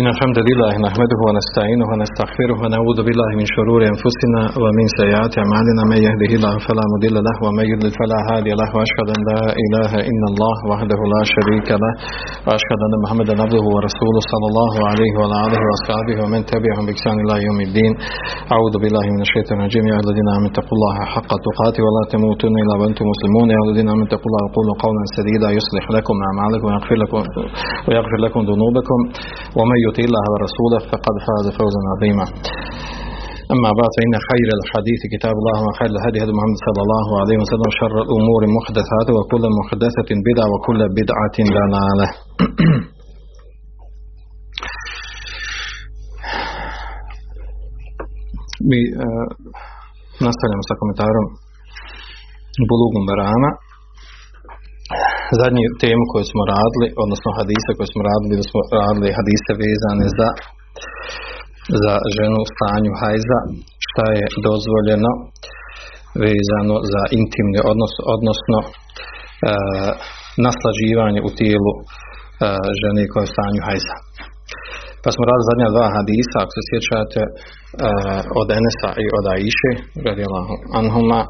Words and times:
إن 0.00 0.06
الحمد 0.14 0.38
لله 0.48 0.72
نحمده 0.86 1.18
ونستعينه 1.26 1.86
ونستغفره 1.92 2.56
ونعوذ 2.62 2.98
بالله 3.06 3.30
من 3.40 3.46
شرور 3.56 3.80
أنفسنا 3.92 4.42
ومن 4.62 4.86
سيئات 5.00 5.34
أعمالنا. 5.42 5.82
من 5.92 5.98
يهده 6.06 6.32
الله 6.38 6.54
فلا 6.66 6.84
مضل 6.92 7.16
له 7.28 7.36
ومن 7.46 7.64
يضلل 7.72 7.92
فلا 8.00 8.18
هادي 8.28 8.52
له. 8.60 8.68
وأشهد 8.76 9.08
أن 9.16 9.20
لا 9.30 9.40
إله 9.64 9.92
إلا 10.10 10.26
الله 10.30 10.56
وحده 10.70 11.00
لا 11.14 11.22
شريك 11.34 11.68
له. 11.82 11.92
وأشهد 12.46 12.80
أن 12.86 12.94
محمدا 13.04 13.34
عبده 13.44 13.64
ورسوله 13.74 14.22
صلى 14.32 14.46
الله 14.50 14.72
عليه 14.90 15.12
وعلى 15.18 15.36
آله 15.46 15.60
وأصحابه 15.68 16.16
ومن 16.22 16.40
تبعهم 16.52 16.84
بإحسان 16.88 17.16
إلى 17.24 17.34
يوم 17.46 17.58
الدين. 17.68 17.92
أعوذ 18.54 18.74
بالله 18.82 19.06
من 19.16 19.22
الشيطان 19.26 19.56
الرجيم. 19.60 19.84
يا 19.92 19.98
الذين 20.04 20.28
آمنوا 20.36 20.50
اتقوا 20.52 20.74
الله 20.78 20.94
حق 21.14 21.30
تقاته 21.48 21.80
ولا 21.86 22.02
تموتن 22.14 22.54
إلا 22.62 22.74
وأنتم 22.80 23.04
مسلمون. 23.12 23.46
يا 23.56 23.60
الذين 23.66 23.88
آمنوا 23.94 24.06
اتقوا 24.08 24.28
الله 24.30 24.42
وقولوا 24.46 24.74
قولا 24.84 25.02
سديدا 25.16 25.48
يصلح 25.58 25.84
لكم 25.96 26.16
أعمالكم 26.28 26.66
ويغفر 26.68 26.96
لكم 27.02 27.18
ويغفر 27.86 28.18
لكم 28.26 28.40
ذنوبكم. 28.50 29.00
ومن 29.58 29.78
يطع 29.86 30.02
الله 30.08 30.24
ورسوله 30.32 30.80
فقد 30.92 31.14
فاز 31.26 31.46
فوزا 31.58 31.80
عظيما. 31.92 32.26
أما 33.54 33.70
بعد 33.78 33.90
فإن 33.96 34.14
خير 34.30 34.48
الحديث 34.58 35.00
كتاب 35.14 35.34
الله 35.40 35.58
وخير 35.66 35.90
الهدي 35.94 36.18
هدي 36.22 36.32
محمد 36.38 36.58
صلى 36.66 36.80
الله 36.86 37.06
عليه 37.20 37.36
وسلم 37.42 37.70
شر 37.80 37.96
الأمور 38.06 38.42
محدثات 38.58 39.08
وكل 39.16 39.44
محدثة 39.58 40.10
بدعة 40.28 40.46
وكل 40.54 40.80
بدعة 40.98 41.36
ضلالة. 41.56 42.08
Mi 48.70 48.80
uh, 49.04 49.26
nastavljamo 50.24 50.64
sa 50.68 50.74
komentarom 50.80 51.26
Bulugum 52.68 53.04
Barana. 53.08 53.50
Zadnju 55.40 55.68
temu 55.84 56.02
koju 56.12 56.26
smo 56.32 56.42
radili, 56.54 56.88
odnosno 57.04 57.30
hadise 57.38 57.70
koje 57.76 57.88
smo 57.92 58.02
radili, 58.10 58.34
da 58.40 58.44
smo 58.50 58.60
radili 58.80 59.16
hadise 59.18 59.52
vezane 59.64 60.06
za, 60.18 60.28
za 61.82 61.94
ženu 62.16 62.38
u 62.44 62.50
stanju 62.52 62.92
hajza, 63.00 63.38
šta 63.86 64.06
je 64.18 64.26
dozvoljeno 64.48 65.12
vezano 66.24 66.76
za 66.92 67.02
intimni 67.20 67.60
odnos, 67.72 67.92
odnosno 68.14 68.58
e, 68.64 68.68
naslađivanje 70.46 71.20
u 71.28 71.30
tijelu 71.38 71.72
e, 71.76 71.82
žene 72.80 73.02
koja 73.10 73.22
je 73.22 73.30
u 73.30 73.34
stanju 73.34 73.60
hajza. 73.68 73.96
Pa 75.02 75.08
smo 75.14 75.22
radili 75.28 75.48
zadnja 75.50 75.68
dva 75.76 75.86
hadisa, 75.96 76.36
ako 76.40 76.52
se 76.56 76.62
sjećate, 76.70 77.22
e, 77.26 77.30
od 78.40 78.48
Enesa 78.58 78.90
i 79.04 79.06
od 79.18 79.24
Aiše, 79.34 79.72
radijallahu 80.08 80.54
anhuma, 80.80 81.20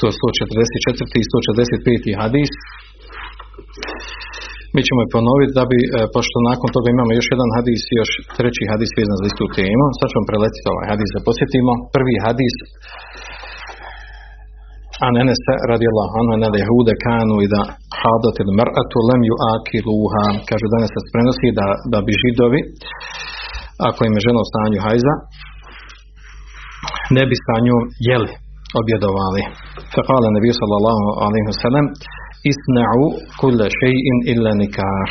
to 0.00 0.04
je 0.08 0.14
144. 0.16 1.22
i 1.22 1.24
145. 1.30 2.20
hadis. 2.20 2.50
Mi 4.74 4.80
ćemo 4.86 5.00
je 5.02 5.12
ponoviti 5.16 5.56
da 5.58 5.64
bi, 5.70 5.78
e, 5.84 5.88
pošto 6.14 6.36
nakon 6.50 6.68
toga 6.74 6.88
imamo 6.90 7.12
još 7.18 7.28
jedan 7.34 7.50
hadis 7.56 7.82
i 7.88 7.94
još 8.00 8.10
treći 8.36 8.70
hadis 8.72 8.90
vezan 8.98 9.16
za 9.20 9.26
istu 9.30 9.44
temu, 9.58 9.86
sad 9.98 10.08
ćemo 10.12 10.30
preletiti 10.30 10.66
ovaj 10.74 10.86
hadis 10.92 11.10
da 11.14 11.20
posjetimo. 11.28 11.72
Prvi 11.96 12.14
hadis 12.26 12.56
An 15.06 15.14
Enes 15.22 15.42
radijallahu 15.72 16.14
anhu 16.20 16.34
na 16.42 16.48
jehude 16.60 16.94
kanu 17.06 17.36
i 17.44 17.48
da 17.54 17.60
hadat 18.00 18.36
il 18.42 18.50
mar'atu 18.60 18.98
lem 19.08 19.22
ju 19.30 19.34
akiluha. 19.54 20.26
Kaže 20.48 20.66
danas 20.74 20.90
se 20.94 21.00
prenosi 21.14 21.48
da, 21.58 21.66
da 21.92 21.98
bi 22.06 22.12
židovi, 22.22 22.60
ako 23.88 24.00
im 24.06 24.14
je 24.16 24.24
žena 24.26 24.38
u 24.44 24.48
stanju 24.50 24.78
hajza, 24.86 25.14
ne 27.16 27.22
bi 27.28 27.36
sa 27.44 27.54
njom 27.66 27.82
jeli, 28.08 28.32
objedovali. 28.80 29.42
Fekala 29.94 30.28
nebi 30.36 30.50
sallallahu 30.60 31.06
alaihi 31.24 31.46
wa 31.50 31.56
sallam 31.64 31.86
isna'u 32.52 33.04
kulle 33.40 33.66
še'in 33.80 34.16
illa 34.32 34.52
nikah. 34.62 35.10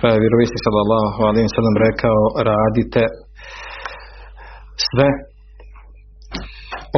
Pa 0.00 0.06
je 0.12 0.22
vjerovijesti 0.22 0.58
sallallahu 0.66 1.18
alaihi 1.28 1.46
wa 1.48 1.54
sallam 1.58 1.76
rekao 1.88 2.20
radite 2.50 3.02
sve 4.88 5.08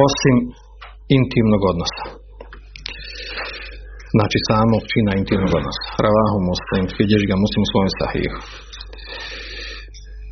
osim 0.07 0.35
intimnog 1.17 1.61
odnosa. 1.71 2.03
Znači 4.15 4.37
samog 4.49 4.81
čina 4.91 5.11
intimnog 5.21 5.51
odnosa. 5.59 5.85
Ravahu 6.05 6.37
muslim, 6.51 6.83
vidješ 6.99 7.23
ga 7.29 7.35
muslim 7.43 7.61
u 7.65 7.69
svojem 7.71 7.91
sahihu. 7.99 8.37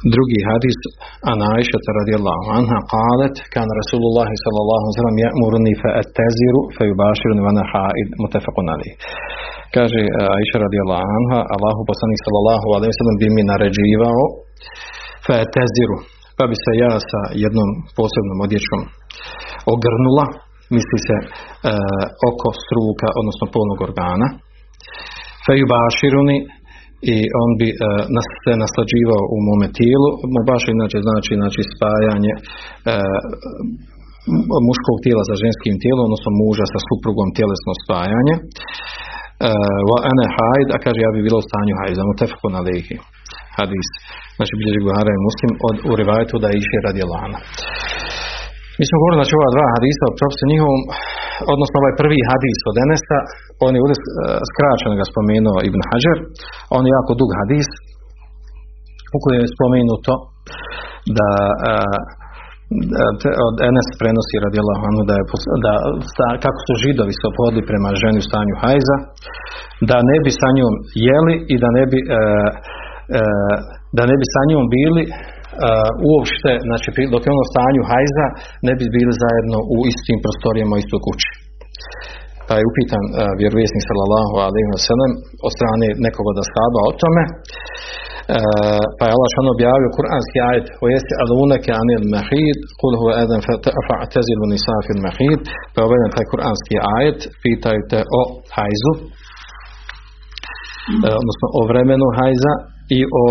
Drugi 0.05 0.39
hadis 0.45 0.77
an 1.25 1.41
Aisha 1.41 1.77
radijallahu 1.99 2.45
anha 2.53 2.77
qalet 2.85 3.35
kan 3.49 3.65
Rasulullah 3.81 4.29
sallallahu 4.29 4.81
alejhi 4.85 4.93
ve 4.93 4.99
sellem 5.01 5.19
ya'muruni 5.25 5.73
fa 5.81 5.89
attaziru 6.01 6.61
fa 6.77 6.83
yubashiruni 6.85 7.41
wa 7.41 7.49
ana 7.49 7.63
ha'id 7.73 8.09
muttafaqun 8.21 8.65
alayh. 8.73 8.93
Kaže 9.73 10.01
Aisha 10.37 10.57
radijallahu 10.65 11.01
anha 11.17 11.39
Allahu 11.55 11.81
poslanik 11.89 12.19
sallallahu 12.25 12.67
alejhi 12.77 12.91
ve 12.93 12.99
sellem 13.01 13.17
bi 13.21 13.27
mi 13.35 13.43
naređivao 13.49 14.23
fa 15.25 15.33
attaziru 15.43 15.97
pa 16.37 16.43
bi 16.49 16.55
se 16.63 16.71
ja 16.83 16.93
sa 17.09 17.21
jednom 17.43 17.69
posebnom 17.97 18.39
odjećom 18.45 18.81
ogrnula 19.73 20.25
misli 20.75 20.99
se 21.07 21.17
e, 21.21 21.25
oko 22.29 22.47
struka 22.63 23.07
odnosno 23.19 23.45
polnog 23.55 23.79
organa 23.87 24.27
fa 25.43 25.51
yubashiruni 25.61 26.37
i 27.13 27.17
on 27.41 27.49
bi 27.59 27.69
uh, 27.71 27.77
nas, 28.15 28.27
se 28.43 28.53
naslađivao 28.63 29.23
u 29.35 29.37
mome 29.49 29.67
tijelu, 29.79 30.09
mu 30.33 30.39
baš 30.51 30.63
inače 30.75 30.97
znači, 31.07 31.31
znači 31.41 31.61
spajanje 31.73 32.33
uh, 32.37 33.19
muškog 34.67 34.97
tijela 35.03 35.23
sa 35.29 35.35
ženskim 35.43 35.75
tijelom, 35.83 36.07
odnosno 36.07 36.31
muža 36.41 36.65
sa 36.73 36.79
suprugom 36.89 37.27
tjelesno 37.37 37.71
spajanje. 37.83 38.35
Wa 39.89 39.97
uh, 39.99 40.09
ane 40.11 40.25
hajd, 40.35 40.67
a 40.75 40.77
kaže 40.85 40.99
ja 41.01 41.11
bi 41.15 41.25
bilo 41.27 41.37
u 41.39 41.47
stanju 41.47 41.73
hajza, 41.79 42.03
na 42.55 42.61
lehi. 42.67 42.95
Hadis. 43.57 43.89
Znači 44.37 44.53
bilježi 44.59 44.79
Buhara 44.85 45.11
i 45.13 45.25
Muslim 45.27 45.51
od, 45.67 45.75
u 45.89 45.91
rivajetu 46.01 46.35
da 46.43 46.49
iše 46.61 46.77
radi 46.87 47.03
lana. 47.13 47.39
Mi 48.77 48.83
smo 48.87 48.95
govorili 48.99 49.19
znači 49.19 49.33
ova 49.39 49.49
dva 49.55 49.65
hadisa 49.75 50.03
o 50.07 50.15
propisu 50.19 50.43
njihovom, 50.53 50.81
odnosno 51.53 51.75
ovaj 51.77 51.93
prvi 52.01 52.19
hadis 52.29 52.59
od 52.69 52.75
Enesa, 52.85 53.17
on 53.65 53.71
je 53.73 53.81
ovdje 53.83 53.97
skraćeno 54.51 54.93
ga 54.99 55.05
spomenuo 55.11 55.57
Ibn 55.69 55.81
Hajar, 55.89 56.17
on 56.77 56.83
je 56.85 56.91
jako 56.97 57.11
dug 57.21 57.31
hadis, 57.39 57.69
u 59.15 59.17
kojem 59.23 59.41
je 59.43 59.53
spomenuto 59.55 60.13
da, 61.17 61.29
da 62.91 63.29
od 63.49 63.55
Enes 63.69 63.87
prenosi 64.01 64.35
radi 64.45 64.57
Allahanu 64.63 65.01
da 65.09 65.15
je 65.19 65.25
da, 65.65 65.73
kako 66.45 66.59
su 66.65 66.73
židovi 66.83 67.13
se 67.19 67.25
opodili 67.31 67.69
prema 67.69 67.89
ženi 68.01 68.17
u 68.21 68.27
stanju 68.29 68.55
hajza, 68.63 68.97
da 69.89 69.97
ne 70.09 70.17
bi 70.23 70.31
sa 70.41 70.49
njom 70.57 70.73
jeli 71.07 71.35
i 71.53 71.55
da 71.63 71.69
ne 71.77 71.83
bi, 71.91 71.99
da 73.97 74.03
ne 74.09 74.15
bi 74.19 74.25
sa 74.33 74.41
njom 74.49 74.63
bili 74.75 75.03
uopšte, 76.09 76.51
znači 76.67 76.87
dok 77.13 77.21
je 77.23 77.33
ono 77.35 77.45
stanju 77.51 77.81
hajza, 77.91 78.27
ne 78.67 78.73
bi 78.79 78.85
bili 78.95 79.13
zajedno 79.23 79.57
u 79.75 79.77
istim 79.91 80.17
prostorijama, 80.25 80.73
istoj 80.75 80.99
kući. 81.05 81.29
Pa 82.47 82.53
je 82.57 82.69
upitan 82.71 83.03
uh, 83.07 83.13
vjerovjesnik 83.41 83.83
sallallahu 83.89 84.35
alaihi 84.47 84.69
wa 84.75 84.81
sallam 84.89 85.11
od 85.47 85.51
strane 85.57 85.87
nekog 86.05 86.25
od 86.31 86.37
ashaba 86.43 86.79
o 86.89 86.93
tome. 87.01 87.23
Uh, 88.35 88.83
pa 88.97 89.03
je 89.05 89.13
Allah 89.15 89.29
šan 89.35 89.47
objavio 89.55 89.95
kuranski 89.97 90.37
ajet 90.49 90.67
o 90.83 90.85
jesi 90.93 91.13
alunake 91.23 91.71
anil 91.81 92.05
mahid 92.15 92.59
kul 92.79 92.93
huwa 92.99 93.13
adan 93.23 93.41
fa'tazilu 93.87 94.45
nisa 94.53 94.75
fil 94.85 95.01
mahid 95.07 95.41
pa 95.71 95.77
je 95.77 95.85
objavljen 95.87 96.11
taj 96.15 96.27
kuranski 96.31 96.75
ajet 96.97 97.19
pitaju 97.43 97.81
te 97.91 97.99
o 98.19 98.21
hajzu 98.55 98.93
odnosno 101.21 101.47
o 101.59 101.61
vremenu 101.69 102.07
hajza 102.17 102.53
i 102.97 102.99
o 103.21 103.23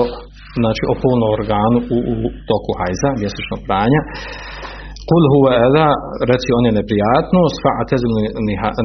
znači 0.63 0.83
o 0.93 0.95
polnom 1.03 1.31
organu 1.39 1.79
u, 1.97 1.99
u 2.13 2.15
toku 2.51 2.71
hajza, 2.79 3.09
mjesečnog 3.23 3.61
pranja. 3.69 4.01
Kul 5.09 5.25
huwa 5.33 5.53
eda, 5.67 5.89
reci 6.31 6.49
on 6.59 6.65
je 6.69 6.79
neprijatnost, 6.81 7.57
fa 7.65 7.71
atezil 7.83 8.13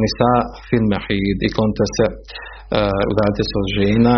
nisa 0.04 0.32
fil 0.68 0.86
mahid, 0.94 1.38
i 1.46 1.50
klonite 1.56 1.86
se, 1.98 2.06
uh, 2.12 3.12
udavite 3.12 3.44
se 3.50 3.56
od 3.64 3.68
žena 3.80 4.16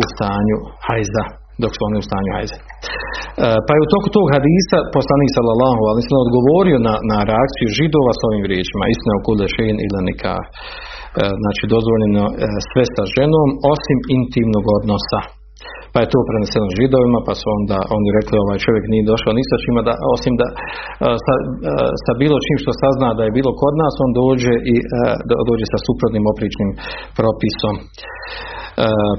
u 0.00 0.02
stanju 0.12 0.58
hajza, 0.86 1.24
dok 1.62 1.70
su 1.74 1.80
oni 1.88 1.96
u 2.02 2.06
stanju 2.08 2.30
hajza. 2.36 2.58
Uh, 2.60 3.58
pa 3.66 3.70
je 3.74 3.80
u 3.84 3.92
toku 3.94 4.08
tog 4.16 4.26
hadisa 4.34 4.78
poslanik 4.96 5.30
sallallahu 5.36 5.82
alejhi 5.90 6.08
ve 6.08 6.24
odgovorio 6.26 6.78
na, 6.88 6.94
na 7.10 7.18
reakciju 7.30 7.68
židova 7.78 8.12
s 8.14 8.20
ovim 8.28 8.44
riječima 8.52 8.84
istina 8.94 9.12
u 9.16 9.24
kule 9.26 9.46
šein 9.56 9.76
ila 9.86 10.00
nikah 10.10 10.44
znači 11.42 11.64
dozvoljeno 11.74 12.24
sve 12.70 12.84
sa 12.94 13.04
ženom 13.16 13.48
osim 13.74 13.98
intimnog 14.16 14.64
odnosa 14.78 15.20
pa 15.92 15.98
je 16.00 16.12
to 16.12 16.20
preneseno 16.30 16.68
židovima, 16.78 17.18
pa 17.28 17.34
su 17.40 17.46
onda 17.58 17.78
oni 17.96 18.08
rekli 18.18 18.36
ovaj 18.44 18.58
čovjek 18.66 18.84
nije 18.92 19.10
došao 19.12 19.32
ni 19.38 19.44
sa 19.50 19.56
čima, 19.64 19.80
da, 19.88 19.94
osim 20.16 20.32
da 20.40 20.46
sa, 21.24 21.34
sa, 22.04 22.12
bilo 22.22 22.36
čim 22.46 22.58
što 22.62 22.72
sazna 22.82 23.08
da 23.18 23.22
je 23.24 23.36
bilo 23.38 23.50
kod 23.62 23.74
nas, 23.82 23.94
on 24.04 24.10
dođe 24.22 24.54
i 24.72 24.74
dođe 25.50 25.66
sa 25.72 25.78
suprotnim 25.86 26.24
opričnim 26.32 26.70
propisom. 27.18 27.74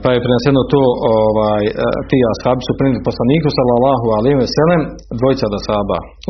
pa 0.04 0.10
je 0.12 0.24
preneseno 0.26 0.62
to 0.74 0.84
ovaj, 1.18 1.64
e, 1.68 1.72
ti 2.10 2.18
ashabi 2.34 2.62
su 2.68 2.74
prenijeli 2.80 3.08
poslaniku 3.10 3.50
sallallahu 3.58 4.08
alejhi 4.18 4.38
ve 4.44 4.50
sellem 4.58 4.82
dvojica 5.20 5.46
da 5.54 5.60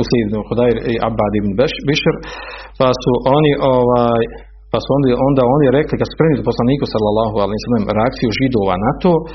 Usaid 0.01 0.23
ibn 0.25 0.35
Hudajr 0.47 0.77
i 0.91 0.93
Abbad 1.09 1.31
ibn 1.39 1.51
Bishr 1.89 2.15
pa 2.79 2.89
su 3.01 3.11
oni 3.37 3.51
ovaj 3.75 4.23
pa 4.71 4.77
su 4.83 4.89
onda, 4.97 5.07
onda 5.27 5.41
oni 5.55 5.65
rekli 5.77 5.95
kad 5.99 6.07
su 6.09 6.15
prenijeli 6.19 6.49
poslaniku 6.51 6.85
sallallahu 6.93 7.35
sellem 7.65 7.85
reakciju 7.97 8.29
židova 8.39 8.75
na 8.85 8.91
to 9.03 9.13
e, 9.19 9.25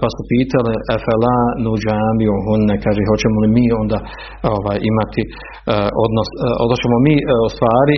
pa 0.00 0.08
su 0.14 0.22
pitali 0.34 0.74
efela 0.96 1.36
nuđamiju 1.66 2.34
hunne, 2.44 2.74
kaže 2.84 3.00
hoćemo 3.10 3.36
li 3.42 3.48
mi 3.56 3.66
onda 3.82 3.98
ovaj, 4.56 4.78
imati 4.90 5.22
uh, 5.26 5.88
odnos, 6.04 6.28
uh, 6.34 6.70
hoćemo 6.70 6.96
mi 7.06 7.14
u 7.46 7.48
stvari 7.56 7.96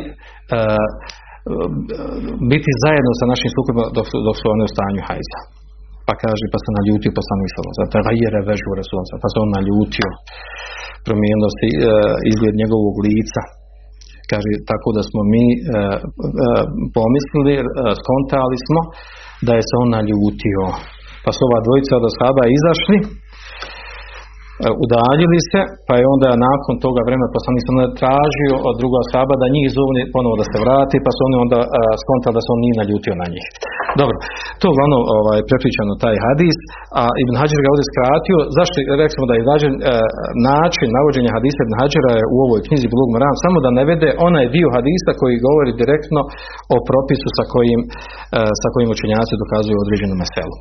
biti 2.52 2.70
zajedno 2.84 3.12
sa 3.20 3.26
našim 3.32 3.50
suprugom 3.56 3.84
dok, 3.96 4.06
dok 4.26 4.36
su 4.40 4.44
oni 4.54 4.62
u 4.68 4.72
stanju 4.74 5.02
hajza. 5.08 5.38
Pa 6.06 6.14
kaže, 6.24 6.44
pa 6.52 6.58
se 6.62 6.70
naljutio 6.78 7.18
poslanik 7.18 7.48
sallallahu 7.50 7.76
alejhi 8.00 8.26
ve 8.34 8.42
vežu 8.48 8.68
pa 9.22 9.28
se 9.32 9.36
on 9.44 9.50
naljutio, 9.58 10.08
promijenio 11.06 11.50
se 11.58 11.66
izgled 12.32 12.54
njegovog 12.62 12.94
lica. 13.06 13.42
Kaže, 14.30 14.50
tako 14.70 14.88
da 14.96 15.02
smo 15.08 15.20
mi 15.34 15.46
e, 15.52 15.56
e, 15.56 15.60
pomislili, 16.96 17.54
e, 17.60 17.62
skontali 18.00 18.56
smo 18.66 18.80
da 19.46 19.52
je 19.58 19.62
se 19.68 19.74
on 19.82 19.88
naljutio. 19.98 20.62
Pa 21.28 21.32
su 21.36 21.42
ova 21.48 21.60
dvojica 21.66 21.92
od 22.00 22.04
ashaba 22.10 22.44
izašli, 22.58 22.96
E, 24.66 24.68
udaljili 24.84 25.38
se, 25.50 25.60
pa 25.86 25.94
je 26.00 26.04
onda 26.14 26.28
nakon 26.48 26.74
toga 26.84 27.00
vremena 27.08 27.34
poslanik 27.36 27.62
se 27.64 27.72
tražio 28.00 28.54
od 28.68 28.74
druga 28.82 29.00
saba 29.12 29.34
da 29.42 29.54
njih 29.54 29.66
zovne 29.78 30.02
ponovo 30.14 30.34
da 30.40 30.46
se 30.50 30.56
vrati, 30.64 30.96
pa 31.04 31.10
su 31.14 31.20
oni 31.28 31.36
onda 31.44 31.58
uh, 31.64 31.68
skontali 32.02 32.36
da 32.36 32.42
se 32.44 32.50
on 32.54 32.60
nije 32.64 32.80
naljutio 32.80 33.14
na 33.22 33.26
njih. 33.32 33.46
Dobro, 34.00 34.16
to 34.58 34.62
je 34.64 34.72
uglavnom 34.74 35.02
ovaj, 35.18 35.40
prepričano 35.50 35.92
taj 36.04 36.16
hadis, 36.24 36.56
a 37.02 37.04
Ibn 37.22 37.34
Hajar 37.40 37.60
ga 37.62 37.72
ovdje 37.72 37.86
skratio, 37.92 38.38
zašto 38.58 38.76
rekli 39.02 39.28
da 39.28 39.34
je 39.34 39.42
izrađen 39.44 39.74
uh, 39.76 39.82
način 40.50 40.88
navođenja 40.98 41.30
hadisa 41.36 41.60
Ibn 41.62 41.74
Hajara 41.80 42.12
je 42.18 42.24
u 42.34 42.36
ovoj 42.46 42.60
knjizi 42.66 42.86
Blug 42.94 43.08
Maram, 43.14 43.36
samo 43.44 43.58
da 43.64 43.76
navede 43.80 44.08
onaj 44.28 44.46
dio 44.56 44.68
hadisa 44.76 45.10
koji 45.20 45.44
govori 45.46 45.72
direktno 45.82 46.20
o 46.74 46.76
propisu 46.88 47.28
sa 47.38 47.44
kojim, 47.52 47.80
uh, 47.86 48.50
sa 48.60 48.68
kojim 48.74 48.90
učenjaci 48.96 49.42
dokazuju 49.42 49.82
određenu 49.84 50.14
meselu 50.22 50.58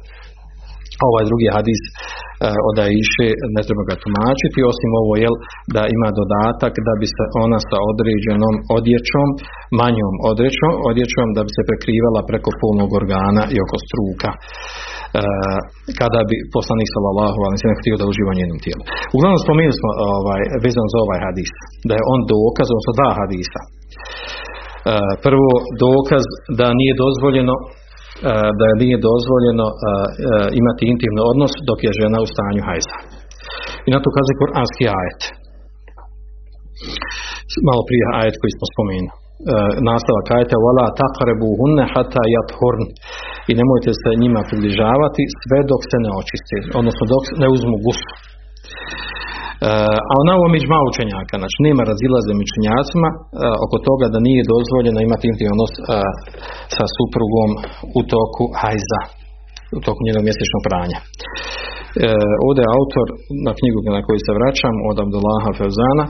ovaj 1.08 1.24
drugi 1.30 1.48
hadis 1.56 1.82
e, 1.88 1.92
od 2.70 2.78
Iše 3.04 3.28
ne 3.56 3.62
treba 3.68 3.84
ga 3.90 3.96
tumačiti 4.04 4.60
osim 4.72 4.92
ovo 5.02 5.14
jel 5.24 5.36
da 5.76 5.82
ima 5.96 6.10
dodatak 6.20 6.74
da 6.88 6.94
bi 7.02 7.08
se 7.16 7.24
ona 7.46 7.60
sa 7.70 7.78
određenom 7.92 8.56
odjećom 8.78 9.28
manjom 9.80 10.16
odjećom, 10.32 10.74
odjećom 10.92 11.28
da 11.36 11.42
bi 11.46 11.52
se 11.56 11.68
prekrivala 11.70 12.22
preko 12.30 12.50
polnog 12.62 12.90
organa 13.02 13.44
i 13.56 13.58
oko 13.66 13.78
struka 13.88 14.30
e, 14.36 14.40
kada 16.00 16.20
bi 16.30 16.36
poslanik 16.56 16.90
sallallahu 16.96 17.40
alejhi 17.46 17.68
ve 17.72 17.80
htio 17.82 17.96
da 18.02 18.10
uživa 18.12 18.34
njenom 18.40 18.60
tijelu. 18.66 18.84
Uglavnom 19.16 19.40
spomenuli 19.46 19.80
smo 19.80 19.90
ovaj 20.20 20.42
vezano 20.66 20.88
za 20.94 21.00
ovaj 21.06 21.20
hadis 21.26 21.50
da 21.88 21.94
je 21.98 22.08
on 22.14 22.20
dokaz 22.36 22.68
odnosno 22.70 22.94
dva 23.00 23.12
hadisa. 23.20 23.62
E, 23.66 23.70
prvo 25.26 25.52
dokaz 25.86 26.24
da 26.60 26.68
nije 26.80 26.94
dozvoljeno 27.04 27.56
da 28.60 28.64
je 28.70 28.80
nije 28.84 29.06
dozvoljeno 29.10 29.68
imati 30.62 30.84
intimni 30.94 31.22
odnos 31.32 31.54
dok 31.70 31.80
je 31.86 31.98
žena 32.02 32.18
u 32.26 32.28
stanju 32.34 32.62
hajza. 32.68 32.98
I 33.88 33.90
na 33.94 34.00
to 34.04 34.10
kaže 34.18 34.40
Kur'anski 34.42 34.86
ajet. 35.00 35.22
Malo 37.70 37.82
prije 37.90 38.06
ajet 38.20 38.36
koji 38.42 38.52
smo 38.58 38.66
spomenuli. 38.74 39.16
Nastavak 39.90 40.28
ajeta 40.36 40.58
wala 40.66 40.86
hunne 41.60 41.86
hata 41.94 42.24
yathurn 42.36 42.84
i 43.50 43.52
nemojte 43.60 43.92
se 44.02 44.10
njima 44.24 44.42
približavati 44.50 45.24
sve 45.42 45.60
dok 45.72 45.82
se 45.90 45.98
ne 46.06 46.12
očiste, 46.20 46.56
odnosno 46.80 47.04
dok 47.14 47.24
ne 47.42 47.48
uzmu 47.56 47.78
gusu. 47.86 48.10
A 50.12 50.14
ona 50.22 50.32
ovom 50.40 50.54
iđma 50.60 50.78
učenjaka, 50.90 51.36
znači 51.42 51.58
nema 51.68 51.82
razilaze 51.92 52.32
među 52.34 52.50
učenjacima 52.52 53.10
oko 53.66 53.78
toga 53.88 54.06
da 54.14 54.20
nije 54.28 54.50
dozvoljeno 54.54 55.00
imati 55.02 55.26
intimni 55.28 55.54
odnos 55.56 55.74
sa 56.76 56.86
suprugom 56.96 57.50
u 58.00 58.02
toku 58.14 58.44
hajza, 58.62 59.02
u 59.78 59.80
toku 59.86 60.00
njenog 60.08 60.24
mjesečnog 60.28 60.62
pranja. 60.68 61.00
E, 62.06 62.08
ovdje 62.46 62.62
je 62.64 62.74
autor 62.78 63.08
na 63.48 63.52
knjigu 63.60 63.78
na 63.98 64.02
koju 64.06 64.20
se 64.26 64.32
vraćam 64.40 64.76
od 64.90 64.98
Abdullaha 65.06 65.50
Feuzana 65.58 66.06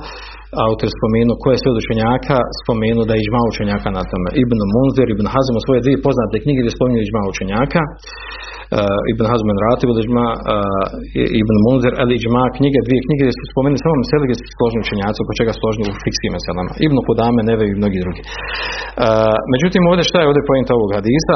autor 0.68 0.90
spomenu 0.98 1.34
koje 1.42 1.54
je 1.54 1.62
sve 1.62 1.70
od 1.74 1.82
učenjaka 1.84 2.38
spomenu 2.62 3.02
da 3.08 3.14
je 3.14 3.22
iđma 3.24 3.42
učenjaka 3.52 3.90
na 3.98 4.04
tome. 4.12 4.30
Ibn 4.44 4.60
Munzir, 4.74 5.08
Ibn 5.10 5.26
Hazm 5.34 5.54
u 5.60 5.64
svoje 5.66 5.80
dvije 5.84 6.06
poznate 6.08 6.36
knjige 6.44 6.60
gdje 6.62 6.78
spominju 6.78 7.00
iđma 7.02 7.22
učenjaka. 7.34 7.82
Uh, 7.88 9.00
Ibn 9.14 9.24
Hazm 9.32 9.48
od 9.94 10.00
iđma, 10.04 10.26
uh, 10.36 11.40
Ibn 11.42 11.56
Munzir, 11.66 11.94
ali 12.02 12.12
iđma 12.20 12.44
knjige, 12.58 12.80
dvije 12.88 13.02
knjige 13.06 13.22
gdje 13.26 13.36
su 13.40 13.46
spomenuli 13.54 13.84
samo 13.84 13.96
mesele 14.02 14.26
gdje 14.28 14.38
su 14.40 14.46
složni 14.58 14.80
učenjaci, 14.86 15.18
oko 15.24 15.34
čega 15.40 15.54
složni 15.60 15.84
u 15.92 15.94
fikskim 16.06 16.32
meselama. 16.36 16.72
Ibn 16.86 16.98
Kudame, 17.08 17.42
Neve 17.50 17.64
i 17.68 17.80
mnogi 17.82 17.98
drugi. 18.04 18.22
Uh, 18.26 19.36
međutim, 19.54 19.82
ovdje 19.90 20.04
šta 20.10 20.18
je 20.20 20.30
ovdje 20.30 20.50
pojenta 20.50 20.72
ovog 20.78 20.92
hadisa? 20.98 21.36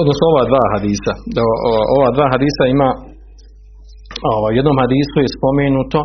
Odnosno 0.00 0.24
ova 0.32 0.44
dva 0.50 0.64
hadisa. 0.74 1.12
Ova 1.96 2.08
dva 2.16 2.26
hadisa 2.34 2.64
ima 2.74 2.88
ovo, 4.36 4.46
jednom 4.58 4.76
hadisu 4.82 5.16
je 5.24 5.36
spomenuto 5.38 5.98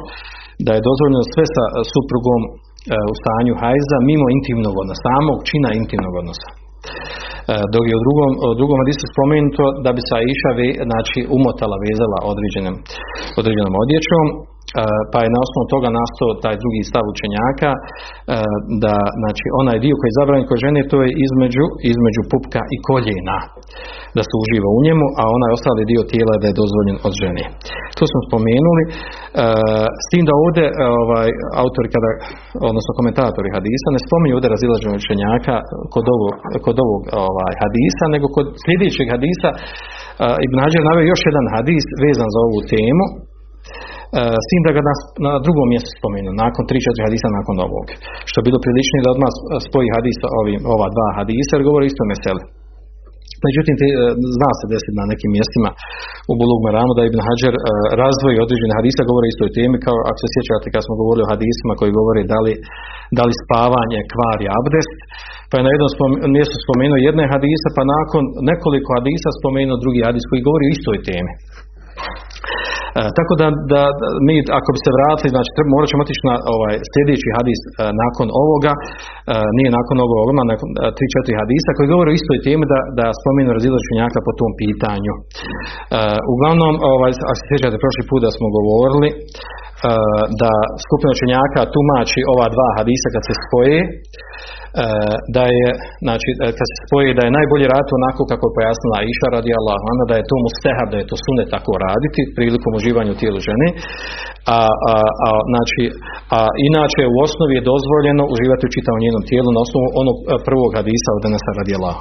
da 0.66 0.72
je 0.74 0.86
dozvoljeno 0.88 1.24
sve 1.34 1.46
sa 1.56 1.64
suprugom 1.94 2.42
e, 2.48 2.50
u 3.12 3.14
stanju 3.22 3.54
hajza 3.62 3.98
mimo 4.10 4.26
intimnog 4.38 4.76
odnosa, 4.82 5.04
samog 5.08 5.38
čina 5.50 5.70
intimnog 5.82 6.14
odnosa. 6.22 6.50
E, 6.52 7.54
dok 7.74 7.84
je 7.90 7.96
u 8.00 8.04
drugom, 8.06 8.30
u 8.52 8.56
drugom 8.60 8.78
hadisu 8.82 9.06
spomenuto 9.14 9.64
da 9.86 9.90
bi 9.96 10.02
se 10.08 10.14
Aisha 10.20 10.52
znači, 10.90 11.20
umotala, 11.38 11.76
vezala 11.88 12.20
određenom, 12.32 12.76
određenom 13.42 13.74
odjećom, 13.84 14.26
pa 15.12 15.18
je 15.24 15.30
na 15.36 15.39
osnovu 15.45 15.66
toga 15.74 15.89
nastao 16.00 16.39
taj 16.45 16.56
drugi 16.62 16.81
stav 16.89 17.06
učenjaka 17.13 17.71
da 18.83 18.95
znači 19.21 19.45
onaj 19.62 19.77
dio 19.86 19.95
koji 19.98 20.10
je 20.10 20.19
zabranjen 20.19 20.50
kod 20.50 20.60
žene 20.66 20.80
to 20.92 20.98
je 21.06 21.10
između, 21.25 21.66
između 21.92 22.21
pupka 22.31 22.62
i 22.75 22.77
koljena 22.88 23.38
da 24.18 24.21
se 24.27 24.33
uživa 24.44 24.69
u 24.77 24.80
njemu, 24.86 25.06
a 25.21 25.24
onaj 25.38 25.51
ostali 25.57 25.89
dio 25.92 26.04
tijela 26.12 26.33
da 26.42 26.45
je 26.48 26.60
dozvoljen 26.62 26.98
od 27.07 27.13
žene. 27.21 27.44
To 27.98 28.04
smo 28.12 28.19
spomenuli. 28.30 28.83
S 30.04 30.06
tim 30.12 30.24
da 30.30 30.33
ovdje 30.44 30.66
ovaj, 31.01 31.30
autori 31.63 31.89
kada, 31.95 32.10
odnosno 32.69 32.92
komentatori 33.00 33.50
hadisa 33.57 33.88
ne 33.95 34.01
spominju 34.06 34.33
ovdje 34.36 34.54
razilaženje 34.56 35.00
učenjaka 35.01 35.56
kod 35.94 36.06
ovog, 36.16 36.33
kod 36.66 36.77
ovog 36.86 37.01
ovaj, 37.25 37.54
hadisa, 37.63 38.06
nego 38.16 38.25
kod 38.38 38.48
sljedećeg 38.63 39.07
hadisa 39.16 39.50
Ibn 40.45 40.57
Hađar 40.63 40.83
naveo 40.89 41.12
još 41.12 41.21
jedan 41.30 41.45
hadis 41.56 41.86
vezan 42.04 42.30
za 42.36 42.39
ovu 42.48 42.60
temu, 42.74 43.06
E, 43.18 43.39
s 44.44 44.46
tim 44.50 44.62
da 44.68 44.72
ga 44.76 44.82
na, 44.90 44.94
na 45.26 45.32
drugom 45.46 45.68
mjestu 45.74 45.90
spomenu, 45.98 46.30
nakon 46.44 46.64
3-4 46.72 47.06
hadisa 47.08 47.28
nakon 47.40 47.56
ovog. 47.68 47.86
Što 48.30 48.38
je 48.38 48.48
bilo 48.48 48.60
priličnije 48.66 49.02
da 49.06 49.14
odmah 49.16 49.32
spoji 49.68 49.88
hadisa 49.96 50.28
ovim, 50.42 50.62
ova 50.76 50.88
dva 50.95 51.07
hadisa 51.19 51.52
jer 51.54 51.64
govori 51.69 51.86
isto 51.88 52.04
meseli. 52.12 52.44
Međutim, 53.48 53.74
te, 53.80 53.88
zna 54.38 54.52
se 54.60 54.66
desiti 54.74 55.00
na 55.00 55.06
nekim 55.12 55.31
mjestima 55.38 55.69
u 56.31 56.33
Bulug 56.40 56.60
Meramu 56.66 56.94
da 56.95 57.04
Ibn 57.06 57.19
Hajar 57.28 57.56
e, 57.57 57.62
razvoji 58.04 58.44
određene 58.45 58.74
hadisa, 58.80 59.10
govori 59.12 59.26
o 59.28 59.33
istoj 59.33 59.50
temi, 59.57 59.78
kao 59.86 59.98
ako 60.10 60.18
se 60.22 60.28
sjećate 60.33 60.68
kad 60.74 60.81
smo 60.86 61.00
govorili 61.02 61.24
o 61.26 61.31
hadisima 61.33 61.74
koji 61.80 61.98
govore 62.00 62.22
da 62.33 62.40
li, 62.45 62.54
da 63.18 63.24
li 63.28 63.42
spavanje 63.44 64.00
kvari 64.14 64.45
abdest, 64.60 64.98
pa 65.50 65.54
je 65.56 65.66
na 65.66 65.72
jednom 65.74 66.12
mjestu 66.38 66.56
spomenuo 66.66 67.00
jedne 67.07 67.26
hadisa, 67.33 67.68
pa 67.78 67.83
nakon 67.95 68.24
nekoliko 68.52 68.90
hadisa 68.98 69.30
spomenuo 69.40 69.81
drugi 69.83 70.02
hadis 70.07 70.24
koji 70.30 70.48
govori 70.48 70.64
o 70.66 70.74
istoj 70.76 70.98
temi. 71.10 71.33
E, 72.98 73.02
tako 73.18 73.34
da, 73.42 73.48
da, 73.74 73.81
mi 74.28 74.36
ako 74.60 74.69
bi 74.74 74.80
se 74.86 74.92
vratili, 74.98 75.34
znači 75.36 75.50
treba, 75.56 75.69
morat 75.76 75.88
ćemo 75.92 76.04
otići 76.06 76.24
na 76.30 76.36
ovaj 76.56 76.76
sljedeći 76.92 77.28
hadis 77.38 77.62
e, 77.66 77.69
nakon 78.04 78.28
ovoga, 78.44 78.72
e, 78.76 78.80
nije 79.58 79.69
nakon 79.80 79.98
ovoga, 80.06 80.31
nakon 80.52 80.69
tri, 80.96 81.06
četiri 81.16 81.40
hadisa 81.42 81.76
koji 81.78 81.92
govore 81.94 82.10
o 82.10 82.18
istoj 82.19 82.38
temi 82.48 82.66
da, 82.74 82.80
da 83.00 83.06
spomenu 83.19 83.50
razilaženjaka 83.58 84.19
po 84.28 84.34
tom 84.40 84.52
pitanju. 84.62 85.14
uglavnom, 86.34 86.74
ovaj, 86.94 87.12
ako 87.30 87.38
se 87.40 87.46
sjećate 87.50 87.84
prošli 87.84 88.04
put 88.10 88.19
da 88.26 88.31
smo 88.38 88.48
govorili, 88.58 89.10
da 90.42 90.52
skupina 90.86 91.12
učenjaka 91.16 91.72
tumači 91.74 92.22
ova 92.34 92.48
dva 92.56 92.69
hadisa 92.78 93.08
kad 93.16 93.24
se 93.28 93.34
spoje, 93.46 93.80
da 95.36 95.44
je, 95.59 95.69
znači, 96.06 96.30
e, 96.33 96.48
kad 96.57 96.68
se 96.71 96.78
spoji 96.86 97.09
da 97.18 97.24
je 97.26 97.36
najbolji 97.38 97.66
rad 97.74 97.88
onako 98.00 98.21
kako 98.31 98.44
je 98.45 98.56
pojasnila 98.57 98.98
Iša 99.12 99.28
radi 99.36 99.52
Allah, 99.59 99.80
da 100.09 100.16
je 100.18 100.30
to 100.30 100.36
mustehab, 100.45 100.88
da 100.94 100.98
je 101.00 101.09
to 101.12 101.16
sune 101.26 101.44
tako 101.56 101.71
raditi 101.86 102.21
prilikom 102.38 102.71
uživanja 102.80 103.12
u 103.14 103.19
tijelu 103.21 103.40
žene, 103.50 103.68
a, 104.57 104.59
a, 104.92 104.95
a, 105.28 105.30
znači, 105.52 105.83
a 106.38 106.40
inače 106.69 107.04
u 107.14 107.16
osnovi 107.26 107.54
je 107.56 107.68
dozvoljeno 107.71 108.24
uživati 108.33 108.64
u 108.66 108.74
čitavom 108.76 109.02
njenom 109.06 109.24
tijelu 109.30 109.50
na 109.54 109.62
osnovu 109.66 109.88
onog 110.02 110.18
e, 110.21 110.26
prvog 110.48 110.69
hadisa 110.80 111.09
od 111.14 111.21
Denesa 111.26 111.52
radi 111.59 111.74
Allah. 111.80 111.98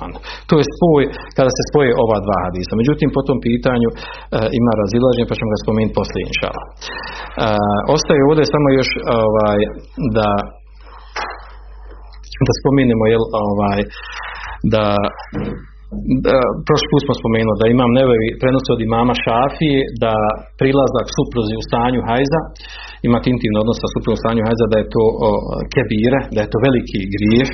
To 0.49 0.55
je 0.61 0.65
spoj, 0.75 1.03
kada 1.37 1.51
se 1.57 1.63
spoje 1.71 1.91
ova 2.05 2.19
dva 2.27 2.39
hadisa. 2.47 2.73
Međutim, 2.81 3.09
po 3.17 3.23
tom 3.29 3.39
pitanju 3.49 3.89
ima 4.61 4.73
razilaženje, 4.83 5.27
pa 5.29 5.39
ćemo 5.39 5.51
ga 5.53 5.59
spomenuti 5.65 5.99
poslije 6.01 6.23
inšala. 6.31 6.63
ostaje 7.97 8.21
ovdje 8.29 8.45
samo 8.55 8.69
još 8.79 8.91
ovaj, 9.27 9.61
da 10.17 10.29
da 12.47 12.53
spomenemo 12.61 13.05
jel, 13.13 13.25
ovaj, 13.45 13.81
da 14.75 14.85
prošli 16.67 16.89
put 16.93 17.03
smo 17.07 17.15
spomenuli 17.21 17.61
da 17.63 17.67
imam 17.75 17.91
nevevi 18.01 18.29
prenosi 18.41 18.71
od 18.77 18.81
imama 18.89 19.15
Šafije 19.25 19.81
da 20.05 20.15
prilazak 20.61 21.07
supruzi 21.17 21.55
u 21.61 21.67
stanju 21.69 22.01
hajza 22.09 22.41
ima 23.09 23.19
intimni 23.33 23.59
odnos 23.63 23.79
sa 23.83 23.89
suprugom 23.93 24.17
u 24.19 24.23
stanju 24.23 24.43
hajza 24.47 24.65
da 24.73 24.77
je 24.81 24.87
to 24.95 25.05
o, 25.27 25.31
kebire, 25.73 26.21
da 26.35 26.41
je 26.43 26.51
to 26.53 26.59
veliki 26.67 27.01
grijeh. 27.15 27.49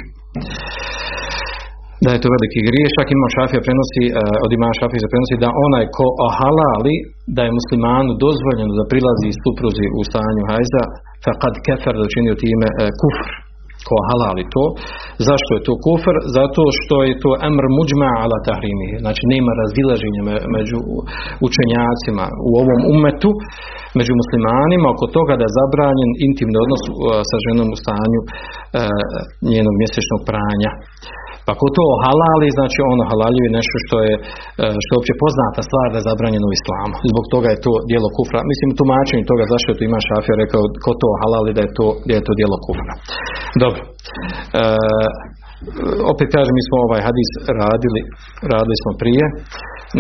Da 2.05 2.11
je 2.13 2.23
to 2.23 2.29
veliki 2.37 2.61
grijeh, 2.69 2.89
čak 2.99 3.07
imam 3.09 3.31
šafija 3.37 3.61
prenosi, 3.67 4.05
uh, 4.09 4.45
od 4.45 4.51
imama 4.57 4.75
šafija 4.81 5.13
prenosi 5.13 5.43
da 5.45 5.49
onaj 5.67 5.85
ko 5.97 6.07
ohalali 6.29 6.97
da 7.37 7.43
je 7.45 7.57
muslimanu 7.59 8.11
dozvoljeno 8.25 8.73
da 8.81 8.91
prilazi 8.93 9.29
supruzi 9.43 9.87
u 9.99 10.01
stanju 10.11 10.43
hajza, 10.51 10.83
kad 11.43 11.55
kefer 11.67 11.95
da 11.97 12.03
učinio 12.11 12.35
time 12.45 12.69
uh, 12.73 12.79
kufr, 13.01 13.29
ko 13.89 13.95
halali 14.09 14.45
to. 14.55 14.65
Zašto 15.29 15.51
je 15.57 15.65
to 15.67 15.75
kufr? 15.85 16.17
Zato 16.39 16.63
što 16.79 16.97
je 17.09 17.15
to 17.23 17.31
emr 17.49 17.65
muđma 17.79 18.11
ala 18.25 18.39
tahrimi. 18.49 18.89
Znači 19.03 19.23
nema 19.35 19.51
razilaženja 19.63 20.23
među 20.57 20.79
učenjacima 21.47 22.25
u 22.49 22.51
ovom 22.63 22.81
umetu, 22.95 23.31
među 23.99 24.13
muslimanima 24.21 24.87
oko 24.95 25.07
toga 25.17 25.33
da 25.39 25.45
je 25.47 25.57
zabranjen 25.61 26.13
intimni 26.27 26.57
odnos 26.65 26.83
sa 27.31 27.37
ženom 27.47 27.69
u 27.75 27.79
stanju 27.83 28.21
e, 28.25 28.29
njenog 29.53 29.75
mjesečnog 29.81 30.21
pranja. 30.31 30.71
Pa 31.47 31.53
ko 31.61 31.67
to 31.77 31.87
halali, 32.05 32.57
znači 32.59 32.79
ono 32.93 33.03
halaljuje 33.11 33.57
nešto 33.59 33.77
što 33.85 33.97
je, 34.07 34.15
e, 34.63 34.67
što 34.83 34.91
je 34.93 35.01
opće 35.01 35.15
poznata 35.25 35.61
stvar 35.69 35.87
da 35.91 35.99
je 35.99 36.09
zabranjeno 36.11 36.47
u 36.49 36.57
islamu. 36.59 36.95
Zbog 37.13 37.25
toga 37.35 37.49
je 37.51 37.63
to 37.67 37.73
dijelo 37.91 38.09
kufra. 38.17 38.41
Mislim, 38.53 38.69
tumačenje 38.81 39.25
toga 39.33 39.45
zašto 39.53 39.69
je 39.69 39.77
to 39.79 39.85
ima 39.85 40.01
šafija 40.09 40.35
rekao 40.45 40.63
ko 40.85 40.91
to 41.03 41.09
halali 41.23 41.51
da 41.57 41.63
je 41.67 41.71
to, 41.79 41.87
da 42.09 42.13
je 42.17 42.23
to 42.27 42.33
dijelo 42.41 42.57
kufra. 42.67 42.93
Dobro. 43.63 43.83
E, 44.61 44.63
opet 46.13 46.27
kažem, 46.37 46.55
mi 46.57 46.65
smo 46.69 46.77
ovaj 46.87 47.01
hadis 47.09 47.31
radili, 47.63 48.03
radili 48.53 48.77
smo 48.83 48.91
prije, 49.03 49.25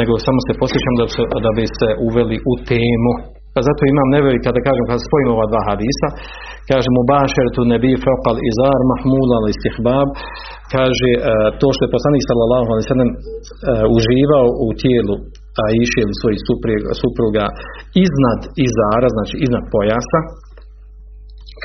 nego 0.01 0.13
samo 0.27 0.39
se 0.47 0.53
posjećam 0.63 0.95
da, 1.01 1.05
da 1.45 1.51
bi 1.57 1.65
se 1.81 1.89
uveli 2.09 2.37
u 2.53 2.55
temu. 2.71 3.13
Pa 3.54 3.61
zato 3.68 3.82
imam 3.84 4.08
neveli 4.16 4.38
kada 4.46 4.61
kažem, 4.68 4.84
kada 4.90 5.06
spojimo 5.08 5.32
ova 5.37 5.46
dva 5.52 5.62
hadisa, 5.68 6.08
kažemo 6.70 7.00
bašer 7.12 7.46
tu 7.56 7.62
nebi 7.73 7.92
faqal 8.04 8.37
izar 8.50 8.80
mahmula 8.92 9.34
ali 9.38 9.50
istihbab, 9.54 10.08
kaže 10.75 11.11
e, 11.16 11.20
to 11.61 11.66
što 11.75 11.82
je 11.84 11.94
poslanik 11.96 12.23
sallallahu 12.28 12.68
alejhi 12.70 12.87
ve 12.87 13.06
uživao 13.96 14.46
u 14.66 14.68
tijelu 14.82 15.16
a 15.62 15.64
iši 15.82 15.99
ili 16.04 16.14
svojih 16.20 16.40
supruga 17.02 17.44
iznad 18.06 18.40
izara, 18.66 19.08
znači 19.16 19.34
iznad 19.46 19.64
pojasa, 19.75 20.20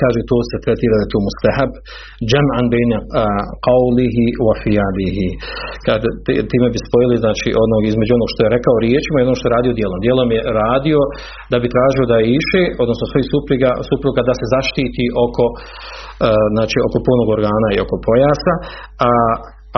kaže 0.00 0.20
to 0.30 0.38
se 0.50 0.56
tretira 0.64 0.94
da 0.96 1.04
je 1.04 1.12
to 1.14 1.18
mustahab 1.26 1.70
jam'an 2.32 2.66
bejna 2.72 2.98
qawlihi 3.66 4.24
wa 4.46 4.54
fi'alihi 4.62 5.28
time 6.50 6.68
bi 6.74 6.78
spojili 6.86 7.16
znači 7.24 7.48
onog 7.64 7.82
između 7.90 8.12
onog 8.18 8.28
što 8.32 8.40
je 8.42 8.54
rekao 8.56 8.82
riječima 8.84 9.16
i 9.18 9.26
ono 9.26 9.36
što 9.38 9.46
je 9.46 9.56
radio 9.58 9.72
djelom. 9.78 9.98
Djelom 10.06 10.28
je 10.36 10.40
radio 10.62 10.98
da 11.52 11.56
bi 11.62 11.74
tražio 11.76 12.04
da 12.10 12.16
je 12.18 12.26
iše 12.40 12.62
odnosno 12.82 13.04
svojih 13.10 13.26
supruga, 13.32 13.70
supruga 13.90 14.20
da 14.28 14.34
se 14.40 14.46
zaštiti 14.54 15.04
oko 15.26 15.44
znači 16.54 16.76
oko 16.86 16.98
punog 17.08 17.28
organa 17.36 17.68
i 17.72 17.82
oko 17.84 17.96
pojasa 18.06 18.54
a 19.08 19.12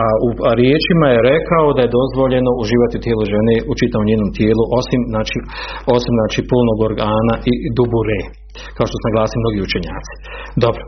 a 0.01 0.05
u 0.27 0.29
riječima 0.59 1.07
je 1.11 1.25
rekao 1.31 1.65
da 1.75 1.81
je 1.83 1.95
dozvoljeno 1.99 2.51
uživati 2.63 2.97
u 2.97 3.03
tijelu 3.05 3.23
žene 3.33 3.53
u 3.71 3.73
čitavom 3.79 4.09
njenom 4.11 4.29
tijelu 4.37 4.63
osim 4.79 5.01
znači 5.13 5.37
osim 5.95 6.13
znači 6.19 6.39
polnog 6.51 6.79
organa 6.89 7.33
i 7.51 7.53
dubure 7.77 8.19
kao 8.75 8.85
što 8.87 8.95
su 8.97 9.05
naglasili 9.07 9.41
mnogi 9.43 9.59
učenjaci. 9.67 10.13
Dobro. 10.65 10.83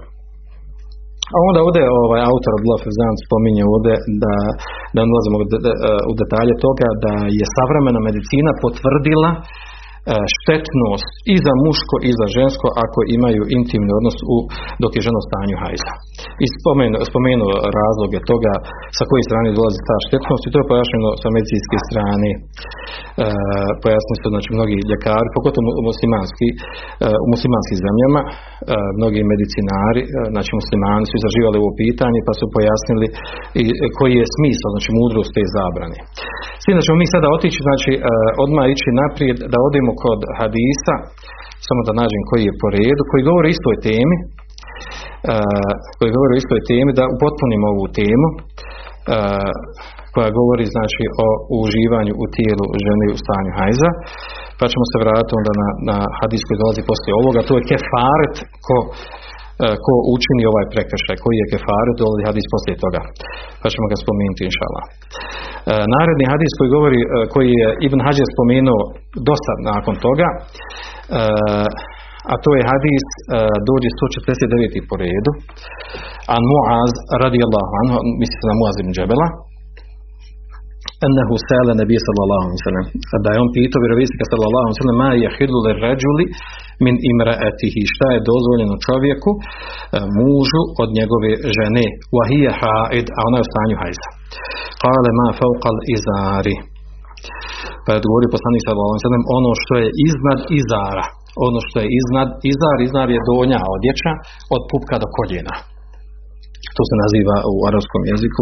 A 1.34 1.38
onda 1.50 1.60
ovdje 1.68 1.82
ovaj 2.06 2.22
autor 2.32 2.52
Abdullah 2.54 2.82
Fezan 2.86 3.16
spominje 3.26 3.64
ovdje 3.74 3.94
da, 4.24 4.36
da 4.96 5.00
ulazimo 5.14 5.38
u 6.12 6.14
detalje 6.22 6.54
toga 6.66 6.88
da 7.06 7.14
je 7.40 7.46
savremena 7.56 8.00
medicina 8.08 8.52
potvrdila 8.64 9.32
štetnost 10.38 11.14
i 11.34 11.36
za 11.46 11.54
muško 11.66 11.96
i 12.10 12.12
za 12.20 12.28
žensko 12.38 12.68
ako 12.86 13.00
imaju 13.18 13.44
intimni 13.58 13.92
odnos 14.00 14.18
u, 14.36 14.38
dok 14.84 14.92
je 14.94 15.06
ženo 15.08 15.20
stanju 15.28 15.56
hajza. 15.62 15.94
I 16.44 16.46
spomenuo, 16.58 17.02
spomenuo 17.12 17.54
razloge 17.80 18.20
toga 18.32 18.54
sa 18.98 19.04
koje 19.10 19.22
strane 19.30 19.50
dolazi 19.60 19.80
ta 19.90 19.98
štetnost 20.08 20.44
i 20.44 20.52
to 20.52 20.58
je 20.60 20.70
pojašnjeno 20.72 21.10
sa 21.22 21.28
medicinske 21.36 21.78
strane. 21.88 22.30
E, 22.36 22.40
pojasnili 23.84 24.18
su 24.22 24.28
znači 24.34 24.50
mnogi 24.58 24.78
ljekari, 24.92 25.30
pogotovo 25.38 25.70
u 25.80 25.84
muslimanski, 25.90 26.48
e, 26.54 26.56
u 27.26 27.28
muslimanskim 27.34 27.78
zemljama, 27.86 28.22
e, 28.26 28.30
mnogi 29.00 29.22
medicinari, 29.34 30.02
znači 30.34 30.52
muslimani 30.60 31.06
su 31.10 31.14
izraživali 31.18 31.56
ovo 31.62 31.72
pitanje 31.84 32.20
pa 32.28 32.34
su 32.40 32.46
pojasnili 32.56 33.08
i, 33.62 33.64
koji 33.98 34.14
je 34.22 34.34
smisao, 34.36 34.70
znači 34.76 34.90
mudrost 35.00 35.32
te 35.36 35.44
zabrane. 35.58 35.98
Svi 36.64 36.72
da 36.78 36.82
ćemo 36.86 36.98
mi 37.02 37.08
sada 37.14 37.28
otići, 37.38 37.60
znači 37.68 37.92
odmah 38.44 38.66
ići 38.76 38.90
naprijed 39.04 39.38
da 39.54 39.58
odemo 39.68 39.92
kod 40.04 40.20
hadisa, 40.40 40.96
samo 41.68 41.82
da 41.88 42.00
nađem 42.02 42.24
koji 42.30 42.44
je 42.48 42.60
po 42.62 42.68
redu, 42.78 43.02
koji 43.12 43.28
govori 43.30 43.48
o 43.48 43.56
istoj 43.56 43.76
temi, 43.88 44.18
uh, 45.32 45.72
koji 45.98 46.16
govori 46.18 46.32
o 46.34 46.42
istoj 46.44 46.62
temi, 46.72 46.92
da 47.00 47.12
upotpunimo 47.16 47.66
ovu 47.74 47.88
temu, 48.00 48.28
uh, 48.36 49.52
koja 50.14 50.38
govori 50.40 50.66
znači 50.76 51.04
o 51.26 51.28
uživanju 51.62 52.14
u 52.24 52.26
tijelu 52.36 52.66
žene 52.86 53.06
u 53.16 53.18
stanju 53.24 53.52
hajza, 53.60 53.90
pa 54.60 54.66
ćemo 54.72 54.86
se 54.92 54.98
vratiti 55.04 55.34
onda 55.40 55.52
na, 55.62 55.70
na 55.90 55.98
hadis 56.20 56.42
koji 56.46 56.62
dolazi 56.64 56.90
poslije 56.90 57.14
ovoga, 57.22 57.40
to 57.48 57.54
je 57.58 57.68
kefaret 57.72 58.36
ko 58.66 58.76
E, 59.56 59.66
ko 59.86 59.94
učini 60.16 60.44
ovaj 60.52 60.66
prekršaj, 60.74 61.18
koji 61.24 61.36
je 61.40 61.52
kefaru, 61.54 61.92
dolazi 62.02 62.24
hadis 62.30 62.46
poslije 62.54 62.76
toga. 62.86 63.02
Pa 63.62 63.68
ćemo 63.74 63.86
ga 63.92 63.98
spomenuti 64.04 64.42
inšala. 64.50 64.82
E, 64.86 64.90
naredni 65.96 66.26
hadis 66.34 66.52
koji 66.58 66.70
govori, 66.78 67.02
e, 67.04 67.08
koji 67.34 67.52
je 67.62 67.68
Ibn 67.88 68.00
Hađer 68.06 68.28
spomenuo 68.36 68.82
dosta 69.30 69.52
nakon 69.72 69.96
toga, 70.08 70.28
a 72.32 72.34
to 72.44 72.50
je 72.58 72.70
hadis 72.72 73.06
dođe 73.70 73.90
149. 73.98 74.90
po 74.90 74.96
redu 75.04 75.32
a 76.34 76.36
Muaz 76.50 76.94
radijallahu 77.24 77.72
anhu 77.82 77.96
misli 78.22 78.38
se 78.40 78.46
na 78.50 78.56
Muaz 78.60 78.76
ibn 78.80 78.92
Džebela 78.98 79.28
ennehu 81.06 81.36
sele 81.48 81.74
nebije 81.82 82.02
sallallahu 82.08 82.48
sallam 82.68 82.86
da 83.24 83.30
je 83.32 83.42
on 83.44 83.50
pitao 83.58 83.84
vjerovisnika 83.86 84.26
sallallahu 84.32 84.78
sallam 84.82 84.98
ma 85.04 85.10
je 85.24 85.28
hidlu 85.38 85.60
le 85.66 85.72
ređuli 85.86 86.26
min 86.86 86.96
imraatihi 87.12 87.82
šta 87.94 88.08
je 88.16 88.26
dozvoljeno 88.32 88.76
čovjeku 88.88 89.32
e, 89.36 89.42
mužu 90.20 90.64
od 90.84 90.90
njegove 90.98 91.32
žene. 91.58 91.86
Wa 92.16 92.24
hiya 92.30 92.54
haid 92.62 93.08
a 93.18 93.20
ona 93.28 93.38
je 93.38 93.46
u 93.46 93.50
stanju 93.52 93.76
hajza. 93.82 94.10
Qala 94.84 95.10
ma 95.20 95.28
fawqa 95.40 95.72
izari 95.96 96.56
pa 97.84 97.90
je 97.92 98.00
odgovorio 98.02 98.34
poslanik 98.36 98.62
sallallahu 98.64 98.94
ono 99.38 99.52
što 99.62 99.74
je 99.84 99.88
iznad 100.08 100.40
izara 100.62 101.06
ono 101.48 101.60
što 101.68 101.76
je 101.84 101.88
iznad 102.00 102.30
izar 102.54 102.78
izar 102.88 103.08
je 103.16 103.26
donja 103.32 103.60
odjeća 103.76 104.12
od 104.56 104.62
pupka 104.70 104.96
do 105.04 105.08
koljena. 105.18 105.56
To 106.78 106.84
se 106.90 106.96
naziva 107.04 107.38
u 107.54 107.56
arapskom 107.70 108.02
jeziku 108.12 108.42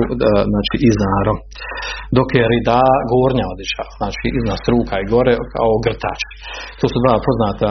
znači 0.51 0.75
iznarom 0.89 1.37
dok 2.17 2.29
je 2.37 2.43
rida 2.53 2.81
gornja 3.13 3.45
odjeća 3.53 3.83
znači 3.99 4.25
iznad 4.39 4.57
struka 4.63 4.95
i 4.99 5.09
gore 5.13 5.33
kao 5.55 5.71
grtač. 5.85 6.21
To 6.79 6.85
su 6.91 6.97
dva 7.05 7.15
poznata 7.27 7.69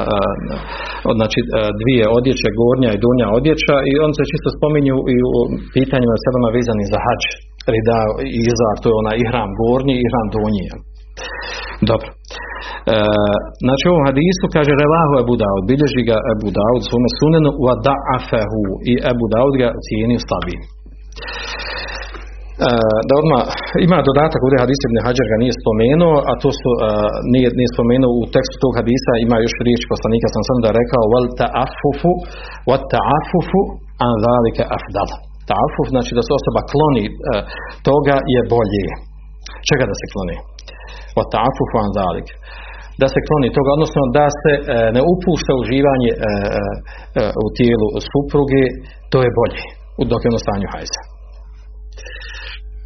znači 1.18 1.38
dvije 1.80 2.04
odjeće 2.18 2.48
gornja 2.60 2.90
i 2.92 3.02
donja 3.06 3.28
odjeća 3.38 3.76
i 3.90 3.92
on 4.04 4.10
se 4.16 4.22
čisto 4.30 4.48
spominju 4.56 4.96
i 5.14 5.16
u 5.30 5.32
pitanjima 5.76 6.16
selama 6.24 6.48
vezani 6.56 6.84
za 6.92 6.98
hađ 7.04 7.22
rida 7.74 8.00
i 8.36 8.40
izar 8.50 8.74
to 8.82 8.86
je 8.90 9.00
ona 9.02 9.12
ihram 9.22 9.50
gornji 9.60 9.94
i 9.96 10.02
ihram 10.06 10.28
donji 10.36 10.66
dobro. 11.90 12.08
E, 12.92 12.94
znači 13.66 13.84
u 13.86 13.92
ovom 13.92 14.04
hadisu 14.08 14.44
kaže 14.56 14.80
Revahu 14.82 15.14
Ebu 15.22 15.34
Daud, 15.42 15.62
bilježi 15.70 16.02
ga 16.10 16.18
Ebu 16.32 16.48
Daud 16.58 16.80
svome 16.88 17.10
sunenu 17.18 17.50
wa 17.66 17.74
da'afehu 17.86 18.62
i 18.90 18.92
Ebu 19.12 19.26
Daud 19.34 19.54
ga 19.62 19.68
cijeni 19.86 20.16
slabim. 20.26 20.60
Da 23.08 23.14
odmah, 23.22 23.42
ima 23.86 23.98
dodatak 24.08 24.40
ovdje 24.42 24.62
hadis 24.64 24.80
ibn 24.86 24.96
Hajar 25.04 25.26
ga 25.32 25.36
nije 25.42 25.54
spomenuo, 25.62 26.16
a 26.30 26.32
to 26.42 26.50
su, 26.60 26.70
nije, 27.34 27.48
nije 27.58 27.70
spomenuo 27.74 28.10
u 28.20 28.22
tekstu 28.34 28.56
tog 28.64 28.72
hadisa, 28.80 29.12
ima 29.26 29.36
još 29.44 29.54
riječ 29.66 29.82
poslanika 29.92 30.28
sam 30.34 30.42
sam 30.48 30.58
da 30.64 30.70
rekao 30.80 31.04
wal 31.12 31.26
ta'afufu 31.40 32.12
wa 32.70 32.78
ta'afufu 32.92 33.60
an 34.06 34.12
zalike 34.26 34.62
afdal. 34.76 35.10
Ta'afuf 35.50 35.86
znači 35.94 36.12
da 36.18 36.22
se 36.26 36.32
osoba 36.38 36.60
kloni 36.72 37.06
toga 37.88 38.16
je 38.34 38.40
bolje. 38.54 38.86
Čega 39.68 39.84
da 39.90 39.94
se 40.00 40.06
kloni? 40.12 40.36
Wa 41.16 41.24
ta'afufu 41.32 41.76
an 41.84 41.90
zalike 42.00 42.34
da 43.02 43.06
se 43.12 43.18
kloni 43.26 43.48
toga, 43.56 43.70
odnosno 43.76 44.02
da 44.18 44.26
se 44.40 44.52
e, 44.56 44.62
ne 44.96 45.02
upušta 45.12 45.52
uživanje 45.62 46.10
e, 46.14 46.18
e, 46.20 46.24
u 47.44 47.46
tijelu 47.56 47.88
supruge, 48.10 48.62
to 49.12 49.18
je 49.24 49.30
bolje 49.40 49.64
dok 50.10 50.20
je 50.22 50.30
ono 50.32 50.40
stanju 50.44 50.68
hajza. 50.74 51.00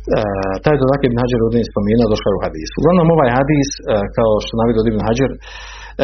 E, 0.06 0.18
taj 0.64 0.76
dodak 0.82 1.02
Ibn 1.04 1.18
Hajar 1.22 1.40
ovdje 1.46 1.70
spomenuo, 1.72 2.12
došao 2.12 2.30
je 2.32 2.38
u 2.38 2.44
hadisu. 2.46 2.74
Uglavnom 2.80 3.08
ovaj 3.16 3.30
hadis, 3.38 3.68
e, 3.74 3.82
kao 4.16 4.32
što 4.44 4.52
navidio 4.60 4.90
Ibn 4.92 5.02
Hajar, 5.06 5.30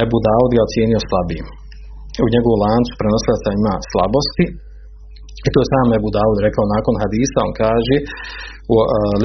Ebu 0.04 0.18
Daud 0.26 0.50
ga 0.56 0.62
ocijenio 0.68 1.00
slabijim. 1.08 1.46
U 2.24 2.26
njegovu 2.34 2.56
lancu 2.64 2.92
prenosilaca 3.00 3.48
ima 3.58 3.74
slabosti, 3.90 4.46
I 5.46 5.48
to 5.52 5.58
je 5.62 5.70
sam 5.72 5.88
Ebu 5.98 6.08
Dawud 6.16 6.38
rekao 6.46 6.64
nakon 6.76 6.94
hadisa, 7.02 7.38
on 7.46 7.52
kaže 7.62 7.96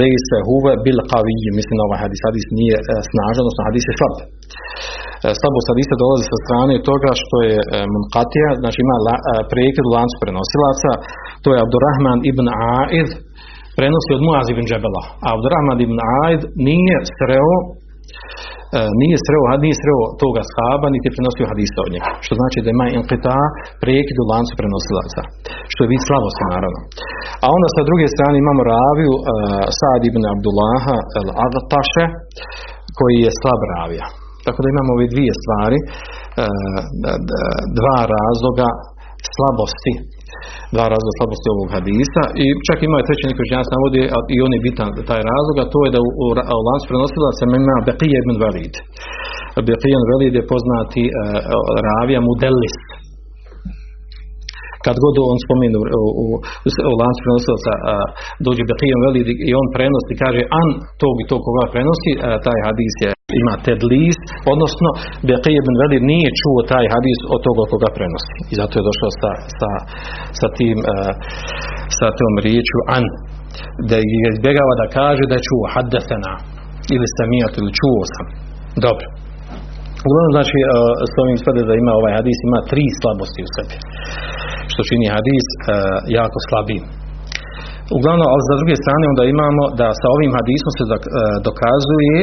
lejse 0.00 0.36
huve 0.48 0.72
bil 0.84 0.98
qaviji, 1.12 1.48
mislim 1.58 1.76
na 1.78 1.84
ovaj 1.88 2.00
hadis, 2.04 2.20
hadis 2.28 2.46
nije 2.58 2.76
e, 2.80 2.82
snažan, 3.10 3.42
odnosno 3.44 3.62
hadis 3.68 3.84
je 3.88 3.94
slab. 3.98 4.14
E, 5.26 5.28
slabost 5.40 5.68
hadisa 5.72 5.94
dolazi 6.02 6.24
sa 6.32 6.38
strane 6.44 6.74
toga 6.90 7.10
što 7.22 7.36
je 7.50 7.58
e, 7.62 7.64
munkatija, 7.94 8.48
znači 8.62 8.78
ima 8.84 8.96
prekid 9.52 9.84
u 9.86 9.94
lancu 9.96 10.16
prenosilaca, 10.22 10.90
to 11.42 11.48
je 11.54 11.62
Abdurrahman 11.64 12.18
ibn 12.30 12.46
Aid, 12.80 13.08
prenosi 13.78 14.10
od 14.16 14.22
Muaz 14.26 14.46
ibn 14.48 14.64
Džebela, 14.68 15.02
a 15.24 15.26
Abdurrahman 15.34 15.78
ibn 15.86 15.98
Aid 16.24 16.42
nije 16.68 16.96
sreo 17.18 17.54
nije 19.02 19.16
sreo, 19.26 19.44
nije 19.64 19.76
sreo 19.82 20.02
toga 20.22 20.42
shaba, 20.52 20.86
niti 20.94 21.14
prenosio 21.14 21.50
hadisa 21.52 21.78
od 21.86 21.90
njega. 21.94 22.10
Što 22.24 22.32
znači 22.40 22.58
da 22.64 22.68
ima 22.70 22.86
inqita 22.98 23.38
prekid 23.82 24.16
u 24.22 24.28
lancu 24.32 24.52
prenosilaca. 24.60 25.20
Što 25.72 25.80
je 25.82 25.90
vid 25.92 26.02
slabosti 26.08 26.44
naravno. 26.54 26.80
A 27.44 27.46
onda 27.56 27.68
sa 27.76 27.82
druge 27.88 28.06
strane 28.14 28.36
imamo 28.38 28.62
raviju 28.76 29.14
uh, 29.16 29.22
Sad 29.80 30.00
ibn 30.10 30.22
Abdullaha 30.34 30.96
al-Agtaše 31.20 32.04
koji 32.98 33.16
je 33.24 33.30
slab 33.40 33.60
ravija. 33.74 34.06
Tako 34.46 34.58
da 34.62 34.68
imamo 34.74 34.90
ove 34.96 35.06
dvije 35.14 35.32
stvari, 35.42 35.78
dva 37.78 37.98
razloga 38.16 38.68
slabosti 39.34 39.92
dva 40.74 40.86
razloga 40.92 41.16
slabosti 41.18 41.48
ovog 41.54 41.68
hadisa 41.76 42.22
i 42.42 42.46
čak 42.68 42.78
ima 42.80 42.96
treći 43.06 43.24
neki 43.28 43.44
učenjac 43.44 43.68
navodi 43.74 44.00
i 44.34 44.36
on 44.46 44.52
je 44.54 44.64
bitan 44.66 44.90
taj 45.10 45.22
razlog, 45.32 45.56
a 45.58 45.70
to 45.72 45.78
je 45.84 45.90
da 45.96 46.00
u, 46.06 46.08
u, 46.22 46.26
prenosila 46.88 47.28
se 47.38 47.44
ima 47.62 47.76
Beqije 47.88 48.16
ibn 48.20 48.34
Velid. 48.42 48.74
Beqije 49.68 49.92
ibn 49.94 50.06
Velid 50.12 50.34
je 50.38 50.50
poznati 50.52 51.02
uh, 51.08 51.12
ravija 51.88 52.20
Mudelis, 52.26 52.76
kad 54.84 54.96
god 55.04 55.14
on 55.32 55.38
spomenu 55.44 55.78
u, 56.00 56.02
u, 56.22 56.24
u 56.92 56.94
lancu 57.00 57.20
prenosilaca 57.24 57.72
dođe 58.46 58.62
Beqijem 58.70 59.00
Velid 59.06 59.28
i 59.48 59.50
on 59.60 59.66
prenosi, 59.76 60.12
kaže 60.24 60.40
an 60.60 60.68
tog 61.02 61.14
i 61.22 61.28
tog 61.30 61.40
koga 61.46 61.64
prenosi, 61.74 62.12
a, 62.16 62.20
taj 62.46 62.58
hadis 62.66 62.96
je 63.04 63.10
ima 63.42 63.54
tedlis, 63.66 64.18
odnosno 64.52 64.88
Beqij 65.28 65.54
ibn 65.60 65.74
Velid 65.80 66.04
nije 66.12 66.28
čuo 66.40 66.58
taj 66.72 66.84
hadis 66.94 67.18
od 67.34 67.40
toga 67.46 67.64
koga 67.72 67.90
prenosi. 67.96 68.34
I 68.52 68.54
zato 68.60 68.72
je 68.74 68.88
došao 68.90 69.10
sa, 69.20 69.32
sa, 69.58 69.70
sa 70.40 70.48
tim 70.58 70.78
sa 71.98 72.08
tom 72.18 72.34
riječu 72.46 72.78
an 72.96 73.04
da 73.90 73.96
je 73.98 74.18
izbjegava 74.32 74.72
da 74.80 74.86
kaže 74.98 75.24
da 75.28 75.34
je 75.36 75.46
čuo 75.48 75.64
haddesena 75.74 76.32
ili 76.94 77.06
samijat 77.18 77.52
ili 77.60 77.76
čuo 77.80 78.02
sam. 78.14 78.26
Dobro. 78.86 79.06
Uglavnom 80.06 80.32
znači 80.36 80.58
s 81.12 81.14
ovim 81.22 81.36
ispada 81.38 81.60
da 81.70 81.74
ima 81.82 81.92
ovaj 82.00 82.12
hadis 82.18 82.38
ima 82.48 82.60
tri 82.70 82.84
slabosti 83.00 83.40
u 83.46 83.50
sebi. 83.54 83.76
Što 84.72 84.80
čini 84.88 85.06
hadis 85.16 85.46
jako 86.18 86.38
slabim. 86.48 86.84
Uglavnom, 87.96 88.26
ali 88.32 88.42
za 88.50 88.54
druge 88.60 88.76
strane 88.82 89.04
onda 89.12 89.24
imamo 89.34 89.62
da 89.80 89.88
sa 90.00 90.06
ovim 90.16 90.32
hadisom 90.38 90.70
se 90.78 90.84
dokazuje 91.48 92.16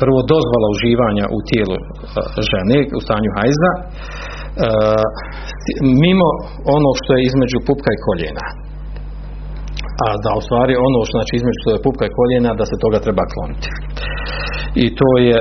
prvo 0.00 0.20
dozvola 0.32 0.66
uživanja 0.74 1.24
u 1.36 1.38
tijelu 1.48 1.76
žene 2.50 2.78
u 2.98 3.00
stanju 3.04 3.30
hajza 3.36 3.70
mimo 6.04 6.28
ono 6.76 6.90
što 7.00 7.10
je 7.16 7.26
između 7.28 7.58
pupka 7.68 7.90
i 7.94 8.02
koljena. 8.06 8.46
A 10.04 10.06
da 10.24 10.30
u 10.40 10.42
stvari 10.46 10.74
ono 10.88 10.98
što 11.06 11.14
znači 11.18 11.32
između 11.36 11.58
što 11.62 11.70
je 11.72 11.84
pupka 11.86 12.04
i 12.06 12.16
koljena 12.18 12.50
da 12.60 12.64
se 12.70 12.76
toga 12.84 12.98
treba 13.06 13.24
kloniti. 13.32 13.68
I 14.84 14.86
to 14.98 15.08
je 15.28 15.38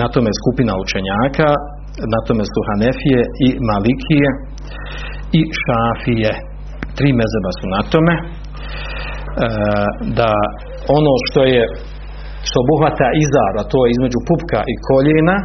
na 0.00 0.06
tome 0.14 0.30
skupina 0.40 0.72
učenjaka 0.84 1.50
na 2.14 2.20
tome 2.26 2.44
su 2.52 2.60
Hanefije 2.68 3.20
i 3.46 3.48
Malikije 3.70 4.28
i 5.38 5.40
Šafije. 5.62 6.32
Tri 6.98 7.08
mezeba 7.20 7.50
su 7.58 7.64
na 7.76 7.80
tome 7.92 8.14
da 10.18 10.32
ono 10.98 11.12
što 11.26 11.40
je 11.54 11.62
što 12.48 12.56
obuhvata 12.64 13.06
a 13.60 13.62
to 13.72 13.78
je 13.84 13.88
između 13.94 14.18
pupka 14.28 14.60
i 14.72 14.74
koljena, 14.88 15.36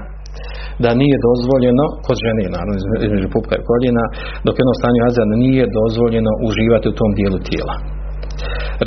da 0.83 0.89
nije 1.01 1.17
dozvoljeno, 1.29 1.85
kod 2.05 2.17
žene 2.25 2.41
naravno 2.55 2.73
između 3.07 3.27
pupka 3.35 3.55
i 3.57 3.65
koljena, 3.69 4.03
dok 4.45 4.55
jedno 4.57 4.73
stanju 4.79 5.01
azana 5.09 5.35
nije 5.45 5.73
dozvoljeno 5.79 6.31
uživati 6.47 6.85
u 6.89 6.97
tom 6.99 7.11
dijelu 7.19 7.39
tijela. 7.47 7.75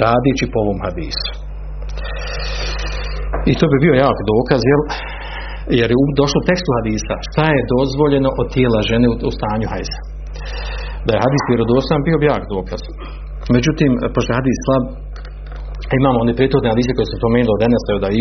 Radići 0.05 0.45
po 0.53 0.59
ovom 0.65 0.79
hadisu. 0.85 1.31
I 3.51 3.53
to 3.59 3.65
bi 3.73 3.77
bio 3.85 3.95
jak 4.05 4.19
dokaz, 4.33 4.61
jel, 4.71 4.83
jer 5.81 5.89
je 5.93 5.97
došlo 6.21 6.39
u 6.41 6.47
tekstu 6.51 6.71
hadisa, 6.79 7.15
šta 7.29 7.45
je 7.57 7.71
dozvoljeno 7.75 8.31
od 8.41 8.47
tijela 8.55 8.81
žene 8.91 9.07
u, 9.13 9.15
u 9.29 9.31
stanju 9.37 9.67
hajza. 9.73 10.01
Da 11.07 11.11
je 11.13 11.23
hadis 11.25 11.43
vjerodostan, 11.51 12.01
bio 12.09 12.17
bi 12.21 12.27
jak 12.33 12.45
dokaz. 12.57 12.83
Međutim, 13.57 13.91
pošto 14.15 14.29
je 14.31 14.39
hadis 14.41 14.59
slab, 14.67 14.85
imamo 16.01 16.17
one 16.25 16.33
prethodne 16.39 16.69
hadise 16.73 16.93
koje 16.97 17.07
su 17.11 17.17
spomenuli 17.21 17.53
od 17.57 17.63
Enesa 17.67 17.91
i 17.91 17.99
od 17.99 18.05
e, 18.09 18.13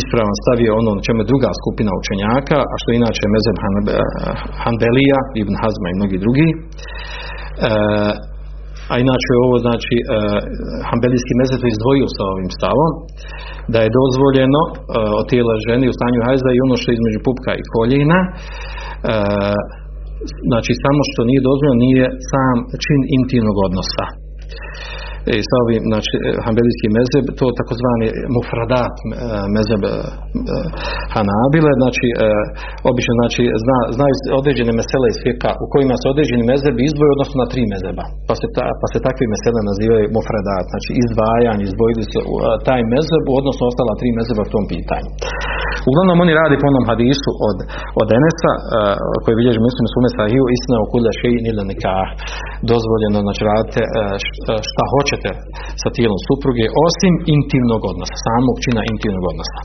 ispravan 0.00 0.36
stav 0.42 0.58
je 0.66 0.70
ono 0.80 0.90
na 0.98 1.02
čemu 1.06 1.18
je 1.20 1.30
druga 1.32 1.50
skupina 1.60 1.90
učenjaka, 2.00 2.58
a 2.72 2.74
što 2.80 2.88
je 2.88 2.98
inače 3.02 3.24
Mezem 3.34 3.56
Han, 3.62 3.74
Hanbelija, 4.62 5.18
Ibn 5.42 5.54
Hazma 5.60 5.86
i 5.90 5.98
mnogi 5.98 6.16
drugi. 6.24 6.48
E, 6.52 6.56
a 8.92 8.94
inače 9.04 9.28
je 9.32 9.44
ovo 9.46 9.56
znači 9.66 9.96
e, 10.00 10.04
Hanbelijski 10.88 11.32
mezet 11.40 11.60
izdvojio 11.64 12.08
sa 12.16 12.22
ovim 12.34 12.50
stavom 12.58 12.92
da 13.72 13.78
je 13.82 13.96
dozvoljeno 14.00 14.62
e, 14.70 14.74
od 15.20 15.24
tijela 15.30 15.54
ženi 15.66 15.86
u 15.88 15.96
stanju 15.98 16.20
hajza 16.26 16.50
i 16.52 16.62
ono 16.66 16.74
što 16.78 16.86
je 16.88 16.96
između 16.98 17.20
pupka 17.26 17.52
i 17.56 17.68
koljena. 17.74 18.18
E, 18.26 18.32
znači 20.50 20.72
samo 20.84 21.00
što 21.10 21.20
nije 21.28 21.48
dozvoljeno 21.48 21.84
nije 21.86 22.06
sam 22.30 22.56
čin 22.84 23.00
intimnog 23.18 23.56
odnosa 23.66 24.06
i 25.38 25.42
sa 25.48 25.56
ovim, 25.64 25.82
znači, 25.92 26.14
hanbelijski 26.44 26.88
mezeb, 26.96 27.24
to 27.38 27.46
takozvani 27.60 28.08
mufradat 28.36 28.94
mezeb 29.56 29.82
hanabile, 31.14 31.72
znači, 31.82 32.06
obično, 32.90 33.12
znači, 33.20 33.42
zna, 33.64 33.78
znaju 33.96 34.14
određene 34.40 34.72
mesele 34.80 35.06
iz 35.10 35.18
fika 35.24 35.50
u 35.64 35.66
kojima 35.72 35.94
se 36.00 36.06
određeni 36.14 36.44
mezeb 36.52 36.74
izdvoje 36.88 37.10
odnosno 37.16 37.36
na 37.42 37.48
tri 37.52 37.62
mezeba, 37.74 38.04
pa 38.28 38.34
se, 38.40 38.46
ta, 38.54 38.64
pa 38.80 38.86
se 38.92 38.98
takvi 39.06 39.24
mesele 39.34 39.60
nazivaju 39.70 40.06
mufradat, 40.16 40.64
znači, 40.72 40.90
izdvajanje, 41.02 41.62
izdvojili 41.64 42.04
se 42.12 42.18
taj 42.68 42.82
mezeb, 42.94 43.24
odnosno 43.38 43.62
ostala 43.70 44.00
tri 44.00 44.10
mezeba 44.18 44.40
u 44.44 44.52
tom 44.54 44.64
pitanju. 44.72 45.10
Uglavnom 45.90 46.18
oni 46.24 46.32
radi 46.42 46.56
po 46.60 46.66
onom 46.72 46.84
hadisu 46.90 47.30
od, 47.48 47.58
od 48.02 48.08
Enesa, 48.18 48.52
koji 49.22 49.38
bilježi 49.40 49.60
muslim 49.66 49.86
sume 49.92 50.10
sahiju, 50.16 50.44
istina 50.56 50.76
u 50.84 50.90
kule 50.92 51.10
šeji 51.20 51.38
nila 51.46 51.62
nikah, 51.72 52.08
dozvoljeno, 52.72 53.18
znači 53.26 53.42
radite 53.50 53.80
šta 54.68 54.84
hoćete 55.14 55.30
sa 55.82 55.88
tijelom 55.96 56.20
supruge, 56.28 56.64
osim 56.86 57.14
intimnog 57.36 57.82
odnosa, 57.92 58.16
samog 58.26 58.56
čina 58.64 58.80
intimnog 58.92 59.24
odnosa. 59.32 59.60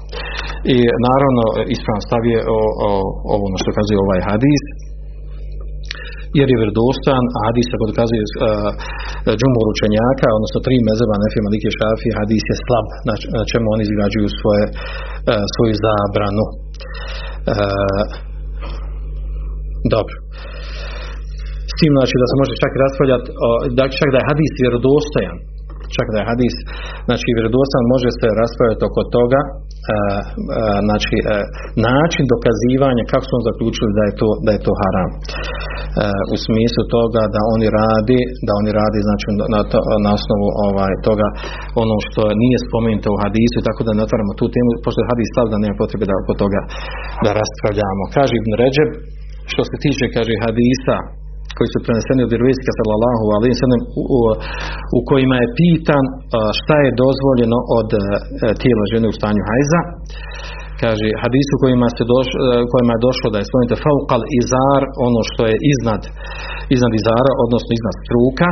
I 0.76 0.78
naravno, 1.08 1.44
ispravno 1.76 2.02
stavije 2.10 2.40
o, 2.58 2.60
o, 2.88 2.90
ovo 3.36 3.46
na 3.54 3.58
što 3.62 3.70
kazuje 3.78 3.98
ovaj 4.06 4.22
hadis, 4.30 4.64
jer 6.40 6.48
je 6.50 6.60
vjerodostan, 6.60 7.24
a 7.36 7.38
hadis 7.48 7.68
ako 7.76 7.86
dokazuje 7.92 8.22
uh, 8.24 8.32
učenjaka, 9.74 10.28
odnosno 10.38 10.60
tri 10.66 10.76
mezeba 10.90 11.16
Nefi 11.24 11.40
Malike 11.46 11.70
Šafi, 11.78 12.10
hadis 12.20 12.44
je 12.52 12.56
slab, 12.66 12.88
na 13.38 13.44
čemu 13.52 13.66
oni 13.74 13.84
izgrađuju 13.86 14.28
svoje, 14.40 14.66
uh, 14.70 15.44
svoju 15.54 15.76
zabranu. 15.86 16.46
Uh, 17.52 18.04
dobro. 19.96 20.16
Tim 21.80 21.92
znači 21.98 22.16
da 22.22 22.26
se 22.30 22.36
može 22.42 22.54
čak 22.64 22.74
raspravljati, 22.84 23.28
da 23.78 23.84
čak 24.00 24.10
da 24.14 24.18
je 24.20 24.30
hadis 24.30 24.52
vjerodostojan, 24.64 25.38
čak 25.96 26.08
da 26.14 26.18
je 26.20 26.30
hadis 26.32 26.56
znači 27.08 27.28
vjerodostan 27.38 27.84
može 27.94 28.10
se 28.20 28.28
raspravljati 28.42 28.84
oko 28.90 29.02
toga 29.18 29.42
a, 29.50 29.52
a, 29.96 30.00
znači 30.88 31.18
a, 31.22 31.26
način 31.90 32.24
dokazivanja 32.34 33.04
kako 33.12 33.26
su 33.28 33.34
on 33.38 33.44
zaključili 33.50 33.92
da 33.98 34.04
je 34.08 34.14
to, 34.22 34.30
da 34.46 34.52
je 34.56 34.62
to 34.66 34.74
haram. 34.82 35.10
U 36.36 36.38
smislu 36.46 36.84
toga 36.98 37.24
da 37.36 37.42
oni 37.56 37.68
radi 37.80 38.20
da 38.48 38.52
oni 38.62 38.72
radi 38.82 39.00
znači 39.08 39.28
na, 39.56 39.62
to, 39.72 39.80
na 40.06 40.12
osnovu 40.18 40.48
ovaj 40.68 40.94
toga 41.08 41.28
ono 41.84 41.96
što 42.08 42.22
nije 42.42 42.58
spomenuto 42.68 43.08
u 43.16 43.22
hadisu 43.24 43.58
tako 43.68 43.82
da 43.88 43.92
ne 43.98 44.02
otvaramo 44.06 44.34
tu 44.40 44.46
temu 44.56 44.70
pošto 44.84 45.00
je 45.00 45.10
hadis 45.12 45.28
stav 45.34 45.46
da 45.52 45.64
nema 45.64 45.76
potrebe 45.82 46.06
da 46.10 46.16
oko 46.24 46.34
toga 46.44 46.62
da 47.26 47.30
raspravljamo. 47.40 48.04
Kaže 48.16 48.34
Ibn 48.36 48.52
Ređeb 48.62 48.90
što 49.52 49.62
se 49.70 49.76
tiče 49.84 50.06
kaže 50.16 50.34
hadisa 50.46 50.98
koji 51.56 51.70
su 51.74 51.78
preneseni 51.86 52.22
od 52.24 52.32
vjerovjesnika 52.34 52.74
sallallahu 52.80 53.26
alejhi 53.36 53.54
ve 53.56 53.62
sellem 53.64 53.84
u 54.98 55.00
kojima 55.10 55.36
je 55.42 55.54
pitan 55.60 56.04
šta 56.60 56.76
je 56.86 56.98
dozvoljeno 57.04 57.60
od 57.80 57.90
tijela 58.62 58.84
žene 58.92 59.08
u 59.10 59.18
stanju 59.20 59.42
hajza. 59.50 59.82
Kaže 60.84 61.08
hadisu 61.24 61.54
kojima 61.64 61.88
se 61.98 62.04
doš, 62.14 62.28
kojima 62.72 62.94
je 62.96 63.06
došlo 63.08 63.28
da 63.34 63.38
je 63.40 63.50
spomenuto 63.50 63.84
fauqal 63.86 64.22
izar 64.42 64.82
ono 65.08 65.22
što 65.30 65.42
je 65.50 65.56
iznad 65.74 66.02
iznad 66.76 66.94
izara 67.02 67.32
odnosno 67.46 67.72
iznad 67.74 67.96
struka. 68.06 68.48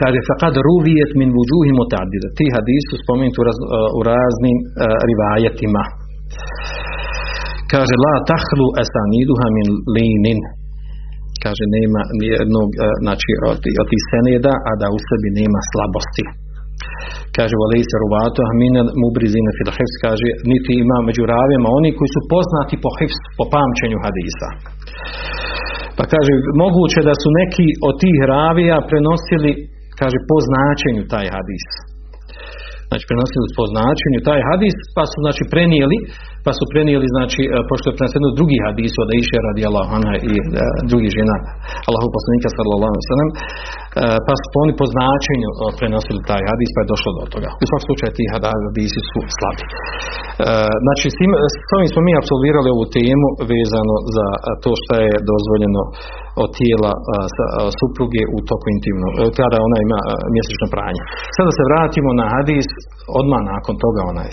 Kaže 0.00 0.18
faqad 0.28 0.54
ruvijet 0.68 1.10
min 1.20 1.30
wujuhi 1.36 1.72
mutaaddida. 1.80 2.28
Ti 2.38 2.44
hadisu 2.56 2.92
spomenuti 3.04 3.38
u, 3.42 3.44
raz, 3.48 3.58
u 3.98 4.00
raznim 4.12 4.56
uh, 4.62 4.66
rivajetima. 5.10 5.82
Kaže 7.72 7.94
la 8.04 8.14
tahlu 8.32 8.66
asaniduha 8.82 9.46
min 9.56 9.68
linin 9.96 10.40
kaže 11.44 11.64
nema 11.76 12.00
nijednog 12.20 12.68
e, 12.74 12.78
znači 13.02 13.30
od, 13.50 13.60
od 13.82 13.88
seneda, 14.10 14.52
a 14.68 14.70
da 14.80 14.86
u 14.96 14.98
sebi 15.08 15.28
nema 15.40 15.60
slabosti. 15.70 16.24
Kaže 17.36 17.54
voli 17.62 17.80
se 17.90 17.96
ruvato 18.04 18.40
hamina 18.50 18.82
mubrizina 19.02 19.50
fil 19.56 19.70
hifz 19.76 19.94
kaže 20.04 20.28
niti 20.50 20.72
ima 20.84 20.98
među 21.08 21.22
ravijama 21.34 21.68
oni 21.78 21.90
koji 21.96 22.10
su 22.14 22.20
poznati 22.34 22.74
po 22.84 22.90
hifz 22.98 23.18
po 23.38 23.44
pamćenju 23.54 23.98
hadisa. 24.04 24.48
Pa 25.96 26.04
kaže 26.12 26.32
moguće 26.64 27.00
da 27.08 27.14
su 27.22 27.28
neki 27.40 27.66
od 27.88 27.94
tih 28.02 28.18
ravija 28.34 28.76
prenosili 28.90 29.52
kaže 30.00 30.18
po 30.30 30.36
značenju 30.48 31.02
taj 31.12 31.26
hadis. 31.34 31.66
Znači 32.88 33.04
prenosili 33.10 33.46
po 33.58 33.64
značenju 33.72 34.18
taj 34.28 34.40
hadis 34.48 34.76
pa 34.96 35.02
su 35.10 35.16
znači 35.24 35.42
prenijeli 35.52 35.98
pa 36.44 36.52
su 36.58 36.64
prenijeli 36.72 37.06
znači 37.16 37.42
e, 37.46 37.50
pošto 37.70 37.86
je 37.88 37.96
preneseno 37.98 38.28
drugi 38.38 38.58
hadis 38.66 38.92
od 39.02 39.08
Aisha 39.14 39.38
radijallahu 39.50 39.90
anha 39.96 40.16
i 40.32 40.34
uh, 40.40 40.46
drugih 40.90 41.10
žena 41.18 41.36
Allahu 41.88 42.08
poslanika 42.16 42.48
sallallahu 42.56 42.94
sellem 43.10 43.30
e, 43.32 43.36
pa 44.26 44.34
su 44.40 44.46
oni 44.64 44.72
po 44.80 44.86
značenju 44.94 45.48
prenosili 45.80 46.20
taj 46.30 46.42
hadis 46.50 46.70
pa 46.74 46.80
je 46.80 46.90
došlo 46.94 47.10
do 47.18 47.24
toga. 47.34 47.48
U 47.62 47.64
svakom 47.68 47.84
slučaju 47.88 48.10
ti 48.18 48.24
hadisi 48.32 49.00
su 49.10 49.18
slabi. 49.38 49.64
Znači 50.84 51.06
s, 51.14 51.16
tim, 51.20 51.30
s 51.68 51.70
ovim 51.76 51.88
smo 51.92 52.00
mi 52.06 52.12
apsolvirali 52.20 52.68
ovu 52.70 52.86
temu 52.98 53.28
vezano 53.52 53.94
za 54.16 54.26
to 54.62 54.70
što 54.80 54.94
je 55.06 55.12
dozvoljeno 55.32 55.82
od 56.42 56.50
tijela 56.58 56.92
supruge 57.78 58.22
u 58.36 58.38
toku 58.48 58.66
intimno, 58.76 59.08
kada 59.40 59.56
ona 59.66 59.78
ima 59.86 60.00
mjesečno 60.34 60.66
pranje. 60.74 61.00
Sada 61.36 61.50
se 61.56 61.68
vratimo 61.70 62.10
na 62.20 62.26
hadis 62.34 62.68
odmah 63.20 63.40
nakon 63.52 63.74
toga 63.84 64.00
onaj 64.12 64.30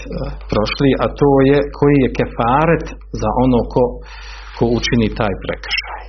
prošli, 0.52 0.90
a 1.04 1.06
to 1.20 1.32
je 1.50 1.58
koji 1.80 1.98
je 2.04 2.16
kefaret 2.20 2.86
za 3.22 3.30
ono 3.44 3.60
ko, 3.74 3.84
ko 4.58 4.64
učini 4.78 5.08
taj 5.20 5.34
prekršaj. 5.44 6.02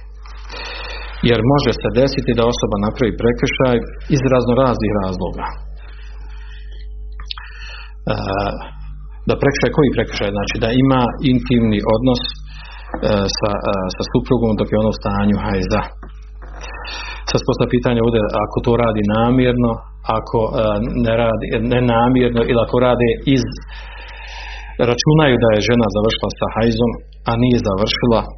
Jer 1.30 1.40
može 1.52 1.72
se 1.80 1.88
desiti 2.00 2.30
da 2.38 2.50
osoba 2.52 2.76
napravi 2.86 3.12
prekršaj 3.22 3.76
iz 4.16 4.22
razno 4.32 4.52
raznih 4.62 4.92
razloga. 5.02 5.46
Da 9.28 9.34
prekršaj, 9.42 9.70
koji 9.76 9.96
prekršaj? 9.96 10.30
Znači 10.36 10.56
da 10.64 10.68
ima 10.84 11.02
intimni 11.32 11.78
odnos 11.94 12.22
sa, 13.38 13.50
sa 13.96 14.02
suprugom 14.12 14.52
dok 14.58 14.68
je 14.70 14.80
ono 14.82 14.90
u 14.94 14.98
stanju 15.00 15.36
hajza. 15.44 15.82
Sad 17.30 17.40
postoje 17.48 17.74
pitanje 17.76 18.00
ovdje 18.06 18.20
ako 18.44 18.56
to 18.66 18.72
radi 18.84 19.02
namjerno, 19.16 19.72
ako 20.18 20.38
ne 21.06 21.14
radi 21.22 21.46
nenamjerno 21.72 22.40
ili 22.50 22.60
ako 22.66 22.76
rade 22.86 23.08
iz 23.36 23.44
računaju 24.90 25.34
da 25.42 25.48
je 25.52 25.66
žena 25.68 25.86
završila 25.96 26.30
sa 26.38 26.46
hajzom, 26.54 26.90
a 27.28 27.30
nije 27.42 27.58
završila 27.68 28.20
e, 28.24 28.28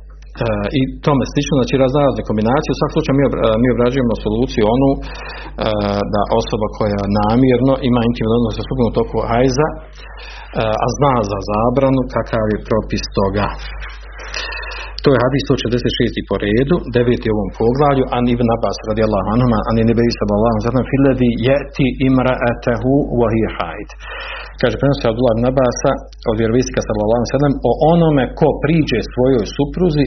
i 0.79 0.81
tome 1.07 1.25
slično, 1.33 1.55
znači 1.59 1.75
razne 1.85 2.23
kombinacije. 2.29 2.71
U 2.73 2.79
svakom 2.79 2.95
slučaju 2.97 3.14
mi, 3.19 3.25
mi 3.62 3.69
obrađujemo 3.75 4.23
soluciju 4.25 4.64
onu 4.75 4.90
e, 4.97 5.01
da 6.14 6.23
osoba 6.40 6.67
koja 6.79 7.03
namjerno 7.21 7.75
ima 7.88 8.01
intimno 8.09 8.35
odnos 8.38 8.55
sa 8.57 8.62
u 8.90 8.97
toku 8.99 9.17
hajza, 9.31 9.69
e, 9.71 9.77
a 10.85 10.87
zna 10.97 11.14
za 11.31 11.38
zabranu 11.51 12.03
kakav 12.14 12.45
je 12.53 12.64
propis 12.69 13.05
toga. 13.19 13.47
To 15.05 15.09
je 15.12 15.19
hadis 15.21 15.43
146. 15.53 16.29
po 16.31 16.35
redu, 16.40 16.77
deveti 16.97 17.29
ovom 17.35 17.51
poglavlju, 17.61 18.05
an 18.17 18.25
ibn 18.35 18.47
Abbas 18.57 18.79
radijallahu 18.90 19.29
anhuma, 19.35 19.59
an 19.69 19.77
ibn 19.83 19.90
Bebi 19.99 20.12
sallallahu 20.21 20.64
sallam, 20.64 20.87
filadi 20.93 21.29
jeti 21.49 21.87
imra'atahu 22.09 22.90
wa 23.21 23.27
hi 23.35 23.43
haid. 23.57 23.88
Kaže, 24.61 24.75
prenosi 24.81 25.05
Abdullah 25.12 25.35
ibn 25.37 25.47
Abbasa 25.53 25.90
od 26.31 26.37
vjerovistika 26.40 26.81
sallallahu 26.88 27.37
sallam, 27.37 27.57
o 27.71 27.73
onome 27.93 28.25
ko 28.40 28.49
priđe 28.64 29.01
svojoj 29.12 29.45
supruzi, 29.57 30.07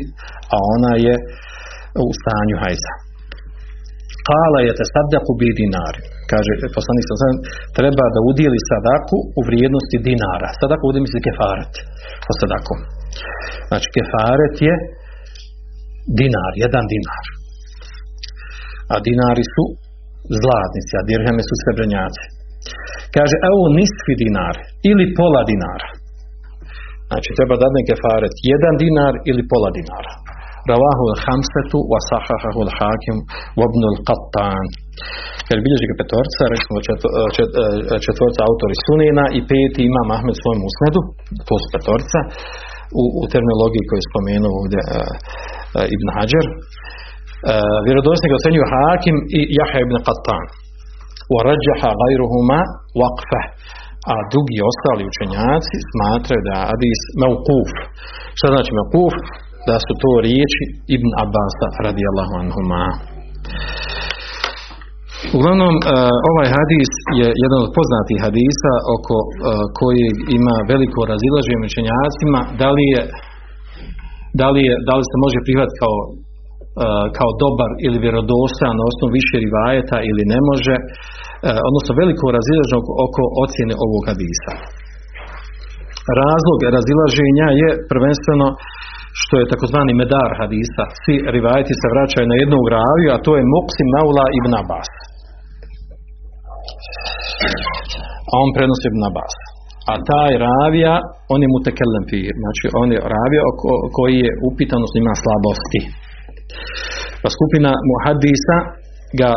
a 0.54 0.56
ona 0.74 0.94
je 1.06 1.16
u 2.06 2.10
stanju 2.20 2.56
hajza. 2.64 2.94
Kala 4.30 4.60
je 4.68 4.72
te 4.78 4.86
sadaku 4.94 5.32
bi 5.40 5.50
dinari. 5.62 6.02
Kaže, 6.32 6.52
poslanik 6.76 7.06
sam 7.08 7.36
treba 7.78 8.06
da 8.16 8.20
udijeli 8.32 8.60
sadaku 8.72 9.18
u 9.40 9.42
vrijednosti 9.48 9.98
dinara. 10.08 10.50
Sadaku 10.62 10.84
ovdje 10.88 11.02
misli 11.06 11.20
kefaret 11.28 11.74
po 12.26 12.34
sadaku. 12.42 12.76
Znači 13.70 13.88
kefaret 13.96 14.56
je 14.68 14.74
dinar, 16.20 16.52
jedan 16.64 16.86
dinar. 16.94 17.26
A 18.94 18.96
dinari 19.08 19.46
su 19.54 19.64
zlatnici, 20.42 20.94
a 21.00 21.02
dirheme 21.10 21.42
su 21.48 21.54
srebrnjaci. 21.62 22.26
Kaže, 23.16 23.36
evo 23.50 23.62
nisfi 23.80 24.14
dinar 24.24 24.56
ili 24.90 25.06
pola 25.20 25.42
dinara. 25.52 25.90
Znači 27.10 27.30
treba 27.38 27.54
da 27.56 27.62
dadne 27.64 27.82
kefaret 27.90 28.36
jedan 28.54 28.76
dinar 28.84 29.14
ili 29.30 29.44
pola 29.52 29.70
dinara. 29.78 30.14
Ravahu 30.72 31.04
al-Hamsetu 31.14 31.80
wa 31.92 32.00
sahahahu 32.10 32.60
al-Hakim 32.68 33.18
wa 33.60 33.66
ibn 33.70 33.82
al-Qattan. 33.92 34.66
Jer 35.50 35.58
bilježi 35.64 35.86
ga 35.90 35.96
petorca, 36.02 36.42
recimo 36.56 36.78
čet, 36.88 37.00
čet, 37.36 37.52
četvorca 38.06 38.40
autori 38.50 38.76
Sunina 38.86 39.26
i 39.38 39.40
peti 39.50 39.82
ima 39.90 40.02
Ahmed 40.18 40.36
svojom 40.42 40.62
usnedu, 40.70 41.02
to 41.48 41.56
su 41.62 41.68
petorca 41.76 42.20
u, 43.02 43.04
u 43.21 43.23
terminologiji 43.34 43.88
koju 43.88 44.00
je 44.00 44.10
spomenuo 44.10 44.54
ovdje 44.62 44.82
uh, 44.86 45.95
Ibn 45.95 46.08
Hajar. 46.15 46.45
E, 46.50 46.54
uh, 46.54 47.78
vjerodosnik 47.88 48.32
ocenju 48.39 48.62
Hakim 48.73 49.15
i 49.38 49.39
Jaha 49.58 49.78
ibn 49.86 49.95
Qattan. 50.08 50.45
Warađaha 51.34 51.89
gajruhuma 52.02 52.60
waqfa. 53.02 53.41
A 54.12 54.13
drugi 54.32 54.58
ostali 54.71 55.04
učenjaci 55.12 55.76
smatraju 55.91 56.41
da 56.50 56.58
Adis 56.73 57.02
Mawquf 57.21 57.71
Šta 58.38 58.47
znači 58.54 58.71
Mawquf? 58.80 59.15
Da 59.67 59.76
su 59.86 59.93
to 60.04 60.12
riječi 60.28 60.63
Ibn 60.95 61.10
Abasa 61.23 61.67
radijallahu 61.88 62.34
anhuma. 62.43 62.84
Uglavnom, 65.38 65.74
uh, 65.80 66.14
ovaj 66.32 66.48
hadis 66.56 66.92
je 67.20 67.28
jedan 67.44 67.60
od 67.66 67.72
poznatih 67.78 68.18
hadisa 68.26 68.74
oko 68.96 69.18
uh, 69.26 69.30
kojeg 69.80 70.16
ima 70.38 70.56
veliko 70.72 71.00
razilaženje 71.14 71.68
učenjacima, 71.70 72.40
da 72.62 72.70
li 72.76 72.86
je 72.96 73.02
da 74.42 74.48
li, 74.54 74.62
je, 74.70 74.74
da 74.88 74.94
li 74.98 75.04
se 75.10 75.18
može 75.26 75.40
prihvatiti 75.48 75.80
kao, 75.84 75.98
uh, 76.06 77.06
kao 77.18 77.30
dobar 77.44 77.72
ili 77.86 78.04
vjerodostojan 78.06 78.76
na 78.78 78.86
osnovu 78.92 79.12
više 79.20 79.36
rivajeta 79.46 79.98
ili 80.10 80.24
ne 80.34 80.40
može, 80.50 80.76
odnosno 81.70 81.92
veliko 82.02 82.26
razilaženje 82.38 82.80
oko, 83.06 83.24
ocjene 83.44 83.76
ovog 83.86 84.04
hadisa. 84.10 84.54
Razlog 86.22 86.60
razilaženja 86.78 87.48
je 87.62 87.70
prvenstveno 87.92 88.48
što 89.22 89.34
je 89.38 89.52
takozvani 89.54 89.94
medar 90.02 90.30
hadisa. 90.42 90.84
Svi 91.02 91.16
rivajeti 91.36 91.74
se 91.82 91.88
vraćaju 91.94 92.26
na 92.30 92.36
jednu 92.42 92.60
raviju, 92.78 93.10
a 93.12 93.24
to 93.26 93.32
je 93.38 93.52
Moksim 93.56 93.88
Naula 93.96 94.26
ibn 94.40 94.52
Abbas. 94.62 94.92
A 98.32 98.34
on 98.44 98.50
prenosi 98.56 98.86
ibn 98.92 99.02
Abbas. 99.10 99.36
A 99.92 99.94
taj 100.12 100.32
ravija, 100.48 100.94
on 101.34 101.40
je 101.44 101.54
mutekellem 101.56 102.06
fir. 102.10 102.34
Znači, 102.44 102.66
on 102.82 102.88
je 102.96 103.00
ravija 103.16 103.42
koji 103.98 104.18
je 104.26 104.32
upitan, 104.50 104.78
odnosno 104.80 104.98
ima 105.00 105.16
slabosti. 105.24 105.82
Pa 107.22 107.28
skupina 107.38 107.72
muhadisa 107.92 108.58
ga 109.20 109.30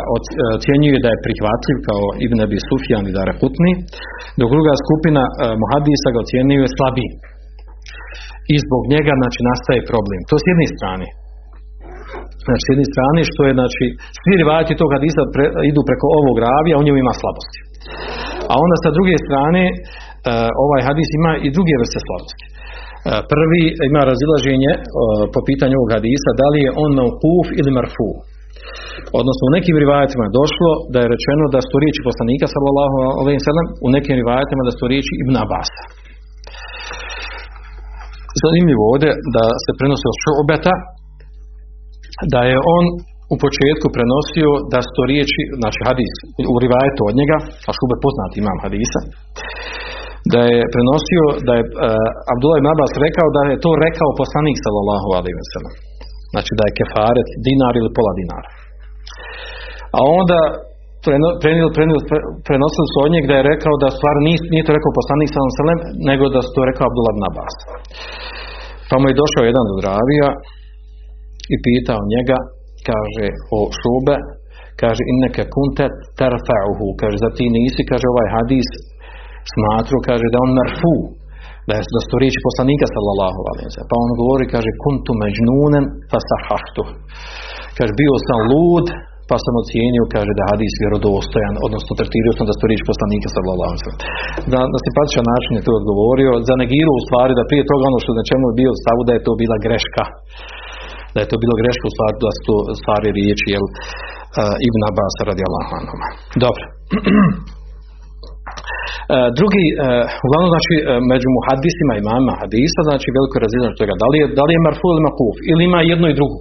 ocjenjuje 0.57 0.97
da 1.03 1.09
je 1.11 1.23
prihvatljiv 1.25 1.77
kao 1.87 2.03
Ibn 2.25 2.37
Abi 2.45 2.57
Sufjan 2.67 3.05
i 3.07 3.15
Dara 3.17 3.33
Putni, 3.41 3.71
dok 4.39 4.49
druga 4.55 4.73
skupina 4.83 5.23
muhadisa 5.61 6.07
ga 6.13 6.19
ocjenjuje 6.25 6.67
slabiji 6.77 7.09
i 8.53 8.55
zbog 8.65 8.83
njega 8.93 9.13
znači 9.21 9.39
nastaje 9.49 9.89
problem. 9.91 10.19
To 10.29 10.35
s 10.41 10.45
jedne 10.51 10.67
strane. 10.75 11.07
Znači, 12.45 12.61
s 12.65 12.71
jedne 12.73 12.85
strane 12.93 13.19
što 13.31 13.41
je, 13.47 13.53
znači, 13.59 13.85
svi 14.21 14.33
rivajati 14.41 14.79
tog 14.81 14.89
hadisa 14.95 15.21
pre, 15.33 15.45
idu 15.71 15.81
preko 15.89 16.07
ovog 16.19 16.35
ravija, 16.47 16.73
on 16.79 16.85
njemu 16.85 16.99
ima 17.01 17.13
slabosti. 17.21 17.59
A 18.51 18.53
onda 18.65 18.75
sa 18.83 18.89
druge 18.97 19.15
strane, 19.25 19.63
uh, 19.71 20.49
ovaj 20.65 20.81
hadis 20.87 21.09
ima 21.19 21.31
i 21.45 21.47
druge 21.57 21.73
vrste 21.81 21.99
slabosti. 22.05 22.45
Uh, 22.47 22.51
prvi 23.33 23.63
ima 23.91 24.01
razilaženje 24.11 24.71
uh, 24.77 24.83
po 25.33 25.39
pitanju 25.49 25.75
ovog 25.77 25.91
hadisa, 25.95 26.29
da 26.41 26.47
li 26.53 26.59
je 26.65 26.71
on 26.83 26.93
kuf 27.21 27.47
ili 27.59 27.71
marfu. 27.77 28.09
Odnosno, 29.19 29.43
u 29.45 29.55
nekim 29.57 29.75
rivajatima 29.83 30.23
je 30.25 30.37
došlo 30.41 30.71
da 30.93 30.97
je 31.01 31.11
rečeno 31.15 31.43
da 31.55 31.59
su 31.67 31.75
riječi 31.83 32.01
poslanika, 32.09 32.45
sallallahu 32.53 32.97
alaihi 33.21 33.45
sallam, 33.47 33.67
u 33.85 33.87
nekim 33.95 34.15
rivajatima 34.21 34.61
da 34.67 34.73
su 34.77 34.83
riječi 34.91 35.13
Ibn 35.23 35.35
Abasa. 35.43 35.83
Zanimljivo 38.43 38.83
ovdje 38.91 39.09
da 39.35 39.45
se 39.63 39.71
prenosi 39.79 40.05
od 40.11 40.17
Šubeta, 40.23 40.73
da 42.33 42.41
je 42.51 42.57
on 42.77 42.85
u 43.33 43.35
početku 43.45 43.87
prenosio 43.95 44.49
da 44.73 44.79
su 44.85 44.91
to 44.97 45.03
riječi, 45.11 45.41
znači 45.61 45.79
hadis, 45.87 46.13
u 46.53 46.55
rivajetu 46.63 47.01
od 47.09 47.15
njega, 47.19 47.37
a 47.67 47.69
Šubet 47.77 47.99
poznati 48.05 48.35
imam 48.43 48.57
hadisa, 48.65 48.99
da 50.33 50.41
je 50.51 50.59
prenosio, 50.73 51.23
da 51.47 51.53
je 51.57 51.63
uh, 51.65 51.73
Abdullah 52.33 52.57
ibn 52.59 52.69
Abbas 52.73 52.91
rekao 53.07 53.27
da 53.35 53.41
je 53.51 53.61
to 53.65 53.71
rekao 53.85 54.19
poslanik 54.21 54.57
sallallahu 54.65 55.09
alaihi 55.17 55.37
wa 55.41 55.47
sallam. 55.53 55.73
Znači 56.33 56.51
da 56.57 56.63
je 56.65 56.77
kefaret 56.79 57.29
dinar 57.45 57.73
ili 57.81 57.95
pola 57.97 58.13
dinara. 58.19 58.49
A 59.97 59.99
onda 60.19 60.39
prenil, 61.41 61.69
prenil, 61.75 61.99
prenosili 62.47 62.87
su 62.91 62.97
od 63.05 63.11
njeg 63.15 63.23
da 63.29 63.35
je 63.37 63.49
rekao 63.51 63.73
da 63.83 63.95
stvar 63.97 64.15
nije, 64.27 64.37
nije 64.53 64.63
to 64.67 64.73
rekao 64.77 64.97
poslanik 64.99 65.27
sallallahu 65.29 65.51
alaihi 65.51 65.61
wa 65.61 65.65
sallam, 65.65 65.81
nego 66.09 66.23
da 66.35 66.39
su 66.45 66.49
to 66.55 66.61
rekao 66.69 66.85
Abdullah 66.87 67.13
ibn 67.13 67.25
Abbas. 67.31 67.55
Pa 68.89 68.95
mu 68.99 69.05
je 69.07 69.19
došao 69.21 69.43
jedan 69.49 69.65
od 69.73 69.79
ravija 69.89 70.29
i 71.53 71.55
pitao 71.65 72.01
njega 72.15 72.37
kaže 72.89 73.27
o 73.57 73.59
šube, 73.79 74.15
kaže 74.81 75.01
inneke 75.13 75.43
kunte 75.53 75.85
terfa'uhu, 76.19 76.87
kaže 77.01 77.17
da 77.25 77.29
ti 77.37 77.45
nisi, 77.57 77.81
kaže 77.91 78.05
ovaj 78.13 78.27
hadis 78.37 78.67
smatru, 79.53 79.97
kaže 80.09 80.25
da 80.33 80.37
on 80.45 80.51
merfu, 80.59 80.95
da 81.67 81.73
je 81.77 81.83
da 81.95 82.01
su 82.07 82.15
riječi 82.21 82.39
poslanika 82.47 82.85
sallallahu 82.95 83.41
alaihi. 83.49 83.87
Pa 83.89 83.95
on 84.03 84.11
govori, 84.21 84.45
kaže 84.55 84.81
kuntu 84.85 85.11
međnunen 85.23 85.85
fasahahtu. 86.11 86.83
Kaže 87.77 87.91
bio 88.01 88.13
sam 88.27 88.39
lud, 88.51 88.87
pa 89.29 89.37
sam 89.43 89.53
ocijenio, 89.63 90.03
kaže 90.15 90.31
da 90.39 90.43
hadis 90.51 90.73
vjerodostojan, 90.83 91.55
odnosno 91.67 91.91
tretirao 91.99 92.33
sam 92.37 92.45
da 92.49 92.55
su 92.57 92.63
riječi 92.69 92.89
poslanika 92.91 93.27
sallallahu 93.35 93.71
alaihi. 93.71 93.97
Da 94.51 94.59
na 94.73 94.79
simpatičan 94.85 95.25
način 95.33 95.53
je 95.57 95.65
to 95.67 95.71
odgovorio, 95.81 96.31
zanegirao 96.51 96.95
u 96.97 97.05
stvari 97.07 97.33
da 97.39 97.49
prije 97.49 97.63
toga 97.71 97.83
ono 97.91 97.99
što 98.03 98.11
na 98.19 98.23
čemu 98.29 98.43
je 98.47 98.59
bio 98.61 98.71
stavu 98.83 99.01
da 99.07 99.11
je 99.13 99.25
to 99.27 99.31
bila 99.41 99.57
greška 99.65 100.03
da 101.13 101.17
je 101.21 101.29
to 101.31 101.37
bilo 101.43 101.55
greška 101.61 101.85
u 101.87 101.93
stvari 101.95 102.15
da 102.25 102.31
su 102.43 102.53
stvari 102.81 103.07
riječi 103.19 103.47
jel, 103.55 103.65
uh, 103.67 104.67
Ibn 104.67 104.81
Abbas 104.89 105.13
radi 105.29 105.43
anhuma. 105.79 106.07
Dobro. 106.43 106.63
Uh, 109.13 109.27
drugi, 109.39 109.65
uh, 109.73 110.25
uglavnom 110.25 110.49
znači 110.53 110.73
među 111.11 111.27
muhadisima 111.37 111.93
mama 112.11 112.33
hadisa, 112.41 112.79
znači 112.89 113.07
veliko 113.17 113.35
razilaženje 113.45 113.79
toga, 113.81 113.93
da 114.03 114.07
li 114.11 114.17
je, 114.21 114.25
da 114.37 114.43
li 114.45 114.51
je 114.55 114.65
marfu 114.67 114.87
ili 114.93 115.07
makuf, 115.07 115.35
ili 115.51 115.61
ima 115.69 115.79
jedno 115.91 116.07
i 116.09 116.17
drugo. 116.19 116.37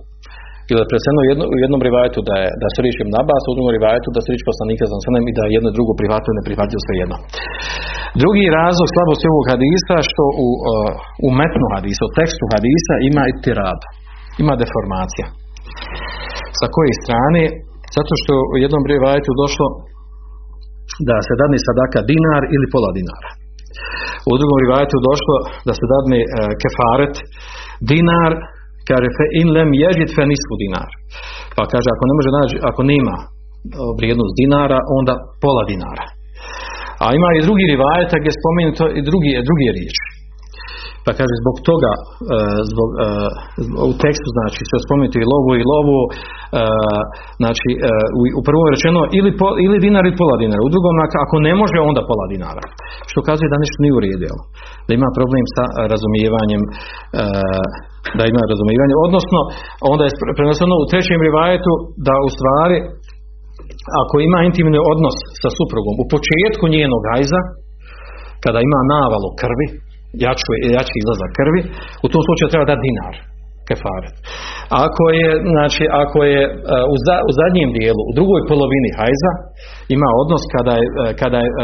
Ili 0.71 0.81
je 0.83 0.93
preseno 0.93 1.21
jedno, 1.31 1.45
u 1.55 1.57
jednom 1.65 1.81
rivajetu 1.89 2.19
da 2.29 2.35
je 2.43 2.49
da 2.63 2.69
se 2.73 2.79
riječi 2.85 3.01
Ibn 3.03 3.15
Abbas, 3.23 3.43
u 3.45 3.55
drugom 3.57 3.73
rivajetu 3.79 4.09
da 4.15 4.21
se 4.21 4.29
riječi 4.31 4.51
poslanika 4.51 4.85
za 4.93 4.97
sanem 5.05 5.25
i 5.31 5.37
da 5.39 5.43
je 5.45 5.55
jedno 5.57 5.69
i 5.71 5.77
drugo 5.77 5.93
prihvatio 6.01 6.33
ne 6.39 6.43
prihvatio 6.49 6.79
sve 6.87 6.95
jedno. 7.03 7.17
Drugi 8.23 8.45
razlog 8.61 8.89
slabosti 8.95 9.27
ovog 9.33 9.45
hadisa 9.53 9.97
što 10.11 10.25
u, 10.47 10.49
u 11.27 11.29
metnu 11.41 11.67
hadisa, 11.75 12.03
u 12.09 12.15
tekstu 12.19 12.45
hadisa 12.55 12.95
ima 13.11 13.23
i 13.31 13.37
tirad, 13.45 13.81
ima 14.43 14.55
deformacija. 14.63 15.27
Sa 16.59 16.67
koje 16.75 16.93
strane? 17.03 17.43
Zato 17.97 18.13
što 18.21 18.33
u 18.55 18.57
jednom 18.65 18.85
rivajetu 18.93 19.31
došlo 19.43 19.67
da 21.09 21.17
se 21.27 21.35
dadne 21.41 21.59
sadaka 21.67 21.99
dinar 22.11 22.43
ili 22.55 22.67
pola 22.75 22.91
dinara. 22.99 23.31
U 24.31 24.33
drugom 24.41 24.59
rivajetu 24.65 24.97
došlo 25.11 25.37
da 25.67 25.73
se 25.79 25.85
dadne 25.93 26.21
e, 26.23 26.27
kefaret 26.63 27.15
dinar, 27.91 28.33
kaže 28.89 29.09
fe 29.17 29.25
in 29.41 29.49
lem 29.57 29.71
ježit 29.85 30.11
fe 30.17 30.25
dinar. 30.63 30.91
Pa 31.57 31.63
kaže 31.73 31.89
ako 31.95 32.05
ne 32.09 32.15
može 32.19 32.31
naći, 32.39 32.57
ako 32.71 32.81
nema 32.93 33.17
e, 33.23 33.27
vrijednost 33.99 34.35
dinara, 34.41 34.79
onda 34.99 35.15
pola 35.45 35.63
dinara. 35.71 36.07
A 37.05 37.07
ima 37.19 37.29
i 37.33 37.45
drugi 37.47 37.65
rivajet 37.73 38.11
gdje 38.21 38.39
spomenuto 38.41 38.85
i 38.99 39.01
drugi, 39.09 39.31
drugi 39.49 39.69
riječi. 39.77 40.05
Pa 41.07 41.11
kaže 41.19 41.35
zbog 41.43 41.57
toga, 41.71 41.93
e, 41.97 42.03
zbog, 42.71 42.89
e, 42.93 43.07
u 43.91 43.93
tekstu 44.05 44.29
znači 44.37 44.63
se 44.71 44.77
spomenuti 44.87 45.19
i 45.21 45.31
lovu 45.33 45.53
i 45.61 45.65
lovu, 45.73 45.99
e, 46.09 46.11
znači 47.41 47.69
u, 48.19 48.41
je 48.67 48.73
rečeno 48.75 49.01
ili, 49.19 49.31
po, 49.41 49.49
ili 49.65 49.77
dinar 49.85 50.05
ili 50.07 50.21
pola 50.23 50.37
dinara, 50.43 50.63
u 50.67 50.73
drugom 50.75 50.95
ako 51.25 51.37
ne 51.49 51.53
može 51.61 51.79
onda 51.91 52.03
pola 52.11 52.27
dinara. 52.35 52.65
Što 53.11 53.21
kazuje 53.29 53.49
da 53.53 53.63
nešto 53.63 53.79
nije 53.83 53.99
uredio, 54.01 54.35
da 54.87 54.91
ima 54.99 55.09
problem 55.19 55.45
sa 55.55 55.65
razumijevanjem 55.93 56.63
da 58.19 58.25
ima 58.33 58.43
razumijevanje, 58.53 58.95
odnosno 59.07 59.39
onda 59.93 60.03
je 60.05 60.17
preneseno 60.39 60.75
u 60.79 60.89
trećem 60.91 61.21
rivajetu 61.29 61.73
da 62.07 62.15
u 62.27 62.29
stvari 62.37 62.79
ako 64.03 64.15
ima 64.29 64.39
intimni 64.49 64.79
odnos 64.93 65.17
sa 65.43 65.49
suprugom 65.59 65.95
u 66.03 66.05
početku 66.15 66.65
njenog 66.77 67.01
gajza, 67.09 67.41
kada 68.45 68.59
ima 68.61 68.81
navalu 68.95 69.31
krvi, 69.41 69.67
jaču, 70.25 70.51
jači 70.77 70.95
izlazak 71.03 71.31
krvi, 71.39 71.61
u 72.05 72.07
tom 72.13 72.23
slučaju 72.27 72.49
treba 72.53 72.67
dati 72.71 72.85
dinar 72.87 73.15
kefaret. 73.71 74.15
Ako 74.87 75.05
je, 75.21 75.29
znači, 75.55 75.85
ako 76.03 76.19
je 76.33 76.43
e, 76.47 76.51
u, 76.95 76.97
za, 77.07 77.17
u 77.29 77.31
zadnjem 77.41 77.71
dijelu, 77.79 78.03
u 78.11 78.13
drugoj 78.19 78.41
polovini 78.51 78.91
hajza, 78.99 79.33
ima 79.97 80.09
odnos 80.23 80.43
kada 80.55 80.75
je, 80.81 80.87
e, 81.03 81.05
kada 81.21 81.39
je 81.45 81.49
e, 81.51 81.55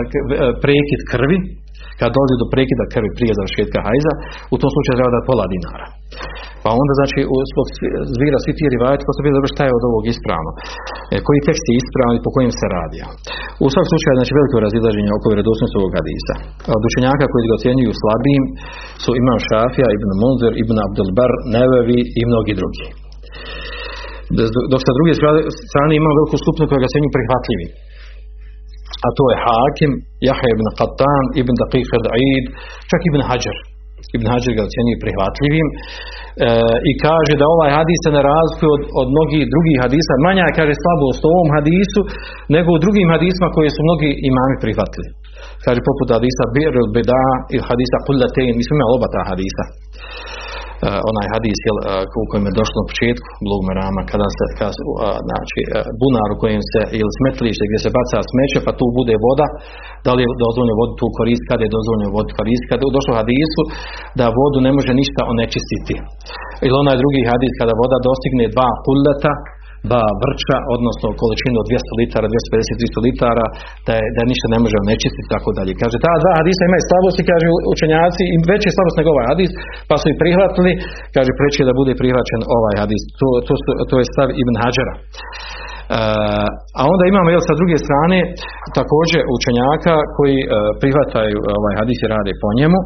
prekid 0.64 1.00
krvi, 1.12 1.38
kad 2.00 2.09
dolazi 2.16 2.35
do 2.42 2.46
prekida 2.54 2.85
krvi 2.92 3.11
prije 3.18 3.32
završetka 3.38 3.78
hajza, 3.87 4.12
u 4.54 4.56
tom 4.61 4.70
slučaju 4.74 4.96
treba 4.98 5.12
dati 5.16 5.28
pola 5.30 5.46
dinara. 5.52 5.87
Pa 6.64 6.70
onda 6.82 6.92
znači 7.00 7.18
zbog 7.52 7.66
zvira 8.16 8.38
svi 8.44 8.52
ti 8.56 8.62
se 9.16 9.22
vidi 9.24 9.37
šta 9.54 9.62
je 9.66 9.72
od 9.78 9.85
ovog 9.90 10.04
ispravno. 10.12 10.50
E, 11.14 11.16
koji 11.26 11.46
tekst 11.48 11.64
je 11.68 11.74
ispravan 11.82 12.14
i 12.16 12.24
po 12.24 12.30
kojim 12.35 12.52
se 12.59 12.66
radi. 12.76 12.98
U 13.64 13.66
svakom 13.72 13.90
slučaju 13.92 14.14
znači 14.18 14.32
veliko 14.38 14.56
razilaženje 14.66 15.11
oko 15.12 15.26
vjerodostojnosti 15.32 15.78
ovog 15.80 15.92
hadisa. 15.98 16.35
Od 16.76 16.82
učenjaka 16.88 17.24
koji 17.32 17.44
ga 17.48 17.54
ocjenjuju 17.59 17.92
slabijim 18.00 18.44
su 19.02 19.11
Imam 19.22 19.38
Šafija, 19.48 19.88
Ibn 19.96 20.11
Munzer, 20.22 20.52
Ibn 20.62 20.76
Abdulbar, 20.87 21.32
Nevevi 21.54 22.00
i 22.20 22.22
mnogi 22.30 22.52
drugi. 22.61 22.87
Dok 24.72 24.80
sa 24.87 24.92
druge 24.98 25.12
strane 25.70 25.92
ima 25.94 26.11
veliku 26.16 26.37
skupinu 26.42 26.66
koja 26.68 26.80
ga 26.82 26.88
ocjenjuju 26.90 27.16
prihvatljivim 27.16 27.70
a 29.07 29.09
to 29.18 29.25
je 29.33 29.37
Hakim, 29.44 29.92
Jaha 30.29 30.46
ibn 30.55 30.66
Qattan, 30.79 31.25
ibn 31.40 31.53
Daqiq 31.62 31.90
al-Aid, 32.01 32.44
čak 32.90 33.01
ibn 33.11 33.20
Hajar. 33.29 33.57
Ibn 34.16 34.27
Hajar 34.33 34.53
ga 34.57 34.62
ocjenjuje 34.68 35.03
prihvatljivim 35.05 35.66
e, 35.72 35.77
i 36.90 36.92
kaže 37.07 37.35
da 37.40 37.44
ovaj 37.55 37.70
hadis 37.79 37.99
se 38.05 38.11
ne 38.16 38.22
razlikuje 38.31 38.70
od, 38.77 38.83
od 39.01 39.09
mnogih 39.14 39.42
drugih 39.53 39.77
hadisa. 39.85 40.12
Manja 40.27 40.57
kaže 40.59 40.75
slabost 40.83 41.20
u 41.22 41.29
ovom 41.35 41.49
hadisu 41.57 42.01
nego 42.55 42.68
u 42.72 42.83
drugim 42.85 43.09
hadisma 43.14 43.46
koje 43.57 43.68
su 43.75 43.81
mnogi 43.87 44.11
imami 44.31 44.57
prihvatili. 44.64 45.09
Kaže 45.64 45.81
poput 45.88 46.09
hadisa 46.16 46.44
Bir 46.55 46.75
beda 46.96 47.22
i 47.55 47.57
hadisa 47.68 47.99
Kullatein. 48.07 48.53
Mi 48.57 48.62
smo 48.64 48.75
imali 48.77 48.92
oba 48.96 49.09
ta 49.14 49.20
hadisa. 49.31 49.64
Uh, 50.77 51.01
onaj 51.11 51.27
hadis 51.35 51.59
jel, 51.69 51.79
uh, 51.81 52.23
u 52.23 52.27
kojem 52.31 52.45
je 52.49 52.59
došlo 52.61 52.77
na 52.81 52.89
početku 52.93 53.29
Blug 53.47 53.62
Merama 53.69 54.03
kada 54.12 54.29
se 54.37 54.45
kada, 54.59 54.81
uh, 54.93 55.17
znači, 55.29 55.61
bunar 56.01 56.29
u 56.35 56.41
kojem 56.43 56.62
se 56.73 56.81
ili 57.01 57.12
smetlište 57.19 57.62
gdje 57.69 57.79
se 57.85 57.91
baca 57.99 58.17
smeće 58.31 58.59
pa 58.67 58.73
tu 58.79 58.87
bude 58.99 59.15
voda 59.27 59.47
da 60.05 60.11
li 60.15 60.21
je 60.23 60.29
dozvoljeno 60.45 60.75
vodu 60.81 60.95
tu 61.01 61.07
koristiti 61.19 61.51
kada 61.53 61.62
je 61.65 61.75
dozvoljeno 61.77 62.09
vodu 62.17 62.31
koristiti 62.39 62.71
kada 62.71 62.83
je 62.83 62.97
došlo 62.99 63.12
hadisu 63.21 63.62
da 64.19 64.25
vodu 64.41 64.59
ne 64.67 64.71
može 64.77 64.93
ništa 65.01 65.21
onečistiti. 65.33 65.95
Ili 66.65 66.75
onaj 66.83 66.97
drugi 67.03 67.23
hadis 67.31 67.53
kada 67.61 67.81
voda 67.83 67.97
dostigne 68.09 68.45
dva 68.55 68.69
kulleta 68.85 69.33
ba 69.92 70.03
vrča, 70.22 70.57
odnosno 70.75 71.07
količinu 71.20 71.57
od 71.62 71.66
200 71.70 72.01
litara, 72.01 72.27
250-300 72.33 73.07
litara, 73.07 73.46
da, 73.87 73.92
je, 73.99 74.05
da 74.16 74.22
ništa 74.33 74.46
ne 74.55 74.59
može 74.64 74.77
onečistiti 74.85 75.29
tako 75.35 75.51
dalje. 75.59 75.72
Kaže, 75.83 75.96
ta 76.07 76.12
dva 76.22 76.33
hadisa 76.40 76.62
imaju 76.64 76.83
slabosti, 76.90 77.22
kaže 77.31 77.46
učenjaci, 77.75 78.22
im 78.37 78.42
veće 78.51 78.68
slabost 78.77 78.96
nego 78.99 79.09
ovaj 79.14 79.27
hadis, 79.33 79.51
pa 79.88 79.94
su 80.01 80.07
i 80.09 80.18
prihvatili, 80.22 80.72
kaže, 81.16 81.31
preći 81.38 81.68
da 81.68 81.79
bude 81.81 81.92
prihvaćen 82.01 82.40
ovaj 82.59 82.75
hadis. 82.83 83.03
To, 83.20 83.29
to, 83.46 83.53
to 83.90 83.94
je 84.01 84.05
stav 84.12 84.29
Ibn 84.42 84.55
Hađara. 84.62 84.94
Uh, 85.87 86.49
a 86.81 86.83
onda 86.92 87.05
imamo 87.07 87.29
jel, 87.31 87.42
sa 87.49 87.55
druge 87.61 87.77
strane 87.87 88.18
također 88.79 89.20
učenjaka 89.37 89.94
koji 90.16 90.38
uh, 90.42 90.51
prihvataju 90.83 91.38
ovaj 91.59 91.75
hadis 91.81 91.99
i 92.03 92.11
rade 92.14 92.33
po 92.42 92.49
njemu. 92.59 92.79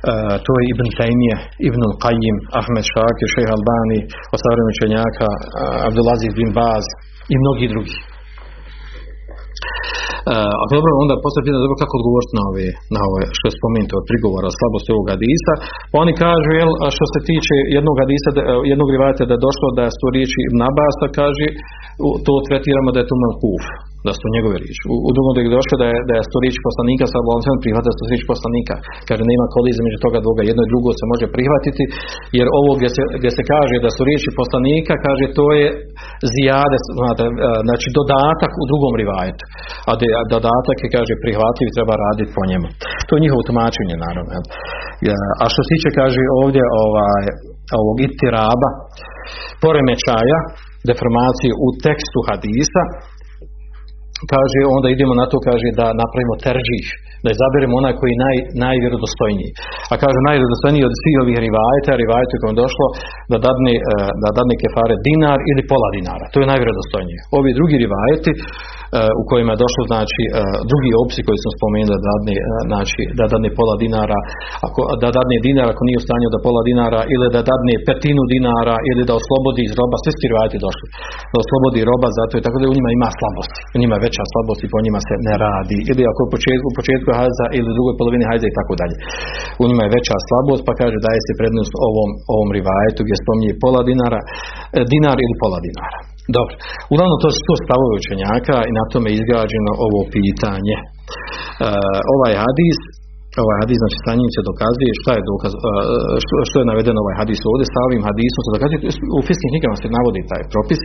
Uh, 0.00 0.36
to 0.46 0.50
je 0.58 0.62
Ibn 0.72 0.86
Taymiye, 0.98 1.36
Ibn 1.68 1.80
Al-Qayyim, 1.88 2.36
Ahmed 2.60 2.84
Shakir, 2.90 3.28
Šeha 3.34 3.52
Albani, 3.58 4.00
ostavljeni 4.36 4.72
učenjaka, 4.74 5.28
uh, 5.36 5.88
Abdulaziz 5.88 6.32
bin 6.40 6.50
Baz 6.58 6.84
i 7.32 7.34
mnogi 7.42 7.66
drugi. 7.72 7.96
Uh, 10.30 10.54
a 10.62 10.64
dobro, 10.74 10.90
onda 11.02 11.14
postoje 11.24 11.44
pitanje 11.44 11.64
dobro 11.64 11.78
kako 11.82 11.94
odgovoriti 12.00 12.34
na 12.38 12.44
ove, 12.50 12.66
na 12.96 13.00
ove 13.10 13.22
što 13.36 13.44
je 13.46 13.58
spomenuto 13.58 13.94
od 14.00 14.06
prigovora 14.10 14.48
slabosti 14.58 14.90
ovog 14.94 15.06
hadisa. 15.14 15.52
Pa 15.90 15.96
oni 16.04 16.12
kažu, 16.24 16.50
jel, 16.60 16.70
što 16.96 17.04
se 17.12 17.18
tiče 17.28 17.54
jednog 17.76 17.96
hadisa, 18.02 18.28
jednog 18.72 18.88
rivajata 18.94 19.28
da 19.28 19.34
je 19.36 19.46
došlo 19.48 19.68
da 19.78 19.84
sto 19.96 20.06
riječi 20.16 20.38
Ibn 20.48 20.60
Abasa, 20.70 21.06
kaže, 21.20 21.46
to 22.26 22.34
tretiramo 22.48 22.88
da 22.94 22.98
je 23.00 23.08
to 23.10 23.16
malkuf 23.24 23.64
da 24.06 24.12
su 24.18 24.24
njegove 24.36 24.56
riječi. 24.62 24.82
U, 24.92 24.94
u 25.08 25.10
drugom 25.14 25.32
je 25.36 25.56
došlo 25.58 25.74
da 25.82 25.86
je, 25.92 25.98
da 26.08 26.14
je 26.16 26.26
sto 26.28 26.38
riječi 26.42 26.60
poslanika 26.68 27.04
sa 27.10 27.16
Allahom 27.20 27.58
prihvata 27.64 27.90
sto 27.96 28.04
riječi 28.10 28.26
poslanika. 28.34 28.74
Kaže 29.08 29.22
nema 29.32 29.46
kolize 29.56 29.80
među 29.86 29.98
toga 30.06 30.18
dvoga, 30.24 30.42
jedno 30.50 30.62
i 30.64 30.70
drugo 30.72 30.90
se 30.98 31.04
može 31.12 31.26
prihvatiti, 31.36 31.84
jer 32.38 32.46
ovo 32.58 32.70
gdje 32.78 32.90
se, 32.96 33.02
gdje 33.20 33.30
se 33.36 33.42
kaže 33.52 33.74
da 33.84 33.90
su 33.96 34.00
riječi 34.08 34.30
poslanika, 34.40 34.92
kaže 35.06 35.24
to 35.38 35.46
je 35.58 35.66
zijade, 36.34 36.76
znate, 37.00 37.24
znači 37.68 37.86
dodatak 37.98 38.52
u 38.62 38.64
drugom 38.70 38.92
rivajetu. 39.02 39.44
A 39.90 39.92
de, 40.00 40.08
dodatak 40.34 40.78
je, 40.84 40.88
kaže, 40.96 41.22
prihvatljiv 41.24 41.68
treba 41.76 41.94
raditi 42.04 42.34
po 42.36 42.42
njemu. 42.50 42.68
To 43.06 43.12
je 43.14 43.22
njihovo 43.24 43.42
tumačenje, 43.48 43.96
naravno. 44.06 44.32
A 45.42 45.44
što 45.52 45.60
se 45.62 45.70
tiče, 45.72 45.88
kaže 46.00 46.22
ovdje 46.42 46.62
ovaj, 46.84 47.24
ovog 47.80 47.96
itiraba, 48.08 48.68
poremećaja, 49.64 50.38
deformacije 50.88 51.52
u 51.66 51.68
tekstu 51.86 52.18
hadisa, 52.28 52.82
kaže, 54.32 54.58
onda 54.76 54.88
idemo 54.88 55.14
na 55.20 55.26
to, 55.30 55.36
kaže, 55.48 55.66
da 55.80 55.86
napravimo 56.02 56.34
terđih, 56.46 56.86
da 57.24 57.28
izaberemo 57.32 57.74
onaj 57.80 57.94
koji 57.98 58.10
je 58.12 58.22
naj, 58.24 58.36
najvjerodostojniji. 58.64 59.50
A 59.92 59.94
kaže, 60.02 60.18
najvjerodostojniji 60.28 60.88
od 60.88 60.94
svih 61.00 61.16
ovih 61.24 61.36
rivajeta, 61.46 62.00
rivajeta 62.02 62.34
kojem 62.40 62.54
je 62.54 62.62
došlo, 62.64 62.86
da 63.32 63.36
dadne, 63.46 63.74
da 64.22 64.28
dadne 64.38 64.54
kefare 64.62 64.94
dinar 65.06 65.38
ili 65.50 65.62
pola 65.72 65.88
dinara. 65.96 66.26
To 66.32 66.38
je 66.40 66.50
najvjerodostojnije. 66.52 67.18
Ovi 67.38 67.50
drugi 67.58 67.76
rivajeti, 67.84 68.32
u 69.20 69.22
kojima 69.30 69.52
je 69.54 69.62
došlo 69.64 69.82
znači 69.92 70.22
e, 70.26 70.30
drugi 70.70 70.90
opisi 71.02 71.26
koji 71.26 71.38
sam 71.44 71.52
spomenuo 71.58 71.90
da 71.94 71.98
dadne, 72.08 72.36
e, 72.38 72.44
znači, 72.70 73.00
da 73.18 73.24
dadne 73.32 73.50
pola 73.58 73.74
dinara, 73.82 74.18
ako, 74.66 74.80
da 75.02 75.08
dadne 75.18 75.36
dinar 75.46 75.66
ako 75.70 75.82
nije 75.86 75.98
u 76.00 76.06
stanju 76.06 76.28
da 76.34 76.44
pola 76.46 76.62
dinara 76.68 77.00
ili 77.14 77.26
da 77.34 77.40
dadne 77.50 77.74
petinu 77.86 78.22
dinara 78.34 78.76
ili 78.90 79.02
da 79.08 79.14
oslobodi 79.20 79.60
iz 79.64 79.72
roba, 79.78 79.96
sve 80.02 80.10
skirvajati 80.18 80.64
došli, 80.66 80.86
da 81.32 81.36
oslobodi 81.44 81.80
roba 81.90 82.08
zato 82.18 82.32
je 82.34 82.44
tako 82.46 82.58
da 82.60 82.66
u 82.70 82.76
njima 82.76 82.90
ima 82.98 83.08
slabosti, 83.18 83.60
u 83.74 83.78
njima 83.80 83.94
je 83.96 84.04
veća 84.06 84.24
slabost 84.32 84.60
i 84.62 84.70
po 84.72 84.78
njima 84.86 85.00
se 85.06 85.14
ne 85.28 85.34
radi 85.44 85.78
ili 85.90 86.02
ako 86.10 86.20
u 86.26 86.30
početku, 86.34 86.66
u 86.70 86.76
početku 86.78 87.08
hajza 87.18 87.46
ili 87.56 87.66
u 87.72 87.76
drugoj 87.76 87.94
polovini 88.00 88.24
hajza 88.30 88.46
i 88.48 88.56
tako 88.58 88.74
dalje. 88.80 88.96
U 89.62 89.64
njima 89.68 89.82
je 89.84 89.94
veća 89.96 90.16
slabost 90.28 90.62
pa 90.68 90.72
kaže 90.80 90.98
daje 91.06 91.20
se 91.26 91.32
prednost 91.40 91.72
ovom, 91.88 92.10
ovom 92.34 92.50
rivajetu 92.56 93.00
gdje 93.04 93.16
spominje 93.22 93.60
pola 93.64 93.80
dinara, 93.90 94.20
dinar 94.92 95.16
ili 95.24 95.34
pola 95.42 95.58
dinara. 95.66 96.00
Dobro, 96.36 96.54
uglavnom 96.92 97.18
to 97.22 97.28
su 97.34 97.40
to 97.48 97.54
stavove 97.64 97.94
učenjaka 98.00 98.56
i 98.68 98.72
na 98.78 98.84
tome 98.92 99.06
je 99.08 99.16
izgrađeno 99.20 99.70
ovo 99.86 100.00
pitanje. 100.16 100.76
E, 100.80 100.84
ovaj 102.14 102.34
hadis 102.44 102.78
ovaj 103.44 103.56
hadis, 103.62 103.78
znači 103.82 103.98
sa 104.04 104.12
se 104.36 104.42
dokazuje 104.50 104.92
šta 105.00 105.10
je 105.16 105.22
dokaz, 105.32 105.52
e, 105.54 105.60
što, 106.24 106.34
što 106.48 106.56
je 106.58 106.70
navedeno 106.70 106.98
ovaj 107.04 107.16
hadis 107.20 107.40
ovdje, 107.50 107.66
sa 107.74 107.80
ovim 107.88 108.02
hadisom 108.08 108.40
se 108.42 108.50
dokazuje, 108.56 108.78
u 109.18 109.20
fiskim 109.28 109.48
knjigama 109.52 109.76
se 109.82 109.96
navodi 109.96 110.22
taj 110.32 110.42
propis, 110.52 110.80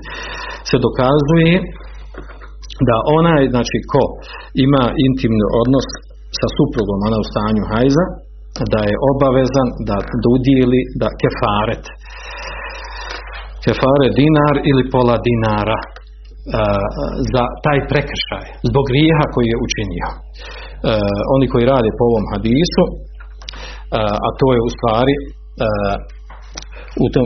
se 0.69 0.77
dokazuje 0.87 1.51
da 2.89 2.95
onaj, 3.17 3.41
znači 3.53 3.77
ko 3.91 4.03
ima 4.65 4.83
intimni 5.07 5.45
odnos 5.61 5.87
sa 6.39 6.47
suprugom, 6.57 6.97
ona 7.07 7.17
u 7.23 7.29
stanju 7.31 7.63
hajza, 7.71 8.05
da 8.73 8.81
je 8.89 8.95
obavezan 9.11 9.67
da 9.87 9.97
udijeli 10.35 10.81
da 11.01 11.07
kefaret, 11.21 11.83
kefare 13.65 14.07
dinar 14.19 14.55
ili 14.69 14.83
pola 14.93 15.15
dinara 15.27 15.79
e, 15.81 15.87
za 17.33 17.43
taj 17.65 17.79
prekršaj 17.91 18.45
zbog 18.69 18.83
grijeha 18.91 19.25
koji 19.33 19.47
je 19.51 19.57
učinio. 19.65 20.07
E, 20.11 20.17
oni 21.35 21.45
koji 21.51 21.69
rade 21.73 21.89
po 21.97 22.03
ovom 22.11 22.25
hadisu, 22.33 22.83
e, 22.89 22.93
a 24.25 24.29
to 24.39 24.47
je 24.55 24.59
u 24.67 24.71
stvari 24.77 25.15
u 27.03 27.07
tom, 27.13 27.25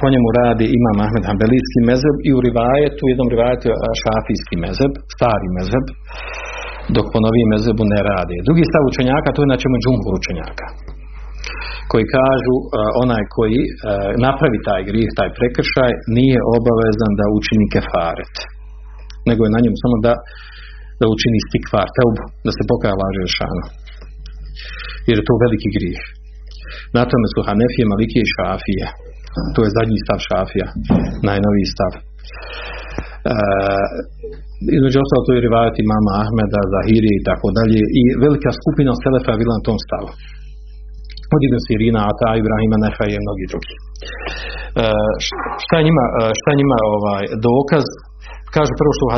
po 0.00 0.06
njemu 0.12 0.28
radi 0.40 0.66
ima 0.78 0.90
Ahmed 1.06 1.24
Hanbelijski 1.28 1.80
mezeb 1.90 2.16
i 2.28 2.30
u 2.38 2.40
rivajetu, 2.46 3.00
u 3.04 3.10
jednom 3.12 3.28
rivajetu 3.34 3.66
šafijski 4.02 4.56
mezeb, 4.64 4.92
stari 5.14 5.48
mezeb, 5.58 5.84
dok 6.94 7.06
po 7.12 7.18
novim 7.26 7.48
mezebu 7.54 7.82
ne 7.94 8.00
radi. 8.10 8.36
Drugi 8.46 8.64
stav 8.70 8.82
učenjaka, 8.90 9.28
to 9.34 9.40
je 9.42 9.52
na 9.52 9.58
čemu 9.62 9.76
džumhur 9.82 10.12
učenjaka 10.20 10.66
koji 11.90 12.04
kažu 12.18 12.54
onaj 13.02 13.24
koji 13.36 13.60
napravi 14.26 14.58
taj 14.68 14.82
grijeh, 14.90 15.10
taj 15.18 15.30
prekršaj, 15.38 15.92
nije 16.16 16.38
obavezan 16.56 17.12
da 17.20 17.34
učini 17.38 17.66
kefaret. 17.74 18.34
Nego 19.28 19.40
je 19.42 19.54
na 19.54 19.60
njemu 19.62 19.76
samo 19.84 19.96
da, 20.06 20.14
da 21.00 21.06
učini 21.14 21.38
stikvar, 21.48 21.88
teubu, 21.96 22.24
da 22.46 22.50
se 22.56 22.62
pokaja 22.70 22.94
laže 23.02 23.24
šanu. 23.38 23.64
Jer 25.08 25.16
je 25.18 25.28
to 25.28 25.34
veliki 25.44 25.70
grijeh. 25.76 26.02
Na 26.96 27.02
tome 27.10 27.26
su 27.32 27.40
Hanefije, 27.48 27.84
Malike 27.92 28.18
i 28.22 28.30
Šafije. 28.34 28.86
To 29.54 29.58
je 29.64 29.74
zadnji 29.76 29.98
stav 30.04 30.18
Šafija, 30.28 30.66
najnoviji 31.28 31.66
stav. 31.74 31.92
E, 31.96 33.34
između 34.76 34.96
ostalo 35.02 35.22
to 35.26 35.32
je 35.34 35.46
rivajati 35.46 35.90
mama 35.92 36.12
Ahmeda, 36.22 36.60
Zahiri 36.74 37.12
i 37.16 37.24
tako 37.28 37.48
dalje 37.58 37.80
i 38.00 38.02
velika 38.24 38.50
skupina 38.60 38.92
Selefa 39.02 39.30
je 39.32 39.40
bila 39.42 39.54
na 39.56 39.66
tom 39.68 39.78
stavu 39.86 40.10
od 41.34 41.40
Ibn 41.46 41.56
Sirina, 41.66 42.00
Ata, 42.10 42.28
Ibrahima, 42.40 42.76
Nefa 42.84 43.04
i 43.06 43.24
mnogi 43.24 43.44
drugi. 43.50 43.74
E, 44.82 44.84
šta 45.64 45.74
je 45.78 45.84
njima, 45.88 46.04
e, 46.08 46.12
šta 46.38 46.48
je 46.50 46.60
njima 46.60 46.78
ovaj, 46.96 47.24
dokaz? 47.48 47.84
Kaže 48.54 48.72
prvo 48.80 48.92
što 48.96 49.04
e, 49.08 49.14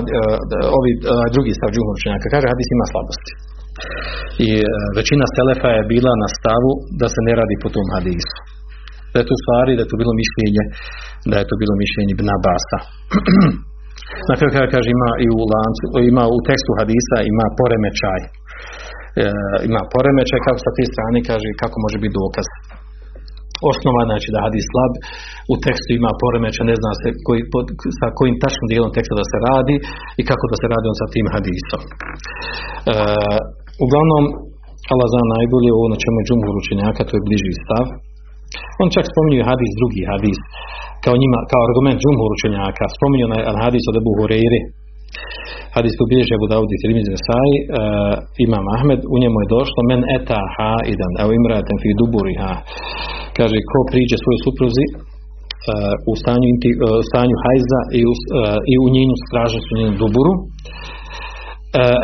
ovi 0.79 0.91
drugi 1.35 1.53
stav 1.59 1.71
džumhurčenjaka, 1.75 2.27
kaže 2.35 2.47
hadis 2.53 2.69
ima 2.71 2.87
slabosti. 2.93 3.33
I 4.47 4.51
većina 4.99 5.25
selefa 5.37 5.71
je 5.77 5.89
bila 5.93 6.13
na 6.23 6.29
stavu 6.37 6.71
da 7.01 7.07
se 7.15 7.21
ne 7.27 7.35
radi 7.41 7.57
po 7.63 7.69
tom 7.75 7.87
hadisu. 7.95 8.37
Da 9.13 9.17
je 9.21 9.29
to 9.31 9.37
stvari, 9.43 9.73
da 9.77 9.83
je 9.83 9.91
to 9.93 9.97
bilo 10.03 10.13
mišljenje, 10.23 10.65
da 11.31 11.37
je 11.39 11.47
to 11.51 11.55
bilo 11.63 11.75
mišljenje 11.83 12.13
Ibn 12.15 12.29
Abasa. 12.37 12.79
Na 14.29 14.35
kraju 14.39 14.69
kaže 14.75 14.89
ima 14.91 15.11
i 15.25 15.27
u 15.39 15.41
lancu, 15.53 15.85
ima 16.13 16.25
u 16.35 16.37
tekstu 16.49 16.73
hadisa 16.79 17.17
ima 17.33 17.47
poremećaj 17.61 18.21
ima 19.69 19.83
poremećaj, 19.95 20.39
kako 20.47 20.61
sa 20.67 20.71
te 20.77 20.85
strane 20.93 21.19
kaže 21.31 21.49
kako 21.63 21.77
može 21.85 21.99
biti 22.03 22.17
dokaz. 22.23 22.47
Osnova 23.71 24.03
znači 24.11 24.29
da 24.35 24.45
hadis 24.47 24.65
slab, 24.73 24.93
u 25.53 25.55
tekstu 25.65 25.91
ima 26.01 26.13
poremećaj, 26.23 26.65
ne 26.71 26.77
zna 26.81 26.93
se 27.01 27.09
koji, 27.27 27.41
pod, 27.53 27.67
sa 27.99 28.07
kojim 28.19 28.37
tačnim 28.43 28.69
dijelom 28.71 28.91
teksta 28.97 29.15
da 29.21 29.27
se 29.31 29.39
radi 29.49 29.77
i 30.21 30.23
kako 30.31 30.45
da 30.51 30.57
se 30.61 30.67
radi 30.73 30.87
on 30.93 30.99
sa 31.03 31.07
tim 31.15 31.27
hadisom. 31.35 31.83
E, 32.93 32.95
uglavnom, 33.85 34.25
Allah 34.93 35.09
zna 35.13 35.23
najbolje 35.37 35.71
ovo 35.79 35.87
na 35.93 35.99
čemu 36.03 36.17
je 36.19 36.27
džumhur 36.29 36.55
učenjaka, 36.63 37.01
to 37.09 37.13
je 37.15 37.27
bliži 37.27 37.53
stav. 37.65 37.87
On 38.83 38.89
čak 38.97 39.05
spominje 39.13 39.49
hadis, 39.51 39.71
drugi 39.81 40.03
hadis, 40.11 40.39
kao, 41.05 41.15
njima, 41.23 41.39
kao 41.51 41.61
argument 41.69 41.99
džumhur 42.03 42.31
učenjaka. 42.39 42.85
Spominje 42.97 43.27
na 43.55 43.61
hadis 43.65 43.85
od 43.91 43.95
Ebu 44.01 44.13
Hureyri, 44.19 44.61
Hadis 45.77 45.93
tu 45.99 46.05
bilježe 46.11 46.33
Abu 46.37 46.47
Dawud 46.53 46.71
i 46.73 46.81
Tirmizi 46.83 47.11
Nesai, 47.15 47.53
uh, 47.59 48.15
Imam 48.47 48.67
Ahmed, 48.77 49.01
u 49.15 49.17
njemu 49.23 49.37
je 49.43 49.53
došlo 49.57 49.81
men 49.91 50.03
eta 50.19 50.41
ha 50.55 50.73
idan, 50.93 51.13
evo 51.23 51.31
imraten 51.41 51.77
fi 51.83 51.91
duburi 52.01 52.35
ha. 52.43 52.53
Kaže, 53.39 53.57
ko 53.71 53.79
priđe 53.91 54.17
svoj 54.19 54.39
supruzi 54.45 54.87
uh, 54.93 56.11
u 56.11 56.13
stanju, 56.21 56.47
inti, 56.53 56.71
uh, 56.75 56.81
stanju 57.09 57.37
hajza 57.45 57.81
i 57.99 58.01
u, 58.11 58.13
i 58.73 58.75
u 58.85 58.87
njenu 58.95 59.15
su 59.67 59.73
njenu 59.79 59.95
duburu, 60.03 60.35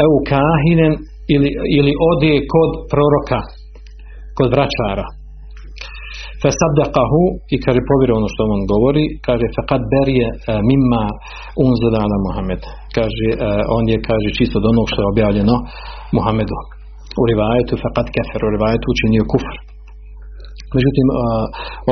evo 0.05 0.17
kahinen 0.33 0.93
ili, 1.35 1.51
ili 1.79 1.93
ode 2.11 2.35
kod 2.53 2.71
proroka, 2.93 3.41
kod 4.39 4.49
vraćara, 4.55 5.07
Fesaddaqahu 6.47 7.23
i 7.55 7.57
kaže 7.65 7.81
povjeruje 7.91 8.17
ono 8.21 8.31
što 8.33 8.41
on 8.57 8.63
govori, 8.73 9.05
kaže 9.27 9.47
faqad 9.57 9.83
berije 9.95 10.27
mimma 10.71 11.05
unzila 11.65 12.03
Muhammed. 12.27 12.63
Kaže 12.97 13.29
on 13.77 13.85
je 13.93 13.97
kaže 14.09 14.29
čisto 14.39 14.55
od 14.61 14.67
onog 14.73 14.87
što 14.91 14.99
je 15.01 15.13
objavljeno 15.13 15.55
Muhammedu. 16.17 16.57
U 17.23 17.25
rivajetu 17.31 17.75
faqad 17.85 18.07
kefer, 18.15 18.41
u 18.49 18.51
rivajetu 18.57 18.87
učinio 18.95 19.25
kufr. 19.33 19.57
Međutim, 20.77 21.07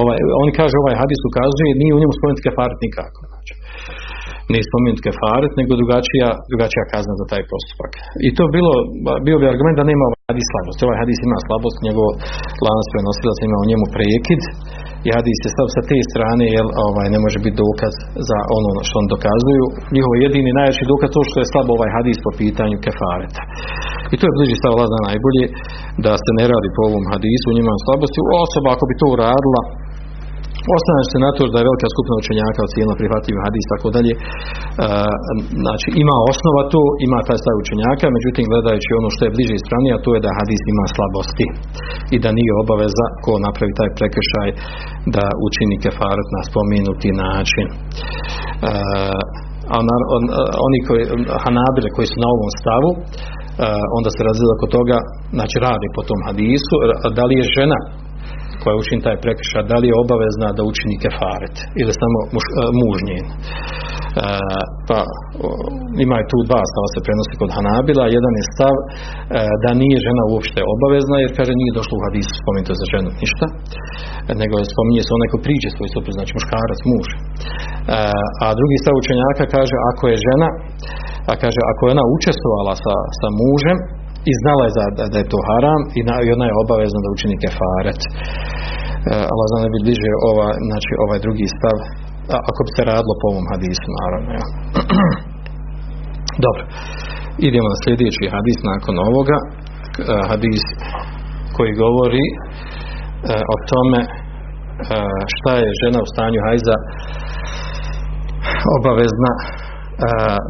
ovaj, 0.01 0.19
oni 0.43 0.53
kaže 0.61 0.75
ovaj 0.83 0.97
hadis 1.03 1.21
ukazuje, 1.31 1.79
nije 1.81 1.93
u 1.95 2.01
njemu 2.01 2.15
spomenuti 2.19 2.47
kefaret 2.47 2.79
nikako. 2.87 3.21
Znači, 3.33 3.53
nije 4.53 4.69
spomenut 4.71 5.01
kefaret, 5.07 5.53
nego 5.61 5.73
drugačija, 5.81 6.29
drugačija 6.51 6.85
kazna 6.95 7.15
za 7.21 7.27
taj 7.33 7.43
postupak. 7.53 7.91
I 8.27 8.29
to 8.37 8.43
bilo, 8.57 8.73
bio 9.27 9.37
bi 9.41 9.53
argument 9.55 9.77
da 9.79 9.91
nema 9.91 10.05
ovaj 10.07 10.23
hadis 10.31 10.47
slabost. 10.53 10.79
Ovaj 10.87 10.99
hadis 11.03 11.19
ima 11.29 11.39
slabost, 11.47 11.79
njegov 11.89 12.09
lanac 12.65 12.87
prenosilaca 12.93 13.43
ima 13.45 13.59
u 13.61 13.69
njemu 13.71 13.85
prekid 13.97 14.43
i 15.07 15.09
hadis 15.17 15.39
je 15.45 15.51
stav 15.55 15.69
sa 15.77 15.83
te 15.89 15.99
strane 16.13 16.45
jer 16.57 16.67
ovaj, 16.87 17.07
ne 17.15 17.19
može 17.25 17.39
biti 17.45 17.61
dokaz 17.65 17.95
za 18.29 18.39
ono 18.59 18.71
što 18.89 18.95
on 19.03 19.07
dokazuju. 19.15 19.65
Njihov 19.97 20.13
jedini 20.25 20.59
najveći 20.59 20.91
dokaz 20.93 21.09
to 21.15 21.21
što 21.29 21.37
je 21.41 21.51
slabo 21.53 21.71
ovaj 21.77 21.91
hadis 21.97 22.19
po 22.27 22.31
pitanju 22.41 22.77
kefareta. 22.85 23.43
I 24.13 24.15
to 24.19 24.25
je 24.27 24.37
bliži 24.37 24.57
stav 24.61 24.73
Lazna 24.79 25.01
najbolje 25.11 25.45
da 26.05 26.13
se 26.25 26.31
ne 26.39 26.45
radi 26.53 26.69
po 26.77 26.83
ovom 26.89 27.05
hadisu, 27.13 27.57
njima 27.59 27.73
slabosti. 27.85 28.19
Osoba 28.45 28.69
ako 28.73 28.85
bi 28.91 28.95
to 29.01 29.07
uradila, 29.15 29.61
Ostavljaš 30.77 31.09
se 31.13 31.19
na 31.25 31.31
to 31.37 31.43
da 31.53 31.59
je 31.59 31.69
velika 31.69 31.89
skupina 31.95 32.17
učenjaka 32.23 32.61
ocijenila 32.67 33.01
prihvatljiv 33.01 33.37
hadis 33.47 33.65
tako 33.75 33.89
dalje. 33.97 34.13
E, 34.17 34.21
znači 35.65 35.89
ima 36.03 36.17
osnova 36.31 36.63
tu, 36.73 36.83
ima 37.07 37.19
taj 37.29 37.39
stav 37.43 37.57
učenjaka, 37.65 38.17
međutim 38.17 38.45
gledajući 38.53 38.91
ono 39.01 39.09
što 39.15 39.23
je 39.25 39.35
bliže 39.37 39.55
ispravnije, 39.57 39.93
a 39.95 40.03
to 40.05 40.11
je 40.15 40.25
da 40.25 40.39
hadis 40.41 40.63
ima 40.75 40.85
slabosti 40.95 41.47
i 42.15 42.17
da 42.25 42.31
nije 42.39 42.53
obaveza 42.63 43.07
ko 43.25 43.33
napravi 43.47 43.73
taj 43.81 43.91
prekršaj 43.99 44.49
da 45.15 45.25
učini 45.47 45.77
kefaret 45.85 46.29
na 46.37 46.43
spomenuti 46.51 47.11
način. 47.25 47.67
E, 47.71 47.75
a 49.73 49.77
on, 50.17 50.25
oni 50.67 50.79
koji, 50.87 51.03
hanabile 51.45 51.89
koji 51.97 52.07
su 52.13 52.17
na 52.25 52.29
ovom 52.37 52.51
stavu, 52.61 52.91
e, 52.97 53.01
onda 53.99 54.11
se 54.17 54.21
razila 54.29 54.51
oko 54.55 54.69
toga, 54.77 54.99
znači 55.37 55.57
radi 55.67 55.89
po 55.97 56.03
tom 56.09 56.21
hadisu, 56.27 56.75
da 57.19 57.23
li 57.29 57.35
je 57.41 57.53
žena 57.59 57.79
koja 58.63 58.81
učini 58.83 59.05
taj 59.07 59.17
prekršaj, 59.25 59.69
da 59.71 59.77
li 59.81 59.87
je 59.91 60.01
obavezna 60.05 60.49
da 60.57 60.63
učini 60.71 61.03
kefaret 61.05 61.57
ili 61.81 61.93
samo 62.01 62.19
uh, 62.25 62.33
muž 62.81 62.99
njen. 63.09 63.27
Uh, 63.35 64.61
pa 64.89 64.99
ima 66.05 66.17
tu 66.31 66.39
dva 66.49 66.63
stava 66.71 66.89
se 66.95 67.05
prenosi 67.07 67.35
kod 67.41 67.51
Hanabila, 67.57 68.15
jedan 68.17 68.35
je 68.39 68.51
stav 68.55 68.75
uh, 68.79 68.87
da 69.63 69.71
nije 69.83 70.05
žena 70.07 70.23
uopšte 70.33 70.61
obavezna 70.75 71.17
jer 71.21 71.31
kaže 71.39 71.53
nije 71.61 71.77
došlo 71.79 71.95
u 71.99 72.05
hadisu 72.07 72.33
spomenuto 72.43 72.73
za 72.81 72.87
ženu 72.93 73.11
ništa, 73.23 73.47
nego 74.41 74.55
spominje 74.73 75.03
se 75.05 75.13
onaj 75.17 75.29
ko 75.33 75.39
priđe 75.47 75.69
svoj 75.71 75.89
suprug, 75.95 76.15
znači 76.19 76.33
muškarac, 76.39 76.81
muž. 76.91 77.09
A 78.45 78.47
drugi 78.59 78.77
stav 78.83 78.95
učenjaka 79.03 79.45
kaže 79.57 79.77
ako 79.91 80.05
je 80.13 80.17
žena, 80.29 80.49
a 81.31 81.33
kaže 81.43 81.61
ako 81.71 81.81
je 81.83 81.95
ona 81.97 82.05
učestvovala 82.17 82.75
sa, 82.85 82.95
sa 83.21 83.29
mužem, 83.41 83.79
i 84.31 84.33
znala 84.43 84.63
je 84.67 84.73
da, 84.99 85.05
da 85.13 85.19
je 85.21 85.31
to 85.33 85.41
haram 85.49 85.81
i, 85.99 86.01
na, 86.09 86.15
i 86.27 86.29
ona 86.37 86.47
je 86.49 86.59
obavezna 86.63 87.01
da 87.05 87.15
učini 87.17 87.43
kefaret. 87.45 88.01
E, 88.05 88.11
Allah 89.33 89.47
zna 89.51 89.59
ne 89.65 89.71
bi 89.75 89.79
bliže 89.87 90.11
ova, 90.31 90.49
znači, 90.71 90.91
ovaj 91.05 91.19
drugi 91.25 91.47
stav, 91.57 91.77
a, 92.35 92.37
ako 92.51 92.61
bi 92.67 92.71
se 92.77 92.83
radilo 92.91 93.15
po 93.21 93.27
ovom 93.33 93.47
hadisu, 93.53 93.89
naravno. 94.01 94.31
Ja. 94.39 94.47
Dobro. 96.47 96.63
idemo 97.49 97.69
na 97.73 97.79
sljedeći 97.83 98.33
hadis 98.35 98.59
nakon 98.73 98.95
ovoga, 99.09 99.37
hadis 100.31 100.65
koji 101.57 101.81
govori 101.85 102.27
o 103.55 103.57
tome 103.71 104.01
šta 105.37 105.53
je 105.63 105.79
žena 105.83 105.99
u 106.05 106.11
stanju 106.13 106.41
hajza 106.47 106.77
obavezna 108.77 109.33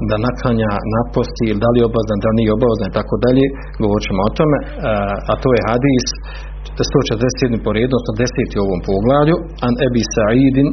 da 0.08 0.16
naklanja 0.26 0.70
naposti 0.94 1.44
ili 1.50 1.60
da 1.64 1.68
li 1.72 1.78
je 1.80 1.88
obavezna, 1.90 2.16
da 2.24 2.30
nije 2.38 2.50
obavezna 2.58 2.86
i 2.88 2.96
tako 2.98 3.14
dalje, 3.24 3.44
govorit 3.82 4.04
ćemo 4.08 4.20
o 4.28 4.34
tome, 4.38 4.58
a 5.30 5.34
to 5.42 5.48
je 5.56 5.60
hadis 5.70 6.06
147. 6.74 7.64
po 7.64 7.70
redu, 7.76 7.92
odnosno 7.94 8.12
10. 8.22 8.58
u 8.58 8.64
ovom 8.66 8.80
poglavlju, 8.88 9.36
an 9.66 9.72
Ebi 9.86 10.02
Sa'idin 10.14 10.68